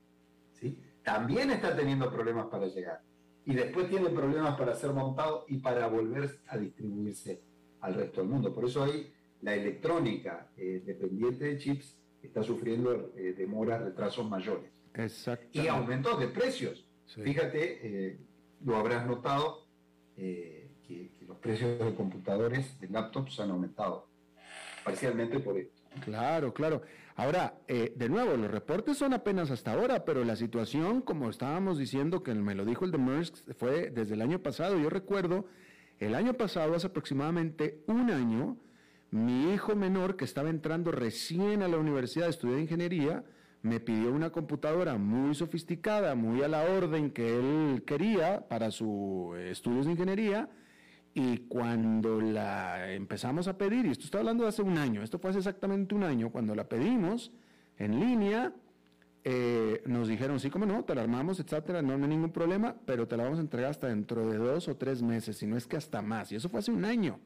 ¿sí? 0.53 0.79
también 1.03 1.51
está 1.51 1.75
teniendo 1.75 2.11
problemas 2.13 2.47
para 2.47 2.67
llegar. 2.67 3.03
Y 3.45 3.55
después 3.55 3.89
tiene 3.89 4.11
problemas 4.11 4.57
para 4.57 4.77
ser 4.77 4.93
montado 4.93 5.45
y 5.49 5.57
para 5.59 5.89
volver 5.89 6.39
a 6.47 6.57
distribuirse 6.57 7.43
al 7.81 7.95
resto 7.95 8.21
del 8.21 8.31
mundo. 8.31 8.55
Por 8.55 8.67
eso 8.67 8.85
hay 8.85 9.13
la 9.43 9.55
electrónica 9.55 10.49
eh, 10.57 10.83
dependiente 10.85 11.45
de 11.45 11.59
chips 11.59 11.97
está 12.23 12.43
sufriendo 12.43 13.13
eh, 13.17 13.35
demoras, 13.37 13.83
retrasos 13.83 14.29
mayores. 14.29 14.71
Y 15.53 15.67
aumentos 15.69 16.19
de 16.21 16.29
precios. 16.29 16.85
Fíjate, 17.07 17.81
eh, 17.83 18.19
lo 18.65 18.77
habrás 18.77 19.07
notado, 19.07 19.67
que, 20.17 21.11
los 21.27 21.39
precios 21.39 21.79
de 21.79 21.95
computadores, 21.95 22.79
de 22.81 22.89
laptops 22.89 23.41
han 23.41 23.51
aumentado, 23.51 24.09
parcialmente 24.85 25.39
por 25.39 25.57
esto. 25.57 25.81
Claro, 26.05 26.53
claro. 26.53 26.83
Ahora, 27.17 27.55
de 27.67 28.09
nuevo, 28.09 28.37
los 28.37 28.51
reportes 28.51 28.99
son 28.99 29.15
apenas 29.15 29.51
hasta 29.51 29.73
ahora, 29.73 30.05
pero 30.05 30.25
la 30.25 30.37
situación, 30.37 31.01
como 31.01 31.31
estábamos 31.31 31.79
diciendo, 31.79 32.23
que 32.23 32.35
me 32.35 32.55
lo 32.55 32.65
dijo 32.65 32.85
el 32.85 32.91
de 32.91 32.99
Maersk, 32.99 33.37
fue 33.55 33.91
desde 33.91 34.15
el 34.15 34.23
año 34.23 34.41
pasado. 34.41 34.79
Yo 34.79 34.91
recuerdo, 34.91 35.47
el 35.99 36.15
año 36.15 36.35
pasado, 36.35 36.75
hace 36.75 36.89
aproximadamente 36.89 37.83
un 37.87 38.11
año, 38.11 38.57
mi 39.11 39.53
hijo 39.53 39.75
menor, 39.75 40.17
que 40.17 40.25
estaba 40.25 40.51
entrando 40.51 40.93
recién 40.93 41.63
a 41.63 41.69
la 41.69 41.79
universidad 41.79 42.29
a 42.29 42.31
estudiar 42.31 42.61
ingeniería, 42.61 43.25
me 43.63 43.81
pidió 43.81 44.13
una 44.13 44.31
computadora 44.31 44.97
muy 44.97 45.35
sofisticada, 45.35 46.15
muy 46.15 46.43
a 46.43 46.49
la 46.49 46.63
orden 46.63 47.11
que 47.11 47.37
él 47.39 47.83
quería 47.85 48.49
para 48.49 48.71
sus 48.71 49.37
estudios 49.39 49.87
de 49.87 49.93
ingeniería. 49.93 50.49
Y 51.13 51.39
cuando 51.49 52.21
la 52.21 52.93
empezamos 52.93 53.49
a 53.49 53.59
pedir, 53.59 53.85
y 53.85 53.91
esto 53.91 54.05
está 54.05 54.19
hablando 54.19 54.45
de 54.45 54.51
hace 54.51 54.63
un 54.63 54.79
año, 54.79 55.03
esto 55.03 55.19
fue 55.19 55.31
hace 55.31 55.41
exactamente 55.41 55.95
un 55.95 56.05
año, 56.05 56.31
cuando 56.31 56.55
la 56.55 56.69
pedimos 56.69 57.33
en 57.79 57.99
línea, 57.99 58.55
eh, 59.25 59.83
nos 59.87 60.07
dijeron, 60.07 60.39
sí, 60.39 60.51
como 60.51 60.67
no, 60.67 60.85
te 60.85 60.95
la 60.95 61.03
armamos, 61.03 61.41
etcétera, 61.41 61.83
no, 61.83 61.99
no 61.99 62.05
hay 62.05 62.11
ningún 62.11 62.31
problema, 62.31 62.77
pero 62.87 63.09
te 63.09 63.17
la 63.17 63.25
vamos 63.25 63.41
a 63.41 63.43
entregar 63.43 63.71
hasta 63.71 63.89
dentro 63.89 64.31
de 64.31 64.39
dos 64.39 64.69
o 64.69 64.77
tres 64.77 65.03
meses, 65.03 65.37
si 65.37 65.47
no 65.47 65.57
es 65.57 65.67
que 65.67 65.77
hasta 65.77 66.01
más. 66.01 66.31
Y 66.31 66.37
eso 66.37 66.49
fue 66.49 66.61
hace 66.61 66.71
un 66.71 66.85
año. 66.85 67.19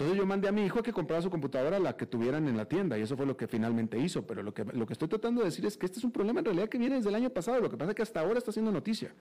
Entonces 0.00 0.18
yo 0.18 0.26
mandé 0.26 0.48
a 0.48 0.52
mi 0.52 0.64
hijo 0.64 0.82
que 0.82 0.94
comprara 0.94 1.20
su 1.20 1.28
computadora 1.28 1.78
la 1.78 1.94
que 1.94 2.06
tuvieran 2.06 2.48
en 2.48 2.56
la 2.56 2.64
tienda 2.64 2.96
y 2.96 3.02
eso 3.02 3.18
fue 3.18 3.26
lo 3.26 3.36
que 3.36 3.46
finalmente 3.46 3.98
hizo. 3.98 4.26
Pero 4.26 4.42
lo 4.42 4.54
que, 4.54 4.64
lo 4.64 4.86
que 4.86 4.94
estoy 4.94 5.08
tratando 5.08 5.42
de 5.42 5.48
decir 5.48 5.66
es 5.66 5.76
que 5.76 5.84
este 5.84 5.98
es 5.98 6.04
un 6.04 6.10
problema 6.10 6.38
en 6.38 6.46
realidad 6.46 6.70
que 6.70 6.78
viene 6.78 6.96
desde 6.96 7.10
el 7.10 7.16
año 7.16 7.28
pasado. 7.28 7.60
Lo 7.60 7.68
que 7.68 7.76
pasa 7.76 7.90
es 7.90 7.96
que 7.96 8.02
hasta 8.02 8.20
ahora 8.20 8.38
está 8.38 8.50
haciendo 8.50 8.72
noticia. 8.72 9.12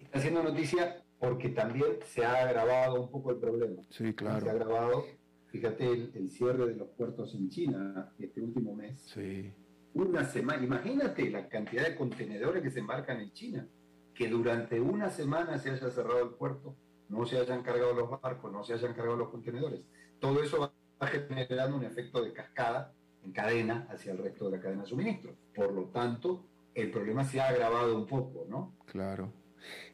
Está 0.00 0.18
haciendo 0.18 0.42
noticia 0.42 1.04
porque 1.20 1.50
también 1.50 1.86
se 2.04 2.24
ha 2.24 2.48
agravado 2.48 3.02
un 3.02 3.10
poco 3.12 3.30
el 3.30 3.36
problema. 3.36 3.80
Sí, 3.90 4.12
claro. 4.12 4.40
Se 4.40 4.48
ha 4.48 4.52
agravado, 4.54 5.04
fíjate, 5.46 6.10
el, 6.12 6.28
cierre 6.28 6.66
de 6.66 6.74
los 6.74 6.88
puertos 6.88 7.36
en 7.36 7.48
China 7.48 8.12
este 8.18 8.40
último 8.40 8.74
mes. 8.74 9.02
Sí. 9.02 9.52
Una 9.94 10.24
semana, 10.24 10.64
imagínate 10.64 11.30
la 11.30 11.48
cantidad 11.48 11.84
de 11.84 11.94
contenedores 11.94 12.60
que 12.60 12.72
se 12.72 12.80
embarcan 12.80 13.20
en 13.20 13.32
China, 13.32 13.68
que 14.12 14.26
durante 14.26 14.80
una 14.80 15.10
semana 15.10 15.58
se 15.58 15.70
haya 15.70 15.88
cerrado 15.90 16.24
el 16.24 16.30
puerto 16.30 16.74
no 17.12 17.26
se 17.26 17.38
hayan 17.38 17.62
cargado 17.62 17.92
los 17.92 18.20
barcos, 18.20 18.50
no 18.50 18.64
se 18.64 18.72
hayan 18.72 18.94
cargado 18.94 19.18
los 19.18 19.28
contenedores. 19.28 19.80
Todo 20.18 20.42
eso 20.42 20.58
va 20.58 21.06
generando 21.06 21.76
un 21.76 21.84
efecto 21.84 22.24
de 22.24 22.32
cascada 22.32 22.94
en 23.22 23.32
cadena 23.32 23.86
hacia 23.90 24.12
el 24.12 24.18
resto 24.18 24.46
de 24.46 24.56
la 24.56 24.62
cadena 24.62 24.82
de 24.82 24.88
suministro. 24.88 25.34
Por 25.54 25.72
lo 25.72 25.84
tanto, 25.84 26.46
el 26.74 26.90
problema 26.90 27.24
se 27.24 27.38
ha 27.40 27.48
agravado 27.48 27.98
un 27.98 28.06
poco, 28.06 28.46
¿no? 28.48 28.74
Claro. 28.86 29.30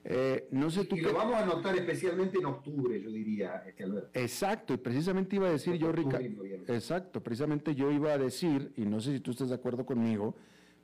Eh, 0.04 0.48
no 0.52 0.70
sé 0.70 0.84
tú 0.84 0.96
y 0.96 1.00
lo 1.00 1.12
vamos 1.12 1.34
a 1.34 1.44
notar 1.44 1.76
especialmente 1.76 2.38
en 2.38 2.46
octubre, 2.46 2.98
yo 3.02 3.10
diría, 3.10 3.64
este, 3.66 3.84
Exacto, 4.14 4.72
y 4.72 4.78
precisamente 4.78 5.36
iba 5.36 5.48
a 5.48 5.50
decir 5.50 5.74
yo, 5.74 5.92
Ricardo. 5.92 6.24
Exacto, 6.68 7.22
precisamente 7.22 7.74
yo 7.74 7.90
iba 7.90 8.12
a 8.12 8.18
decir, 8.18 8.72
y 8.76 8.86
no 8.86 9.00
sé 9.00 9.12
si 9.12 9.20
tú 9.20 9.32
estás 9.32 9.50
de 9.50 9.56
acuerdo 9.56 9.84
conmigo, 9.84 10.34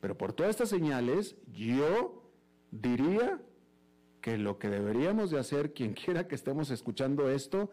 pero 0.01 0.19
por 0.19 0.35
todas 0.35 0.51
estas 0.51 0.69
señales, 0.69 1.37
yo 1.47 2.25
diría 2.71 3.41
que 4.25 4.39
lo 4.39 4.59
que 4.59 4.71
deberíamos 4.71 5.31
de 5.31 5.39
hacer, 5.39 5.75
quien 5.75 5.93
quiera 6.05 6.27
que 6.27 6.35
estemos 6.35 6.71
escuchando 6.71 7.29
esto, 7.29 7.71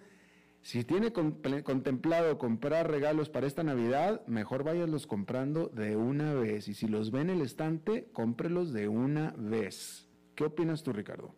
si 0.61 0.83
tiene 0.83 1.13
contemplado 1.13 2.37
comprar 2.37 2.91
regalos 2.91 3.29
para 3.29 3.47
esta 3.47 3.63
Navidad, 3.63 4.21
mejor 4.27 4.65
váyanlos 4.65 5.07
comprando 5.07 5.69
de 5.69 5.95
una 5.95 6.33
vez. 6.33 6.67
Y 6.67 6.73
si 6.73 6.87
los 6.87 7.09
ve 7.09 7.21
en 7.21 7.29
el 7.29 7.41
estante, 7.41 8.09
cómprelos 8.11 8.73
de 8.73 8.89
una 8.89 9.33
vez. 9.37 10.09
¿Qué 10.35 10.43
opinas 10.43 10.83
tú, 10.83 10.91
Ricardo? 10.91 11.33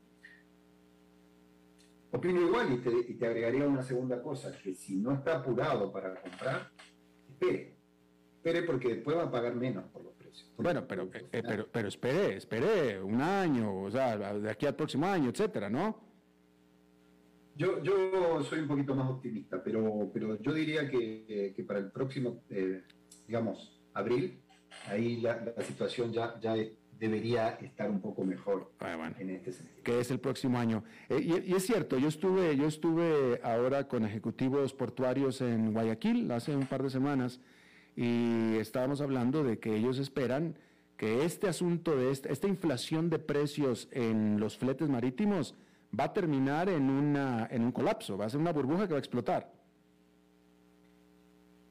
Opino 2.12 2.42
igual 2.42 2.74
y 2.74 3.14
te, 3.14 3.26
agregaría 3.26 3.68
una 3.68 3.84
segunda 3.84 4.22
cosa, 4.22 4.52
que 4.64 4.74
si 4.74 4.98
no 4.98 5.14
está 5.14 5.38
apurado 5.38 5.92
para 5.92 6.20
comprar, 6.20 6.72
espere. 7.30 7.78
Espere 8.36 8.64
porque 8.64 8.96
después 8.96 9.16
va 9.16 9.24
a 9.24 9.32
pagar 9.32 9.56
menos 9.56 9.86
por 9.92 10.04
bueno, 10.58 10.86
pero, 10.88 11.04
eh, 11.14 11.26
eh, 11.32 11.44
pero, 11.46 11.68
pero 11.72 11.88
espere, 11.88 12.38
espere 12.38 13.02
un 13.02 13.22
año, 13.22 13.84
o 13.84 13.92
sea, 13.92 14.18
de 14.18 14.50
aquí 14.50 14.66
al 14.66 14.76
próximo 14.76 15.06
año, 15.06 15.30
etcétera, 15.30 15.70
¿no? 15.70 16.00
Yo, 17.56 17.84
yo 17.84 18.42
soy 18.44 18.60
un 18.60 18.68
poquito 18.68 18.96
más 18.96 19.10
optimista, 19.10 19.64
pero, 19.64 20.10
pero 20.12 20.42
yo 20.42 20.54
diría 20.54 20.90
que, 20.90 21.54
que 21.56 21.64
para 21.64 21.80
el 21.80 21.92
próximo, 21.92 22.44
eh, 22.50 22.82
digamos, 23.28 23.80
abril, 23.94 24.40
ahí 24.88 25.22
la, 25.22 25.54
la 25.56 25.64
situación 25.64 26.12
ya, 26.12 26.40
ya 26.40 26.56
debería 27.00 27.50
estar 27.62 27.90
un 27.90 28.02
poco 28.02 28.24
mejor 28.24 28.72
ah, 28.80 29.12
en 29.20 29.30
este 29.30 29.52
sentido. 29.52 29.84
Que 29.84 30.00
es 30.00 30.10
el 30.10 30.20
próximo 30.20 30.58
año. 30.58 30.84
Eh, 31.10 31.20
y, 31.22 31.52
y, 31.52 31.54
es 31.54 31.66
cierto, 31.66 31.98
yo 31.98 32.08
estuve, 32.08 32.56
yo 32.56 32.66
estuve 32.66 33.40
ahora 33.44 33.88
con 33.88 34.06
ejecutivos 34.06 34.74
portuarios 34.74 35.42
en 35.42 35.74
Guayaquil 35.74 36.32
hace 36.32 36.56
un 36.56 36.66
par 36.66 36.82
de 36.82 36.90
semanas 36.90 37.40
y 37.96 38.56
estábamos 38.58 39.02
hablando 39.02 39.44
de 39.44 39.60
que 39.60 39.76
ellos 39.76 40.00
esperan 40.00 40.56
que 40.98 41.26
este 41.26 41.48
asunto 41.48 41.96
de 41.96 42.12
esta, 42.12 42.30
esta 42.30 42.48
inflación 42.48 43.10
de 43.10 43.20
precios 43.20 43.88
en 43.92 44.40
los 44.40 44.58
fletes 44.58 44.90
marítimos 44.90 45.56
va 45.98 46.06
a 46.06 46.14
terminar 46.14 46.70
en, 46.70 46.90
una, 46.90 47.48
en 47.52 47.64
un 47.64 47.72
colapso, 47.72 48.18
va 48.18 48.26
a 48.26 48.30
ser 48.30 48.40
una 48.40 48.52
burbuja 48.52 48.88
que 48.88 48.94
va 48.94 48.98
a 48.98 49.00
explotar. 49.00 49.52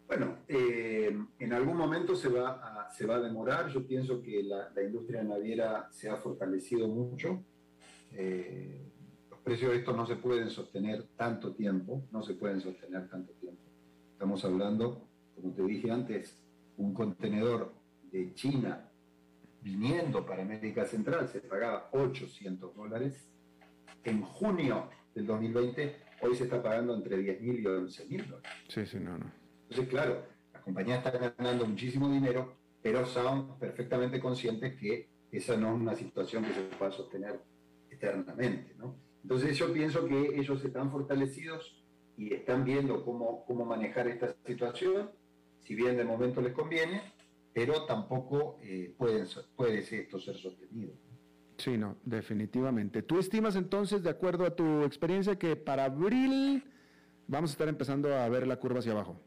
Bueno, 0.06 0.36
eh, 0.46 1.16
en 1.38 1.52
algún 1.54 1.76
momento 1.76 2.14
se 2.14 2.28
va, 2.28 2.50
a, 2.50 2.90
se 2.90 3.06
va 3.06 3.16
a 3.16 3.20
demorar. 3.20 3.68
Yo 3.68 3.86
pienso 3.86 4.20
que 4.20 4.42
la, 4.42 4.70
industria 4.82 5.22
naviera 5.22 5.88
se 5.90 6.10
ha 6.10 6.16
fortalecido 6.16 6.86
mucho. 6.86 7.42
Eh, 8.10 8.78
los 9.30 9.40
precios 9.40 9.70
de 9.70 9.78
estos 9.78 9.96
no 9.96 10.06
se 10.06 10.16
pueden 10.16 10.50
sostener 10.50 11.04
tanto 11.16 11.54
tiempo, 11.54 12.02
no 12.12 12.22
se 12.22 12.34
pueden 12.34 12.60
sostener 12.60 13.08
tanto 13.08 13.32
tiempo. 13.32 13.62
Estamos 14.12 14.44
hablando, 14.44 15.08
como 15.34 15.52
te 15.52 15.62
dije 15.62 15.90
antes, 15.90 16.38
un 16.76 16.94
contenedor 16.94 17.74
de 18.10 18.34
China 18.34 18.88
viniendo 19.60 20.26
para 20.26 20.42
América 20.42 20.84
Central 20.84 21.28
se 21.28 21.40
pagaba 21.40 21.88
800 21.92 22.74
dólares. 22.74 23.28
En 24.04 24.22
junio 24.22 24.88
del 25.14 25.26
2020, 25.26 25.96
hoy 26.22 26.34
se 26.34 26.44
está 26.44 26.62
pagando 26.62 26.94
entre 26.94 27.18
10.000 27.18 27.60
y 27.60 27.64
11.000 27.64 28.26
dólares. 28.26 28.52
Sí, 28.68 28.86
sí, 28.86 28.98
no, 28.98 29.16
no. 29.18 29.30
Entonces, 29.68 29.88
claro, 29.88 30.26
las 30.52 30.62
compañías 30.62 31.04
están 31.04 31.34
ganando 31.38 31.66
muchísimo 31.66 32.10
dinero, 32.10 32.56
pero 32.82 33.06
son 33.06 33.58
perfectamente 33.58 34.20
conscientes 34.20 34.74
que 34.76 35.08
esa 35.30 35.56
no 35.56 35.74
es 35.74 35.80
una 35.80 35.94
situación 35.94 36.44
que 36.44 36.52
se 36.52 36.62
pueda 36.62 36.90
sostener 36.90 37.40
eternamente. 37.90 38.74
¿no? 38.76 38.96
Entonces 39.22 39.56
yo 39.56 39.72
pienso 39.72 40.06
que 40.06 40.38
ellos 40.38 40.64
están 40.64 40.90
fortalecidos 40.90 41.82
y 42.16 42.34
están 42.34 42.64
viendo 42.64 43.04
cómo, 43.04 43.44
cómo 43.46 43.64
manejar 43.64 44.08
esta 44.08 44.34
situación, 44.44 45.10
si 45.64 45.74
bien 45.74 45.96
de 45.96 46.04
momento 46.04 46.40
les 46.40 46.52
conviene, 46.52 47.02
pero 47.52 47.84
tampoco 47.84 48.58
eh, 48.62 48.94
pueden, 48.96 49.26
puede 49.56 49.78
esto 49.78 50.18
ser 50.18 50.36
sostenido. 50.36 50.92
Sí, 51.58 51.76
no, 51.76 51.96
definitivamente. 52.04 53.02
¿Tú 53.02 53.18
estimas 53.18 53.56
entonces, 53.56 54.02
de 54.02 54.10
acuerdo 54.10 54.46
a 54.46 54.56
tu 54.56 54.82
experiencia, 54.82 55.38
que 55.38 55.54
para 55.54 55.84
abril 55.84 56.64
vamos 57.28 57.50
a 57.50 57.52
estar 57.52 57.68
empezando 57.68 58.14
a 58.14 58.28
ver 58.28 58.46
la 58.46 58.56
curva 58.56 58.80
hacia 58.80 58.92
abajo? 58.92 59.20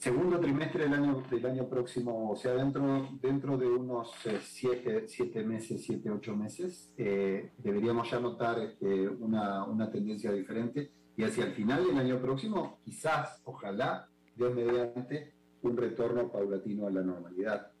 segundo 0.00 0.40
trimestre 0.40 0.84
del 0.84 0.94
año, 0.94 1.22
del 1.30 1.44
año 1.44 1.68
próximo, 1.68 2.30
o 2.30 2.36
sea, 2.36 2.54
dentro, 2.54 3.06
dentro 3.20 3.58
de 3.58 3.66
unos 3.66 4.10
eh, 4.24 4.40
siete, 4.42 5.06
siete 5.06 5.44
meses, 5.44 5.84
siete, 5.84 6.10
ocho 6.10 6.34
meses, 6.34 6.90
eh, 6.96 7.52
deberíamos 7.58 8.10
ya 8.10 8.18
notar 8.18 8.58
este, 8.60 9.08
una, 9.08 9.64
una, 9.64 9.90
tendencia 9.90 10.32
diferente 10.32 10.90
y 11.18 11.22
hacia 11.22 11.44
el 11.44 11.52
final 11.52 11.86
del 11.86 11.98
año 11.98 12.18
próximo, 12.18 12.78
quizás, 12.82 13.42
ojalá, 13.44 14.08
Dios 14.40 14.54
mediante, 14.54 15.34
un 15.60 15.76
retorno 15.76 16.32
paulatino 16.32 16.86
a 16.86 16.90
la 16.90 17.02
normalidad. 17.02 17.72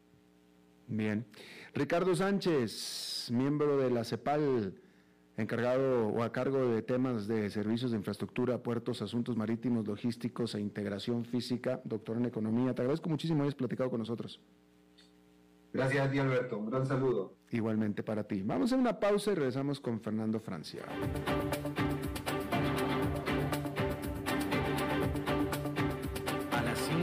Bien. 0.88 1.24
Ricardo 1.72 2.14
Sánchez, 2.14 3.30
miembro 3.32 3.78
de 3.78 3.90
la 3.90 4.04
CEPAL, 4.04 4.74
encargado 5.38 6.08
o 6.08 6.22
a 6.22 6.32
cargo 6.32 6.68
de 6.68 6.82
temas 6.82 7.26
de 7.26 7.48
servicios 7.48 7.92
de 7.92 7.96
infraestructura, 7.96 8.62
puertos, 8.62 9.00
asuntos 9.00 9.38
marítimos, 9.38 9.86
logísticos 9.86 10.54
e 10.54 10.60
integración 10.60 11.24
física, 11.24 11.80
doctor 11.82 12.18
en 12.18 12.26
economía. 12.26 12.74
Te 12.74 12.82
agradezco 12.82 13.08
muchísimo 13.08 13.42
hayas 13.42 13.54
platicado 13.54 13.88
con 13.88 14.00
nosotros. 14.00 14.38
Gracias 15.72 16.06
a 16.06 16.10
ti, 16.10 16.18
Alberto. 16.18 16.58
Un 16.58 16.68
gran 16.68 16.84
saludo. 16.84 17.36
Igualmente 17.52 18.02
para 18.02 18.24
ti. 18.24 18.42
Vamos 18.42 18.70
a 18.74 18.76
una 18.76 19.00
pausa 19.00 19.32
y 19.32 19.36
regresamos 19.36 19.80
con 19.80 19.98
Fernando 19.98 20.38
Francia. 20.40 20.82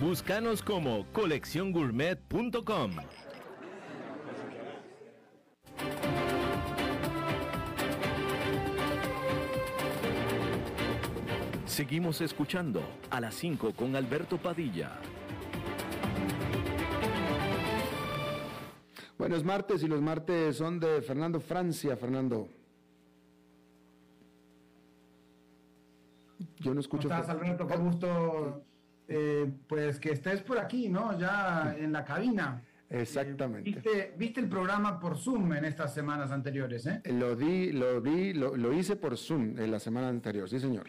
Búscanos 0.00 0.62
como 0.62 1.04
colecciongourmet.com. 1.12 2.90
Seguimos 11.66 12.22
escuchando 12.22 12.82
a 13.10 13.20
las 13.20 13.34
5 13.34 13.74
con 13.74 13.94
Alberto 13.94 14.38
Padilla. 14.38 14.98
Bueno, 19.18 19.36
es 19.36 19.44
martes 19.44 19.82
y 19.82 19.86
los 19.86 20.00
martes 20.00 20.56
son 20.56 20.80
de 20.80 21.02
Fernando 21.02 21.40
Francia. 21.40 21.94
Fernando. 21.94 22.48
Yo 26.56 26.72
no 26.72 26.80
escucho. 26.80 27.06
¿Cómo 27.06 27.20
estás, 27.20 27.36
Alberto? 27.36 27.66
Qué 27.66 27.76
gusto 27.76 28.64
eh, 29.12 29.50
pues 29.66 29.98
que 29.98 30.12
estés 30.12 30.40
por 30.40 30.56
aquí, 30.56 30.88
¿no? 30.88 31.18
Ya 31.18 31.74
en 31.76 31.92
la 31.92 32.04
cabina. 32.04 32.62
Exactamente. 32.88 34.14
viste, 34.16 34.40
el 34.40 34.48
programa 34.48 35.00
por 35.00 35.16
Zoom 35.18 35.52
en 35.52 35.64
estas 35.64 35.92
semanas 35.92 36.30
anteriores, 36.30 36.86
¿eh? 36.86 37.02
Lo 37.06 37.34
di, 37.34 37.72
lo 37.72 38.00
vi, 38.00 38.32
lo, 38.32 38.72
hice 38.72 38.94
por 38.94 39.16
Zoom 39.16 39.58
en 39.58 39.70
la 39.72 39.80
semana 39.80 40.08
anterior, 40.08 40.48
sí, 40.48 40.60
señor. 40.60 40.88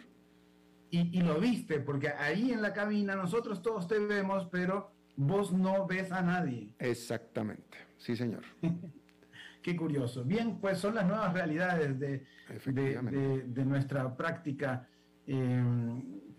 Y, 0.91 1.17
y, 1.17 1.21
lo 1.21 1.39
viste, 1.39 1.79
porque 1.79 2.09
ahí 2.09 2.51
en 2.51 2.61
la 2.61 2.73
cabina 2.73 3.15
nosotros 3.15 3.61
todos 3.61 3.87
te 3.87 3.97
vemos, 3.97 4.47
pero 4.51 4.91
vos 5.15 5.51
no 5.51 5.87
ves 5.87 6.11
a 6.11 6.21
nadie. 6.21 6.75
Exactamente, 6.77 7.77
sí, 7.97 8.15
señor. 8.15 8.43
Qué 9.63 9.75
curioso. 9.75 10.23
Bien, 10.23 10.59
pues 10.59 10.77
son 10.77 10.93
las 10.93 11.07
nuevas 11.07 11.33
realidades 11.33 11.99
de, 11.99 12.23
de, 12.65 13.43
de 13.47 13.65
nuestra 13.65 14.15
práctica. 14.15 14.87
Eh, 15.25 15.63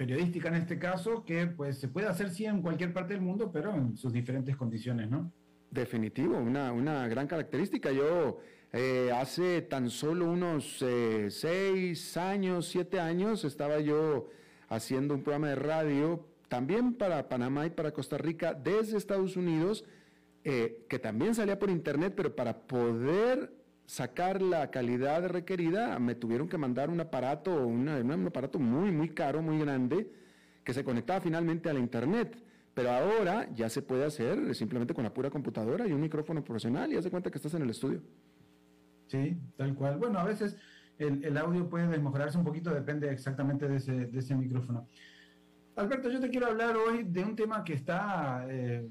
periodística 0.02 0.48
en 0.48 0.56
este 0.56 0.80
caso, 0.80 1.24
que 1.24 1.46
pues 1.46 1.78
se 1.78 1.86
puede 1.86 2.08
hacer 2.08 2.30
sí 2.30 2.44
en 2.44 2.60
cualquier 2.60 2.92
parte 2.92 3.14
del 3.14 3.22
mundo, 3.22 3.52
pero 3.52 3.72
en 3.72 3.96
sus 3.96 4.12
diferentes 4.12 4.56
condiciones, 4.56 5.08
¿no? 5.08 5.32
Definitivo, 5.70 6.36
una, 6.38 6.72
una 6.72 7.06
gran 7.06 7.28
característica. 7.28 7.92
Yo 7.92 8.40
eh, 8.72 9.12
hace 9.14 9.62
tan 9.62 9.90
solo 9.90 10.28
unos 10.28 10.82
eh, 10.82 11.28
seis 11.30 12.16
años, 12.16 12.66
siete 12.66 12.98
años, 12.98 13.44
estaba 13.44 13.78
yo 13.78 14.28
haciendo 14.68 15.14
un 15.14 15.22
programa 15.22 15.50
de 15.50 15.54
radio 15.54 16.26
también 16.48 16.94
para 16.94 17.28
Panamá 17.28 17.66
y 17.66 17.70
para 17.70 17.92
Costa 17.92 18.18
Rica 18.18 18.54
desde 18.54 18.98
Estados 18.98 19.36
Unidos, 19.36 19.84
eh, 20.42 20.84
que 20.88 20.98
también 20.98 21.36
salía 21.36 21.60
por 21.60 21.70
internet, 21.70 22.12
pero 22.16 22.34
para 22.34 22.66
poder 22.66 23.52
sacar 23.92 24.40
la 24.40 24.70
calidad 24.70 25.28
requerida 25.28 25.98
me 25.98 26.14
tuvieron 26.14 26.48
que 26.48 26.56
mandar 26.56 26.88
un 26.88 26.98
aparato, 26.98 27.66
un 27.66 27.86
aparato 28.26 28.58
muy, 28.58 28.90
muy 28.90 29.10
caro, 29.10 29.42
muy 29.42 29.58
grande, 29.58 30.10
que 30.64 30.72
se 30.72 30.82
conectaba 30.82 31.20
finalmente 31.20 31.68
a 31.68 31.74
la 31.74 31.78
internet. 31.78 32.42
Pero 32.72 32.90
ahora 32.90 33.52
ya 33.52 33.68
se 33.68 33.82
puede 33.82 34.06
hacer 34.06 34.54
simplemente 34.54 34.94
con 34.94 35.04
la 35.04 35.12
pura 35.12 35.28
computadora 35.28 35.86
y 35.86 35.92
un 35.92 36.00
micrófono 36.00 36.42
profesional 36.42 36.90
y 36.90 36.96
haz 36.96 37.04
de 37.04 37.10
cuenta 37.10 37.30
que 37.30 37.36
estás 37.36 37.52
en 37.52 37.62
el 37.64 37.68
estudio. 37.68 38.00
Sí, 39.08 39.36
tal 39.58 39.74
cual. 39.74 39.98
Bueno, 39.98 40.20
a 40.20 40.24
veces 40.24 40.56
el, 40.96 41.36
audio 41.36 41.68
puede 41.68 41.86
desmejorarse 41.86 42.38
un 42.38 42.44
poquito, 42.44 42.72
depende 42.72 43.10
exactamente 43.10 43.68
de 43.68 43.76
ese, 43.76 44.06
de 44.06 44.18
ese, 44.18 44.34
micrófono. 44.34 44.88
Alberto, 45.76 46.08
yo 46.08 46.18
te 46.18 46.30
quiero 46.30 46.46
hablar 46.46 46.78
hoy 46.78 47.02
de 47.02 47.24
un 47.24 47.36
tema 47.36 47.62
que 47.62 47.74
está 47.74 48.46
eh, 48.48 48.88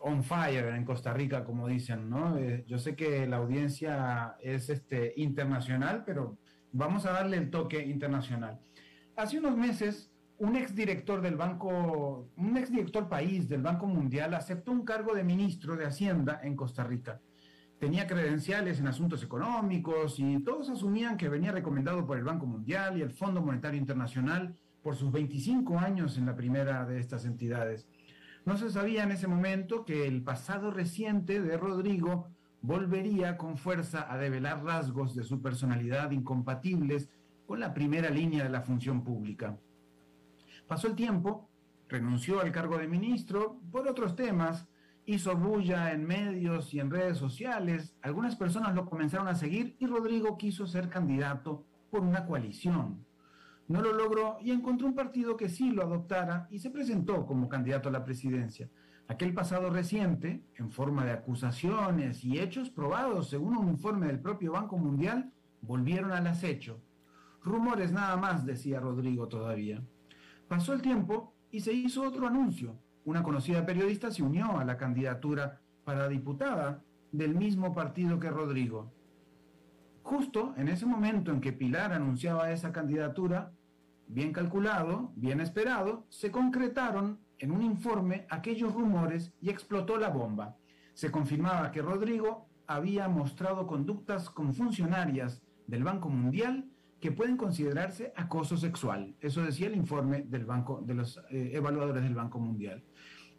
on 0.00 0.22
fire 0.22 0.74
en 0.74 0.84
Costa 0.84 1.12
Rica, 1.12 1.44
como 1.44 1.68
dicen, 1.68 2.08
¿no? 2.08 2.36
Eh, 2.38 2.64
yo 2.66 2.78
sé 2.78 2.96
que 2.96 3.26
la 3.26 3.36
audiencia 3.36 4.36
es 4.40 4.70
este, 4.70 5.12
internacional, 5.16 6.04
pero 6.04 6.38
vamos 6.72 7.06
a 7.06 7.12
darle 7.12 7.36
el 7.36 7.50
toque 7.50 7.84
internacional. 7.84 8.60
Hace 9.16 9.38
unos 9.38 9.56
meses, 9.56 10.10
un 10.38 10.56
exdirector 10.56 11.20
del 11.20 11.36
Banco, 11.36 12.30
un 12.36 12.56
exdirector 12.56 13.08
país 13.08 13.48
del 13.48 13.62
Banco 13.62 13.86
Mundial 13.86 14.34
aceptó 14.34 14.72
un 14.72 14.84
cargo 14.84 15.14
de 15.14 15.24
ministro 15.24 15.76
de 15.76 15.84
Hacienda 15.84 16.40
en 16.42 16.56
Costa 16.56 16.84
Rica. 16.84 17.20
Tenía 17.78 18.06
credenciales 18.06 18.78
en 18.78 18.86
asuntos 18.86 19.22
económicos 19.22 20.18
y 20.18 20.38
todos 20.42 20.68
asumían 20.68 21.16
que 21.16 21.28
venía 21.28 21.52
recomendado 21.52 22.06
por 22.06 22.18
el 22.18 22.24
Banco 22.24 22.46
Mundial 22.46 22.98
y 22.98 23.02
el 23.02 23.10
Fondo 23.10 23.42
Monetario 23.42 23.78
Internacional 23.78 24.54
por 24.82 24.96
sus 24.96 25.12
25 25.12 25.78
años 25.78 26.16
en 26.16 26.26
la 26.26 26.34
primera 26.34 26.84
de 26.86 27.00
estas 27.00 27.24
entidades. 27.24 27.86
No 28.44 28.56
se 28.56 28.70
sabía 28.70 29.02
en 29.02 29.12
ese 29.12 29.28
momento 29.28 29.84
que 29.84 30.06
el 30.06 30.22
pasado 30.22 30.70
reciente 30.70 31.40
de 31.40 31.56
Rodrigo 31.56 32.28
volvería 32.62 33.36
con 33.36 33.56
fuerza 33.56 34.12
a 34.12 34.18
develar 34.18 34.64
rasgos 34.64 35.14
de 35.14 35.24
su 35.24 35.40
personalidad 35.40 36.10
incompatibles 36.10 37.10
con 37.46 37.60
la 37.60 37.74
primera 37.74 38.10
línea 38.10 38.44
de 38.44 38.50
la 38.50 38.62
función 38.62 39.02
pública. 39.02 39.58
Pasó 40.66 40.86
el 40.86 40.94
tiempo, 40.94 41.48
renunció 41.88 42.40
al 42.40 42.52
cargo 42.52 42.78
de 42.78 42.88
ministro 42.88 43.60
por 43.72 43.88
otros 43.88 44.14
temas, 44.14 44.68
hizo 45.04 45.36
bulla 45.36 45.92
en 45.92 46.06
medios 46.06 46.72
y 46.72 46.80
en 46.80 46.90
redes 46.90 47.18
sociales, 47.18 47.96
algunas 48.02 48.36
personas 48.36 48.74
lo 48.74 48.86
comenzaron 48.88 49.28
a 49.28 49.34
seguir 49.34 49.76
y 49.78 49.86
Rodrigo 49.86 50.38
quiso 50.38 50.66
ser 50.66 50.88
candidato 50.88 51.64
por 51.90 52.02
una 52.02 52.24
coalición. 52.24 53.04
No 53.70 53.82
lo 53.82 53.92
logró 53.92 54.38
y 54.40 54.50
encontró 54.50 54.88
un 54.88 54.96
partido 54.96 55.36
que 55.36 55.48
sí 55.48 55.70
lo 55.70 55.84
adoptara 55.84 56.48
y 56.50 56.58
se 56.58 56.70
presentó 56.70 57.24
como 57.24 57.48
candidato 57.48 57.88
a 57.88 57.92
la 57.92 58.02
presidencia. 58.02 58.68
Aquel 59.06 59.32
pasado 59.32 59.70
reciente, 59.70 60.42
en 60.56 60.72
forma 60.72 61.04
de 61.04 61.12
acusaciones 61.12 62.24
y 62.24 62.40
hechos 62.40 62.68
probados 62.68 63.30
según 63.30 63.56
un 63.56 63.68
informe 63.68 64.08
del 64.08 64.18
propio 64.18 64.50
Banco 64.50 64.76
Mundial, 64.76 65.32
volvieron 65.60 66.10
al 66.10 66.26
acecho. 66.26 66.80
Rumores 67.44 67.92
nada 67.92 68.16
más, 68.16 68.44
decía 68.44 68.80
Rodrigo 68.80 69.28
todavía. 69.28 69.80
Pasó 70.48 70.72
el 70.72 70.82
tiempo 70.82 71.32
y 71.52 71.60
se 71.60 71.72
hizo 71.72 72.02
otro 72.02 72.26
anuncio. 72.26 72.76
Una 73.04 73.22
conocida 73.22 73.64
periodista 73.64 74.10
se 74.10 74.24
unió 74.24 74.58
a 74.58 74.64
la 74.64 74.78
candidatura 74.78 75.60
para 75.84 76.08
diputada 76.08 76.82
del 77.12 77.36
mismo 77.36 77.72
partido 77.72 78.18
que 78.18 78.30
Rodrigo. 78.30 78.92
Justo 80.02 80.54
en 80.56 80.66
ese 80.66 80.86
momento 80.86 81.30
en 81.30 81.40
que 81.40 81.52
Pilar 81.52 81.92
anunciaba 81.92 82.50
esa 82.50 82.72
candidatura, 82.72 83.52
bien 84.12 84.32
calculado, 84.32 85.12
bien 85.14 85.40
esperado, 85.40 86.04
se 86.08 86.30
concretaron 86.30 87.20
en 87.38 87.52
un 87.52 87.62
informe 87.62 88.26
aquellos 88.28 88.74
rumores 88.74 89.32
y 89.40 89.50
explotó 89.50 89.96
la 89.96 90.08
bomba. 90.10 90.56
Se 90.94 91.10
confirmaba 91.10 91.70
que 91.70 91.80
Rodrigo 91.80 92.48
había 92.66 93.08
mostrado 93.08 93.66
conductas 93.66 94.28
con 94.28 94.52
funcionarias 94.52 95.42
del 95.66 95.84
Banco 95.84 96.08
Mundial 96.08 96.68
que 97.00 97.12
pueden 97.12 97.36
considerarse 97.36 98.12
acoso 98.16 98.56
sexual. 98.56 99.14
Eso 99.20 99.42
decía 99.42 99.68
el 99.68 99.76
informe 99.76 100.22
del 100.22 100.44
banco, 100.44 100.82
de 100.84 100.94
los 100.94 101.18
eh, 101.30 101.52
evaluadores 101.54 102.02
del 102.02 102.14
Banco 102.14 102.38
Mundial. 102.38 102.82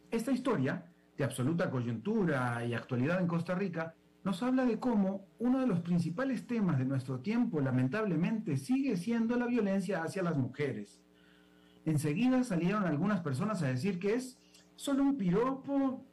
Esta 0.09 0.31
historia, 0.31 0.85
de 1.17 1.23
absoluta 1.23 1.69
coyuntura 1.69 2.65
y 2.65 2.73
actualidad 2.73 3.19
en 3.19 3.27
Costa 3.27 3.53
Rica, 3.53 3.93
nos 4.23 4.43
habla 4.43 4.65
de 4.65 4.79
cómo 4.79 5.27
uno 5.39 5.59
de 5.59 5.67
los 5.67 5.79
principales 5.79 6.45
temas 6.45 6.77
de 6.77 6.85
nuestro 6.85 7.19
tiempo, 7.19 7.59
lamentablemente, 7.59 8.57
sigue 8.57 8.95
siendo 8.97 9.35
la 9.35 9.47
violencia 9.47 10.03
hacia 10.03 10.21
las 10.21 10.37
mujeres. 10.37 11.01
Enseguida 11.85 12.43
salieron 12.43 12.83
algunas 12.83 13.21
personas 13.21 13.63
a 13.63 13.67
decir 13.67 13.97
que 13.97 14.13
es 14.13 14.39
solo 14.75 15.01
un 15.03 15.17
piropo, 15.17 16.05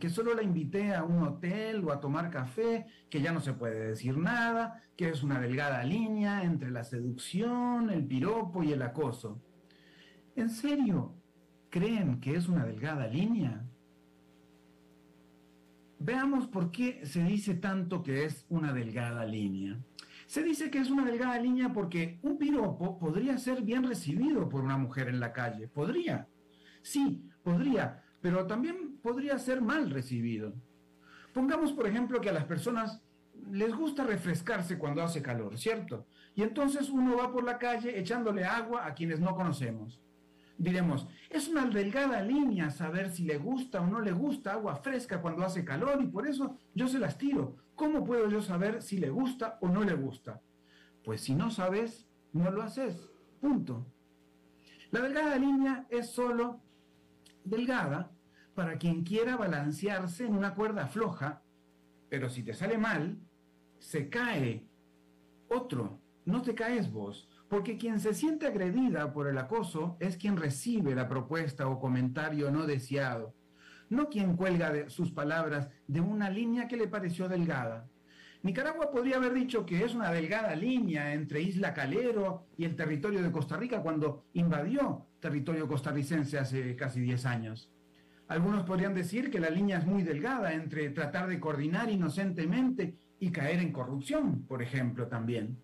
que 0.00 0.10
solo 0.10 0.34
la 0.34 0.42
invité 0.42 0.94
a 0.94 1.04
un 1.04 1.22
hotel 1.22 1.84
o 1.84 1.92
a 1.92 2.00
tomar 2.00 2.30
café, 2.30 2.86
que 3.08 3.22
ya 3.22 3.32
no 3.32 3.40
se 3.40 3.54
puede 3.54 3.88
decir 3.88 4.18
nada, 4.18 4.82
que 4.96 5.08
es 5.08 5.22
una 5.22 5.40
delgada 5.40 5.84
línea 5.84 6.42
entre 6.42 6.70
la 6.70 6.84
seducción, 6.84 7.90
el 7.90 8.04
piropo 8.04 8.62
y 8.62 8.72
el 8.72 8.82
acoso. 8.82 9.40
¿En 10.34 10.50
serio 10.50 11.14
creen 11.70 12.20
que 12.20 12.34
es 12.34 12.48
una 12.48 12.64
delgada 12.64 13.06
línea? 13.06 13.64
Veamos 15.98 16.46
por 16.46 16.70
qué 16.70 17.04
se 17.06 17.22
dice 17.22 17.54
tanto 17.54 18.02
que 18.02 18.24
es 18.24 18.44
una 18.48 18.72
delgada 18.72 19.24
línea. 19.24 19.78
Se 20.26 20.42
dice 20.42 20.70
que 20.70 20.78
es 20.78 20.90
una 20.90 21.04
delgada 21.04 21.38
línea 21.38 21.72
porque 21.72 22.18
un 22.22 22.36
piropo 22.36 22.98
podría 22.98 23.38
ser 23.38 23.62
bien 23.62 23.84
recibido 23.84 24.48
por 24.48 24.62
una 24.62 24.76
mujer 24.76 25.08
en 25.08 25.20
la 25.20 25.32
calle. 25.32 25.68
Podría. 25.68 26.28
Sí, 26.82 27.22
podría, 27.42 28.02
pero 28.20 28.46
también 28.46 28.98
podría 29.02 29.38
ser 29.38 29.62
mal 29.62 29.90
recibido. 29.90 30.52
Pongamos, 31.32 31.72
por 31.72 31.86
ejemplo, 31.86 32.20
que 32.20 32.30
a 32.30 32.34
las 32.34 32.44
personas 32.44 33.02
les 33.50 33.74
gusta 33.74 34.04
refrescarse 34.04 34.78
cuando 34.78 35.02
hace 35.02 35.22
calor, 35.22 35.58
¿cierto? 35.58 36.06
Y 36.34 36.42
entonces 36.42 36.90
uno 36.90 37.16
va 37.16 37.32
por 37.32 37.44
la 37.44 37.58
calle 37.58 37.98
echándole 37.98 38.44
agua 38.44 38.86
a 38.86 38.94
quienes 38.94 39.20
no 39.20 39.34
conocemos 39.34 40.00
diremos, 40.58 41.06
es 41.30 41.48
una 41.48 41.66
delgada 41.66 42.22
línea 42.22 42.70
saber 42.70 43.10
si 43.10 43.24
le 43.24 43.38
gusta 43.38 43.80
o 43.80 43.86
no 43.86 44.00
le 44.00 44.12
gusta 44.12 44.52
agua 44.52 44.76
fresca 44.76 45.20
cuando 45.20 45.44
hace 45.44 45.64
calor 45.64 46.00
y 46.02 46.06
por 46.06 46.26
eso 46.26 46.56
yo 46.74 46.88
se 46.88 46.98
las 46.98 47.18
tiro. 47.18 47.56
¿Cómo 47.74 48.04
puedo 48.04 48.28
yo 48.28 48.40
saber 48.40 48.82
si 48.82 48.98
le 48.98 49.10
gusta 49.10 49.58
o 49.60 49.68
no 49.68 49.84
le 49.84 49.94
gusta? 49.94 50.40
Pues 51.04 51.20
si 51.20 51.34
no 51.34 51.50
sabes, 51.50 52.08
no 52.32 52.50
lo 52.50 52.62
haces. 52.62 53.10
Punto. 53.40 53.86
La 54.90 55.00
delgada 55.00 55.36
línea 55.36 55.86
es 55.90 56.10
solo 56.10 56.62
delgada 57.44 58.10
para 58.54 58.78
quien 58.78 59.04
quiera 59.04 59.36
balancearse 59.36 60.24
en 60.24 60.34
una 60.34 60.54
cuerda 60.54 60.86
floja, 60.86 61.42
pero 62.08 62.30
si 62.30 62.42
te 62.42 62.54
sale 62.54 62.78
mal, 62.78 63.18
se 63.78 64.08
cae 64.08 64.66
otro, 65.48 66.00
no 66.24 66.42
te 66.42 66.54
caes 66.54 66.90
vos. 66.90 67.28
Porque 67.48 67.78
quien 67.78 68.00
se 68.00 68.14
siente 68.14 68.46
agredida 68.46 69.12
por 69.12 69.28
el 69.28 69.38
acoso 69.38 69.96
es 70.00 70.16
quien 70.16 70.36
recibe 70.36 70.94
la 70.94 71.08
propuesta 71.08 71.68
o 71.68 71.78
comentario 71.78 72.50
no 72.50 72.66
deseado, 72.66 73.34
no 73.88 74.08
quien 74.08 74.36
cuelga 74.36 74.88
sus 74.88 75.12
palabras 75.12 75.68
de 75.86 76.00
una 76.00 76.28
línea 76.28 76.66
que 76.66 76.76
le 76.76 76.88
pareció 76.88 77.28
delgada. 77.28 77.88
Nicaragua 78.42 78.90
podría 78.90 79.16
haber 79.16 79.32
dicho 79.32 79.64
que 79.64 79.84
es 79.84 79.94
una 79.94 80.12
delgada 80.12 80.54
línea 80.54 81.14
entre 81.14 81.40
Isla 81.40 81.72
Calero 81.72 82.46
y 82.56 82.64
el 82.64 82.76
territorio 82.76 83.22
de 83.22 83.32
Costa 83.32 83.56
Rica 83.56 83.82
cuando 83.82 84.24
invadió 84.34 85.06
territorio 85.20 85.66
costarricense 85.66 86.38
hace 86.38 86.76
casi 86.76 87.00
10 87.00 87.26
años. 87.26 87.72
Algunos 88.28 88.64
podrían 88.64 88.94
decir 88.94 89.30
que 89.30 89.40
la 89.40 89.50
línea 89.50 89.78
es 89.78 89.86
muy 89.86 90.02
delgada 90.02 90.52
entre 90.52 90.90
tratar 90.90 91.28
de 91.28 91.40
coordinar 91.40 91.90
inocentemente 91.90 92.96
y 93.18 93.30
caer 93.30 93.60
en 93.60 93.72
corrupción, 93.72 94.46
por 94.46 94.62
ejemplo, 94.62 95.06
también. 95.08 95.58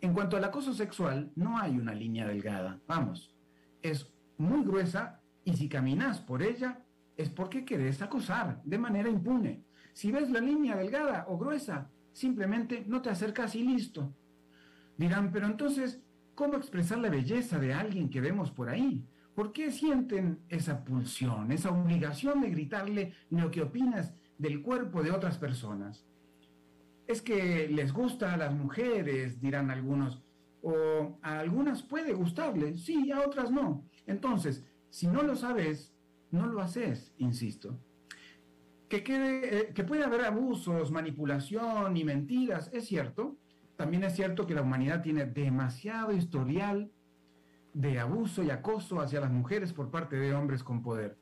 En 0.00 0.12
cuanto 0.12 0.36
al 0.36 0.44
acoso 0.44 0.72
sexual, 0.72 1.32
no 1.34 1.58
hay 1.58 1.76
una 1.76 1.92
línea 1.92 2.26
delgada. 2.26 2.80
Vamos, 2.86 3.34
es 3.82 4.12
muy 4.36 4.64
gruesa 4.64 5.20
y 5.44 5.56
si 5.56 5.68
caminas 5.68 6.20
por 6.20 6.42
ella 6.42 6.84
es 7.16 7.28
porque 7.30 7.64
querés 7.64 8.00
acosar 8.00 8.62
de 8.64 8.78
manera 8.78 9.08
impune. 9.08 9.64
Si 9.92 10.12
ves 10.12 10.30
la 10.30 10.40
línea 10.40 10.76
delgada 10.76 11.26
o 11.28 11.36
gruesa, 11.36 11.90
simplemente 12.12 12.84
no 12.86 13.02
te 13.02 13.10
acercas 13.10 13.56
y 13.56 13.64
listo. 13.64 14.14
Dirán, 14.96 15.32
pero 15.32 15.46
entonces, 15.46 16.00
¿cómo 16.36 16.56
expresar 16.56 16.98
la 16.98 17.10
belleza 17.10 17.58
de 17.58 17.74
alguien 17.74 18.08
que 18.08 18.20
vemos 18.20 18.52
por 18.52 18.68
ahí? 18.68 19.04
¿Por 19.34 19.52
qué 19.52 19.72
sienten 19.72 20.40
esa 20.48 20.84
pulsión, 20.84 21.50
esa 21.50 21.70
obligación 21.70 22.40
de 22.40 22.50
gritarle 22.50 23.14
lo 23.30 23.50
que 23.50 23.62
opinas 23.62 24.14
del 24.36 24.62
cuerpo 24.62 25.02
de 25.02 25.10
otras 25.10 25.38
personas? 25.38 26.06
Es 27.08 27.22
que 27.22 27.68
les 27.68 27.92
gusta 27.92 28.34
a 28.34 28.36
las 28.36 28.54
mujeres, 28.54 29.40
dirán 29.40 29.70
algunos, 29.70 30.22
o 30.62 31.18
a 31.22 31.38
algunas 31.38 31.82
puede 31.82 32.12
gustarles, 32.12 32.84
sí, 32.84 33.10
a 33.10 33.20
otras 33.20 33.50
no. 33.50 33.88
Entonces, 34.06 34.66
si 34.90 35.06
no 35.08 35.22
lo 35.22 35.34
sabes, 35.34 35.94
no 36.30 36.46
lo 36.46 36.60
haces, 36.60 37.14
insisto. 37.16 37.80
Que, 38.90 39.02
eh, 39.06 39.72
que 39.74 39.84
puede 39.84 40.04
haber 40.04 40.26
abusos, 40.26 40.92
manipulación 40.92 41.96
y 41.96 42.04
mentiras, 42.04 42.70
es 42.74 42.86
cierto. 42.86 43.38
También 43.76 44.04
es 44.04 44.14
cierto 44.14 44.46
que 44.46 44.54
la 44.54 44.62
humanidad 44.62 45.02
tiene 45.02 45.24
demasiado 45.24 46.12
historial 46.12 46.90
de 47.72 48.00
abuso 48.00 48.42
y 48.42 48.50
acoso 48.50 49.00
hacia 49.00 49.20
las 49.20 49.30
mujeres 49.30 49.72
por 49.72 49.90
parte 49.90 50.16
de 50.16 50.34
hombres 50.34 50.62
con 50.62 50.82
poder. 50.82 51.16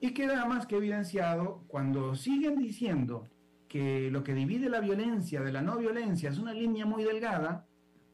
Y 0.00 0.14
queda 0.14 0.44
más 0.44 0.66
que 0.66 0.76
evidenciado 0.76 1.64
cuando 1.66 2.14
siguen 2.14 2.56
diciendo 2.56 3.28
que 3.68 4.10
lo 4.10 4.24
que 4.24 4.34
divide 4.34 4.68
la 4.68 4.80
violencia 4.80 5.42
de 5.42 5.52
la 5.52 5.62
no 5.62 5.76
violencia 5.76 6.30
es 6.30 6.38
una 6.38 6.52
línea 6.52 6.86
muy 6.86 7.04
delgada, 7.04 7.66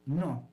no, 0.05 0.51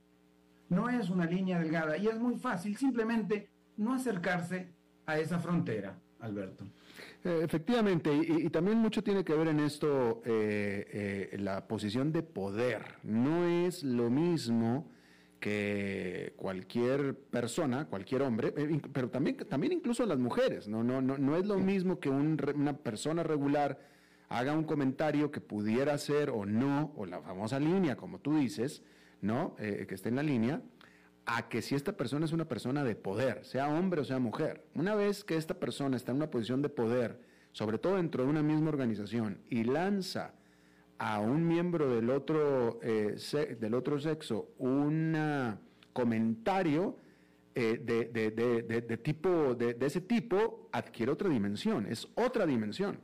no 0.68 0.88
es 0.88 1.10
una 1.10 1.26
línea 1.26 1.58
delgada 1.58 1.96
y 1.96 2.06
es 2.06 2.18
muy 2.18 2.36
fácil 2.36 2.76
simplemente 2.76 3.50
no 3.76 3.94
acercarse 3.94 4.72
a 5.04 5.18
esa 5.18 5.38
frontera, 5.38 5.98
Alberto. 6.20 6.64
Eh, 7.24 7.40
efectivamente, 7.42 8.10
y, 8.14 8.48
también 8.50 8.78
mucho 8.78 9.02
tiene 9.02 9.24
que 9.24 9.34
ver 9.34 9.48
en 9.48 9.60
esto 9.60 10.22
eh, 10.24 11.30
eh, 11.32 11.38
la 11.38 11.66
posición 11.66 12.12
de 12.12 12.22
poder. 12.22 12.82
No 13.02 13.44
es 13.46 13.82
lo 13.82 14.08
mismo 14.10 14.90
que 15.40 16.34
cualquier 16.36 17.16
persona, 17.16 17.86
cualquier 17.86 18.22
hombre, 18.22 18.54
pero 18.92 19.10
también, 19.10 19.36
también 19.48 19.72
incluso 19.72 20.06
las 20.06 20.18
mujeres, 20.18 20.68
no, 20.68 20.84
no, 20.84 21.02
no, 21.02 21.18
no 21.18 21.36
es 21.36 21.46
lo 21.46 21.58
mismo 21.58 21.98
que 21.98 22.08
una 22.08 22.76
persona 22.76 23.24
regular 23.24 23.91
haga 24.32 24.52
un 24.52 24.64
comentario 24.64 25.30
que 25.30 25.40
pudiera 25.40 25.96
ser 25.98 26.30
o 26.30 26.46
no, 26.46 26.92
o 26.96 27.06
la 27.06 27.20
famosa 27.20 27.60
línea, 27.60 27.96
como 27.96 28.18
tú 28.18 28.36
dices, 28.36 28.82
¿no? 29.20 29.54
que 29.56 29.86
esté 29.90 30.08
en 30.08 30.16
la 30.16 30.22
línea, 30.22 30.62
a 31.26 31.48
que 31.48 31.62
si 31.62 31.74
esta 31.74 31.96
persona 31.96 32.24
es 32.24 32.32
una 32.32 32.48
persona 32.48 32.82
de 32.84 32.96
poder, 32.96 33.44
sea 33.44 33.68
hombre 33.68 34.00
o 34.00 34.04
sea 34.04 34.18
mujer, 34.18 34.64
una 34.74 34.94
vez 34.94 35.24
que 35.24 35.36
esta 35.36 35.54
persona 35.54 35.96
está 35.96 36.10
en 36.10 36.16
una 36.16 36.30
posición 36.30 36.62
de 36.62 36.68
poder, 36.68 37.20
sobre 37.52 37.78
todo 37.78 37.96
dentro 37.96 38.24
de 38.24 38.30
una 38.30 38.42
misma 38.42 38.70
organización, 38.70 39.38
y 39.48 39.64
lanza 39.64 40.34
a 40.98 41.20
un 41.20 41.46
miembro 41.46 41.94
del 41.94 42.10
otro, 42.10 42.80
eh, 42.82 43.16
del 43.60 43.74
otro 43.74 44.00
sexo 44.00 44.48
un 44.58 45.58
comentario 45.92 46.96
eh, 47.54 47.78
de, 47.78 48.96
tipo, 48.98 49.54
de 49.54 49.76
ese 49.80 50.00
tipo, 50.00 50.68
adquiere 50.72 51.12
otra 51.12 51.28
dimensión, 51.28 51.86
es 51.86 52.08
otra 52.14 52.46
dimensión 52.46 52.98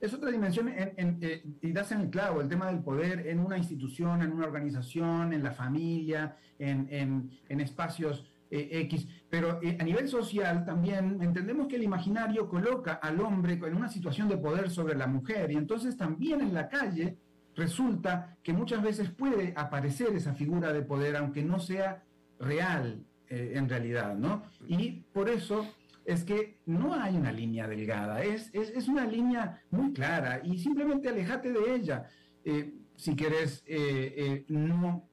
es 0.00 0.12
otra 0.12 0.30
dimensión 0.30 0.68
eh, 0.68 1.44
y 1.62 1.72
das 1.72 1.92
en 1.92 2.02
el 2.02 2.10
clavo 2.10 2.40
el 2.40 2.48
tema 2.48 2.66
del 2.66 2.80
poder 2.80 3.26
en 3.26 3.40
una 3.40 3.56
institución, 3.56 4.22
en 4.22 4.32
una 4.32 4.46
organización, 4.46 5.32
en 5.32 5.42
la 5.42 5.52
familia, 5.52 6.36
en, 6.58 7.30
espacios 7.48 8.26
eh, 8.50 8.68
X. 8.82 9.08
Pero 9.30 9.60
eh, 9.62 9.76
a 9.80 9.84
nivel 9.84 10.08
social 10.08 10.64
también 10.64 11.18
entendemos 11.22 11.68
que 11.68 11.76
el 11.76 11.84
imaginario 11.84 12.48
coloca 12.48 12.94
al 12.94 13.20
hombre 13.20 13.54
en 13.54 13.74
una 13.74 13.88
situación 13.88 14.28
de 14.28 14.36
poder 14.36 14.70
sobre 14.70 14.94
la 14.94 15.06
mujer 15.06 15.50
y 15.50 15.56
entonces 15.56 15.96
también 15.96 16.40
en 16.40 16.52
la 16.52 16.68
calle 16.68 17.16
resulta 17.56 18.36
que 18.42 18.52
muchas 18.52 18.82
veces 18.82 19.10
puede 19.10 19.54
aparecer 19.56 20.14
esa 20.14 20.34
figura 20.34 20.72
de 20.72 20.82
poder 20.82 21.16
aunque 21.16 21.42
no 21.42 21.58
sea 21.58 22.02
real 22.38 23.04
en 23.30 23.68
realidad, 23.68 24.14
¿no? 24.14 24.44
Y 24.68 25.00
por 25.12 25.28
eso 25.28 25.66
es 26.04 26.24
que 26.24 26.58
no 26.66 26.94
hay 26.94 27.16
una 27.16 27.32
línea 27.32 27.66
delgada, 27.66 28.22
es, 28.22 28.50
es, 28.52 28.88
una 28.88 29.06
línea 29.06 29.62
muy 29.70 29.92
clara 29.92 30.40
y 30.44 30.58
simplemente 30.58 31.08
alejate 31.08 31.52
de 31.52 31.74
ella 31.74 32.08
eh, 32.44 32.74
si 32.96 33.16
quieres 33.16 33.62
eh, 33.66 34.14
eh, 34.16 34.44
no 34.48 35.08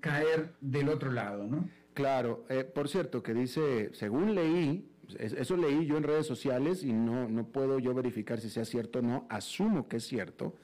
caer 0.00 0.54
del 0.60 0.88
otro 0.88 1.10
lado, 1.10 1.46
¿no? 1.46 1.68
Claro, 1.94 2.46
por 2.74 2.88
cierto, 2.88 3.22
que 3.22 3.34
dice, 3.34 3.90
según 3.92 4.34
leí, 4.34 4.88
eso 5.18 5.56
leí 5.56 5.86
yo 5.86 5.96
en 5.96 6.04
redes 6.04 6.26
sociales 6.26 6.84
y 6.84 6.92
no, 6.92 7.28
no 7.28 7.48
puedo 7.48 7.78
yo 7.78 7.92
verificar 7.92 8.40
si 8.40 8.48
sea 8.48 8.64
cierto 8.64 9.00
o 9.00 9.02
no, 9.02 9.26
asumo 9.28 9.88
que 9.88 9.96
es 9.96 10.04
cierto, 10.06 10.54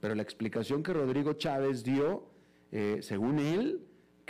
pero 0.00 0.14
la 0.14 0.22
explicación 0.22 0.82
que 0.82 0.94
Rodrigo 0.94 1.34
Chávez 1.34 1.84
dio, 1.84 2.30
según 3.02 3.38
él, 3.38 3.86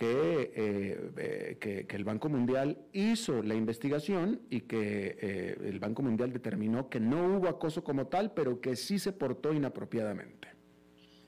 eh, 0.07 1.13
eh, 1.17 1.57
que, 1.61 1.87
que, 1.87 1.97
el 1.97 2.05
Banco 2.05 2.29
Mundial 2.29 2.79
hizo 2.93 3.43
la 3.43 3.55
investigación 3.55 4.41
y 4.49 4.63
que 4.63 5.17
eh, 5.21 5.59
el 5.65 5.79
Banco 5.79 6.03
Mundial 6.03 6.33
determinó 6.33 6.89
que 6.89 7.01
no 7.01 7.37
hubo 7.37 7.49
acoso 7.49 7.85
como 7.85 8.07
tal, 8.07 8.33
pero 8.33 8.61
que 8.61 8.77
sí 8.77 8.99
se 8.99 9.13
portó 9.13 9.53
inapropiadamente. 9.53 10.49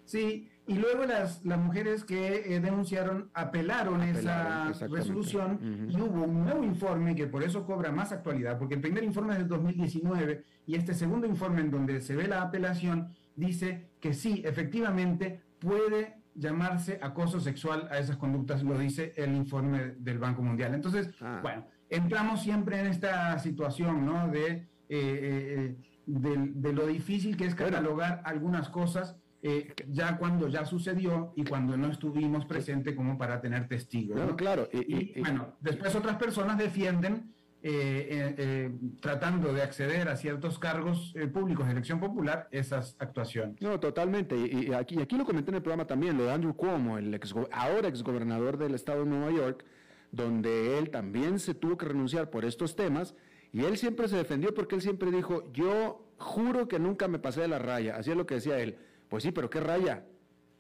Sí, 0.05 0.51
y 0.67 0.75
luego 0.75 1.05
las, 1.05 1.45
las 1.45 1.59
mujeres 1.59 2.05
que 2.05 2.61
denunciaron 2.61 3.31
apelaron, 3.35 4.03
esa 4.03 4.73
resolución 4.89 5.89
y 5.89 6.01
hubo 6.01 6.25
un 6.25 6.45
nuevo 6.45 6.63
informe 6.65 7.15
que 7.15 7.27
por 7.27 7.43
eso 7.43 7.65
cobra 7.65 7.91
más 7.93 8.13
actualidad, 8.13 8.59
porque 8.59 8.75
el 8.75 8.81
primer 8.81 9.05
informe 9.05 9.33
es 9.33 9.39
del 9.41 9.49
2019 9.49 10.45
y 10.67 10.75
este 10.77 10.95
segundo 10.95 11.27
informe 11.27 11.61
en 11.61 11.71
donde 11.71 12.01
se 12.01 12.15
ve 12.15 12.29
la 12.29 12.43
apelación 12.43 13.09
dice 13.37 13.89
que 14.01 14.13
sí, 14.13 14.43
efectivamente 14.45 15.41
puede 15.59 16.22
llamarse 16.35 16.99
acoso 17.03 17.41
sexual 17.41 17.89
a 17.91 17.99
esas 17.99 18.17
conductas, 18.17 18.63
lo 18.63 18.79
dice 18.79 19.13
el 19.17 19.35
informe 19.35 19.95
del 19.99 20.19
Banco 20.19 20.43
Mundial. 20.43 20.75
Entonces, 20.75 21.11
ah. 21.21 21.41
bueno, 21.43 21.67
entramos 21.89 22.43
siempre 22.43 22.81
en 22.81 22.87
esta 22.87 23.39
situación, 23.39 24.07
¿no? 24.07 24.29
De, 24.29 24.47
eh, 24.51 24.69
eh, 24.89 25.77
de, 26.07 26.73
lo 26.73 26.87
difícil 26.87 27.37
que 27.37 27.45
es 27.45 27.55
catalogar 27.55 28.23
algunas 28.25 28.69
cosas 28.69 29.17
eh, 29.43 29.75
ya 29.89 30.17
cuando 30.19 30.49
ya 30.49 30.65
sucedió 30.65 31.33
y 31.37 31.45
cuando 31.45 31.77
no 31.77 31.89
estuvimos 31.89 32.47
presentes 32.47 32.95
como 32.95 33.19
para 33.19 33.41
tener 33.41 33.69
testigos. 33.69 34.35
Claro, 34.37 34.69
y, 34.73 35.21
bueno, 35.21 35.57
después 35.61 35.95
otras 35.95 36.17
personas 36.17 36.59
defienden 36.59 37.35
eh, 37.65 38.09
eh, 38.11 38.35
eh, 38.39 38.71
tratando 38.99 39.53
de 39.53 39.63
acceder 39.63 40.09
a 40.09 40.17
ciertos 40.17 40.59
cargos 40.59 41.15
públicos 41.33 41.65
de 41.67 41.73
elección 41.73 42.01
popular, 42.01 42.49
esas 42.51 42.97
actuaciones. 42.99 43.61
No, 43.61 43.79
totalmente. 43.79 44.37
Y, 44.37 44.73
aquí, 44.73 45.01
aquí 45.01 45.17
lo 45.17 45.25
comenté 45.25 45.53
en 45.53 45.57
el 45.57 45.63
programa 45.63 45.87
también, 45.87 46.19
lo 46.19 46.25
de 46.25 46.33
Andrew 46.33 46.57
Cuomo, 46.57 46.99
el 46.99 47.15
ex, 47.15 47.33
ahora 47.53 47.87
exgobernador 47.87 48.59
del 48.59 48.75
estado 48.75 49.05
de 49.05 49.11
Nueva 49.11 49.31
York, 49.31 49.65
donde 50.11 50.77
él 50.77 50.91
también 50.91 51.39
se 51.39 51.55
tuvo 51.55 51.79
que 51.79 51.87
renunciar 51.87 52.31
por 52.31 52.45
estos 52.45 52.75
temas, 52.75 53.15
y 53.53 53.65
él 53.65 53.79
siempre 53.79 54.09
se 54.09 54.17
defendió 54.17 54.53
porque 54.55 54.75
él 54.75 54.83
siempre 54.83 55.13
dijo, 55.13 55.53
yo 55.53 56.05
juro 56.19 56.67
que 56.67 56.81
nunca 56.81 57.07
me 57.07 57.21
pasé 57.21 57.43
de 57.43 57.49
la 57.49 57.61
raya, 57.61 57.97
así 57.97 58.11
es 58.11 58.17
lo 58.17 58.27
que 58.27 58.35
decía 58.35 58.59
él. 58.59 58.77
Pues 59.09 59.23
sí, 59.23 59.31
pero 59.31 59.51
¿qué 59.51 59.61
raya? 59.61 60.05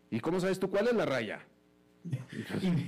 ¿Y 0.08 0.20
cómo 0.20 0.38
sabes 0.38 0.60
tú 0.60 0.70
cuál 0.70 0.86
es 0.86 0.94
la 0.94 1.06
raya? 1.06 1.48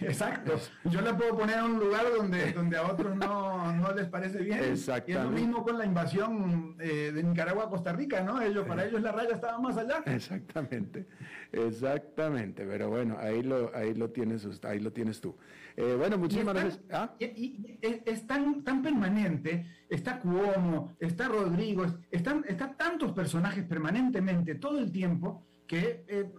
Exacto. 0.02 0.58
Yo 0.84 1.00
la 1.00 1.16
puedo 1.16 1.36
poner 1.36 1.58
en 1.58 1.64
un 1.64 1.78
lugar 1.78 2.04
donde, 2.16 2.52
donde 2.52 2.76
a 2.76 2.86
otros 2.86 3.16
no, 3.16 3.72
no 3.72 3.92
les 3.92 4.06
parece 4.08 4.38
bien. 4.42 4.60
Y 4.60 5.12
es 5.12 5.22
lo 5.22 5.30
mismo 5.30 5.62
con 5.62 5.78
la 5.78 5.84
invasión 5.84 6.76
eh, 6.80 7.12
de 7.14 7.22
Nicaragua 7.22 7.64
a 7.64 7.68
Costa 7.68 7.92
Rica, 7.92 8.22
¿no? 8.22 8.40
Ellos, 8.40 8.66
Para 8.66 8.84
ellos 8.84 9.00
la 9.02 9.12
raya 9.12 9.34
estaba 9.34 9.58
más 9.58 9.76
allá. 9.76 10.02
Exactamente, 10.06 11.06
exactamente. 11.52 12.66
Pero 12.66 12.90
bueno, 12.90 13.16
ahí 13.18 13.42
lo, 13.42 13.70
ahí 13.74 13.94
lo, 13.94 14.10
tienes, 14.10 14.46
ahí 14.64 14.80
lo 14.80 14.92
tienes 14.92 15.20
tú. 15.20 15.36
Eh, 15.76 15.94
bueno, 15.96 16.18
muchísimas 16.18 16.54
gracias. 16.54 16.80
¿Ah? 16.90 17.14
Y, 17.18 17.78
es 17.82 18.26
tan, 18.26 18.62
tan 18.62 18.82
permanente, 18.82 19.66
está 19.88 20.20
Cuomo, 20.20 20.96
está 20.98 21.28
Rodrigo, 21.28 21.84
están, 22.10 22.44
están 22.48 22.76
tantos 22.76 23.12
personajes 23.12 23.64
permanentemente, 23.64 24.54
todo 24.56 24.78
el 24.78 24.90
tiempo, 24.92 25.44
que 25.66 26.04
eh, 26.08 26.30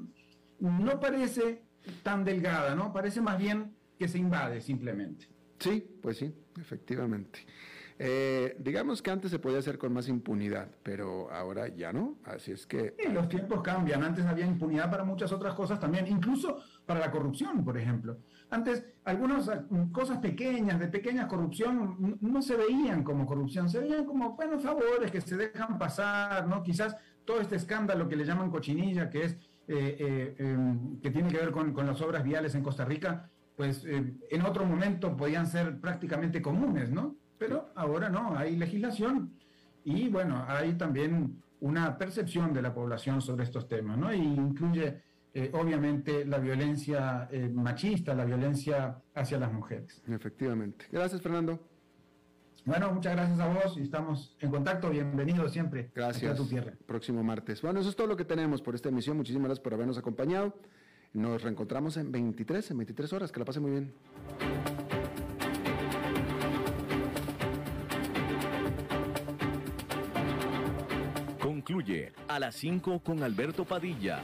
no 0.59 0.99
parece 0.99 1.64
tan 2.03 2.23
delgada, 2.23 2.75
¿no? 2.75 2.91
Parece 2.91 3.21
más 3.21 3.37
bien 3.37 3.75
que 3.97 4.07
se 4.07 4.17
invade 4.17 4.61
simplemente. 4.61 5.27
Sí, 5.59 5.85
pues 6.01 6.17
sí, 6.17 6.33
efectivamente. 6.59 7.39
Eh, 7.97 8.57
digamos 8.59 9.01
que 9.01 9.09
antes 9.09 9.31
se 9.31 9.39
podía 9.39 9.59
hacer 9.59 9.77
con 9.77 9.93
más 9.93 10.09
impunidad, 10.09 10.67
pero 10.83 11.31
ahora 11.31 11.69
ya 11.69 11.93
no, 11.93 12.17
así 12.25 12.51
es 12.51 12.67
que... 12.67 12.93
los 13.09 13.29
tiempos 13.29 13.61
cambian, 13.61 14.03
antes 14.03 14.25
había 14.25 14.45
impunidad 14.45 14.91
para 14.91 15.05
muchas 15.05 15.31
otras 15.31 15.53
cosas 15.53 15.79
también, 15.79 16.05
incluso 16.07 16.57
para 16.85 16.99
la 16.99 17.09
corrupción, 17.09 17.63
por 17.63 17.77
ejemplo. 17.77 18.17
Antes 18.49 18.85
algunas 19.05 19.49
cosas 19.93 20.17
pequeñas, 20.17 20.77
de 20.77 20.89
pequeña 20.89 21.25
corrupción, 21.27 22.17
no 22.19 22.41
se 22.41 22.57
veían 22.57 23.03
como 23.03 23.25
corrupción, 23.25 23.69
se 23.69 23.79
veían 23.79 24.03
como 24.03 24.35
buenos 24.35 24.61
favores 24.61 25.09
que 25.09 25.21
se 25.21 25.37
dejan 25.37 25.77
pasar, 25.77 26.47
¿no? 26.47 26.61
Quizás 26.63 26.97
todo 27.23 27.39
este 27.39 27.55
escándalo 27.55 28.09
que 28.09 28.17
le 28.17 28.25
llaman 28.25 28.51
cochinilla, 28.51 29.09
que 29.09 29.23
es 29.23 29.37
eh, 29.67 29.97
eh, 29.99 30.35
em, 30.37 30.99
que 31.01 31.09
tiene 31.09 31.29
que 31.29 31.37
ver 31.37 31.51
con, 31.51 31.73
las 31.87 31.99
obras 32.01 32.23
viales 32.23 32.53
en 32.53 32.61
Costa 32.61 32.85
Rica, 32.85 33.29
pues 33.55 33.83
eh, 33.85 34.13
en 34.29 34.41
otro 34.43 34.65
momento 34.65 35.17
podían 35.17 35.47
ser 35.47 35.79
prácticamente 35.79 36.41
comunes, 36.41 36.91
¿no? 36.91 37.15
Pero 37.37 37.69
ahora 37.75 38.09
no, 38.09 38.37
hay 38.37 38.55
legislación 38.55 39.31
y 39.83 40.09
bueno, 40.09 40.45
hay 40.47 40.73
también 40.73 41.41
una 41.61 41.97
percepción 41.97 42.53
de 42.53 42.61
la 42.61 42.73
población 42.73 43.21
sobre 43.21 43.43
estos 43.43 43.67
temas, 43.67 43.97
¿no? 43.97 44.13
Y 44.13 44.21
incluye 44.21 45.01
obviamente 45.51 46.23
la 46.23 46.37
violencia 46.37 47.27
machista, 47.53 48.13
la 48.13 48.23
violencia 48.23 48.97
hacia 49.13 49.37
las 49.37 49.51
mujeres. 49.51 50.01
Efectivamente. 50.07 50.85
Gracias, 50.89 51.21
Fernando. 51.21 51.59
Bueno, 52.65 52.91
muchas 52.91 53.15
gracias 53.15 53.39
a 53.39 53.47
vos 53.47 53.77
y 53.77 53.83
estamos 53.83 54.35
en 54.39 54.49
contacto. 54.49 54.89
Bienvenido 54.89 55.47
siempre. 55.49 55.91
Gracias. 55.93 56.33
A 56.33 56.35
tu 56.35 56.47
tierra. 56.47 56.73
Próximo 56.87 57.23
martes. 57.23 57.61
Bueno, 57.61 57.79
eso 57.79 57.89
es 57.89 57.95
todo 57.95 58.07
lo 58.07 58.17
que 58.17 58.25
tenemos 58.25 58.63
por 58.63 58.73
esta 58.73 58.89
emisión. 58.89 59.17
Muchísimas 59.17 59.49
gracias 59.49 59.63
por 59.63 59.75
habernos 59.75 59.99
acompañado. 59.99 60.55
Nos 61.13 61.43
reencontramos 61.43 61.95
en 61.97 62.11
23, 62.11 62.71
en 62.71 62.77
23 62.77 63.13
horas. 63.13 63.31
Que 63.31 63.39
la 63.39 63.45
pase 63.45 63.59
muy 63.59 63.69
bien. 63.69 63.93
Concluye 71.39 72.13
a 72.27 72.39
las 72.39 72.55
5 72.55 72.99
con 73.01 73.21
Alberto 73.21 73.63
Padilla 73.63 74.23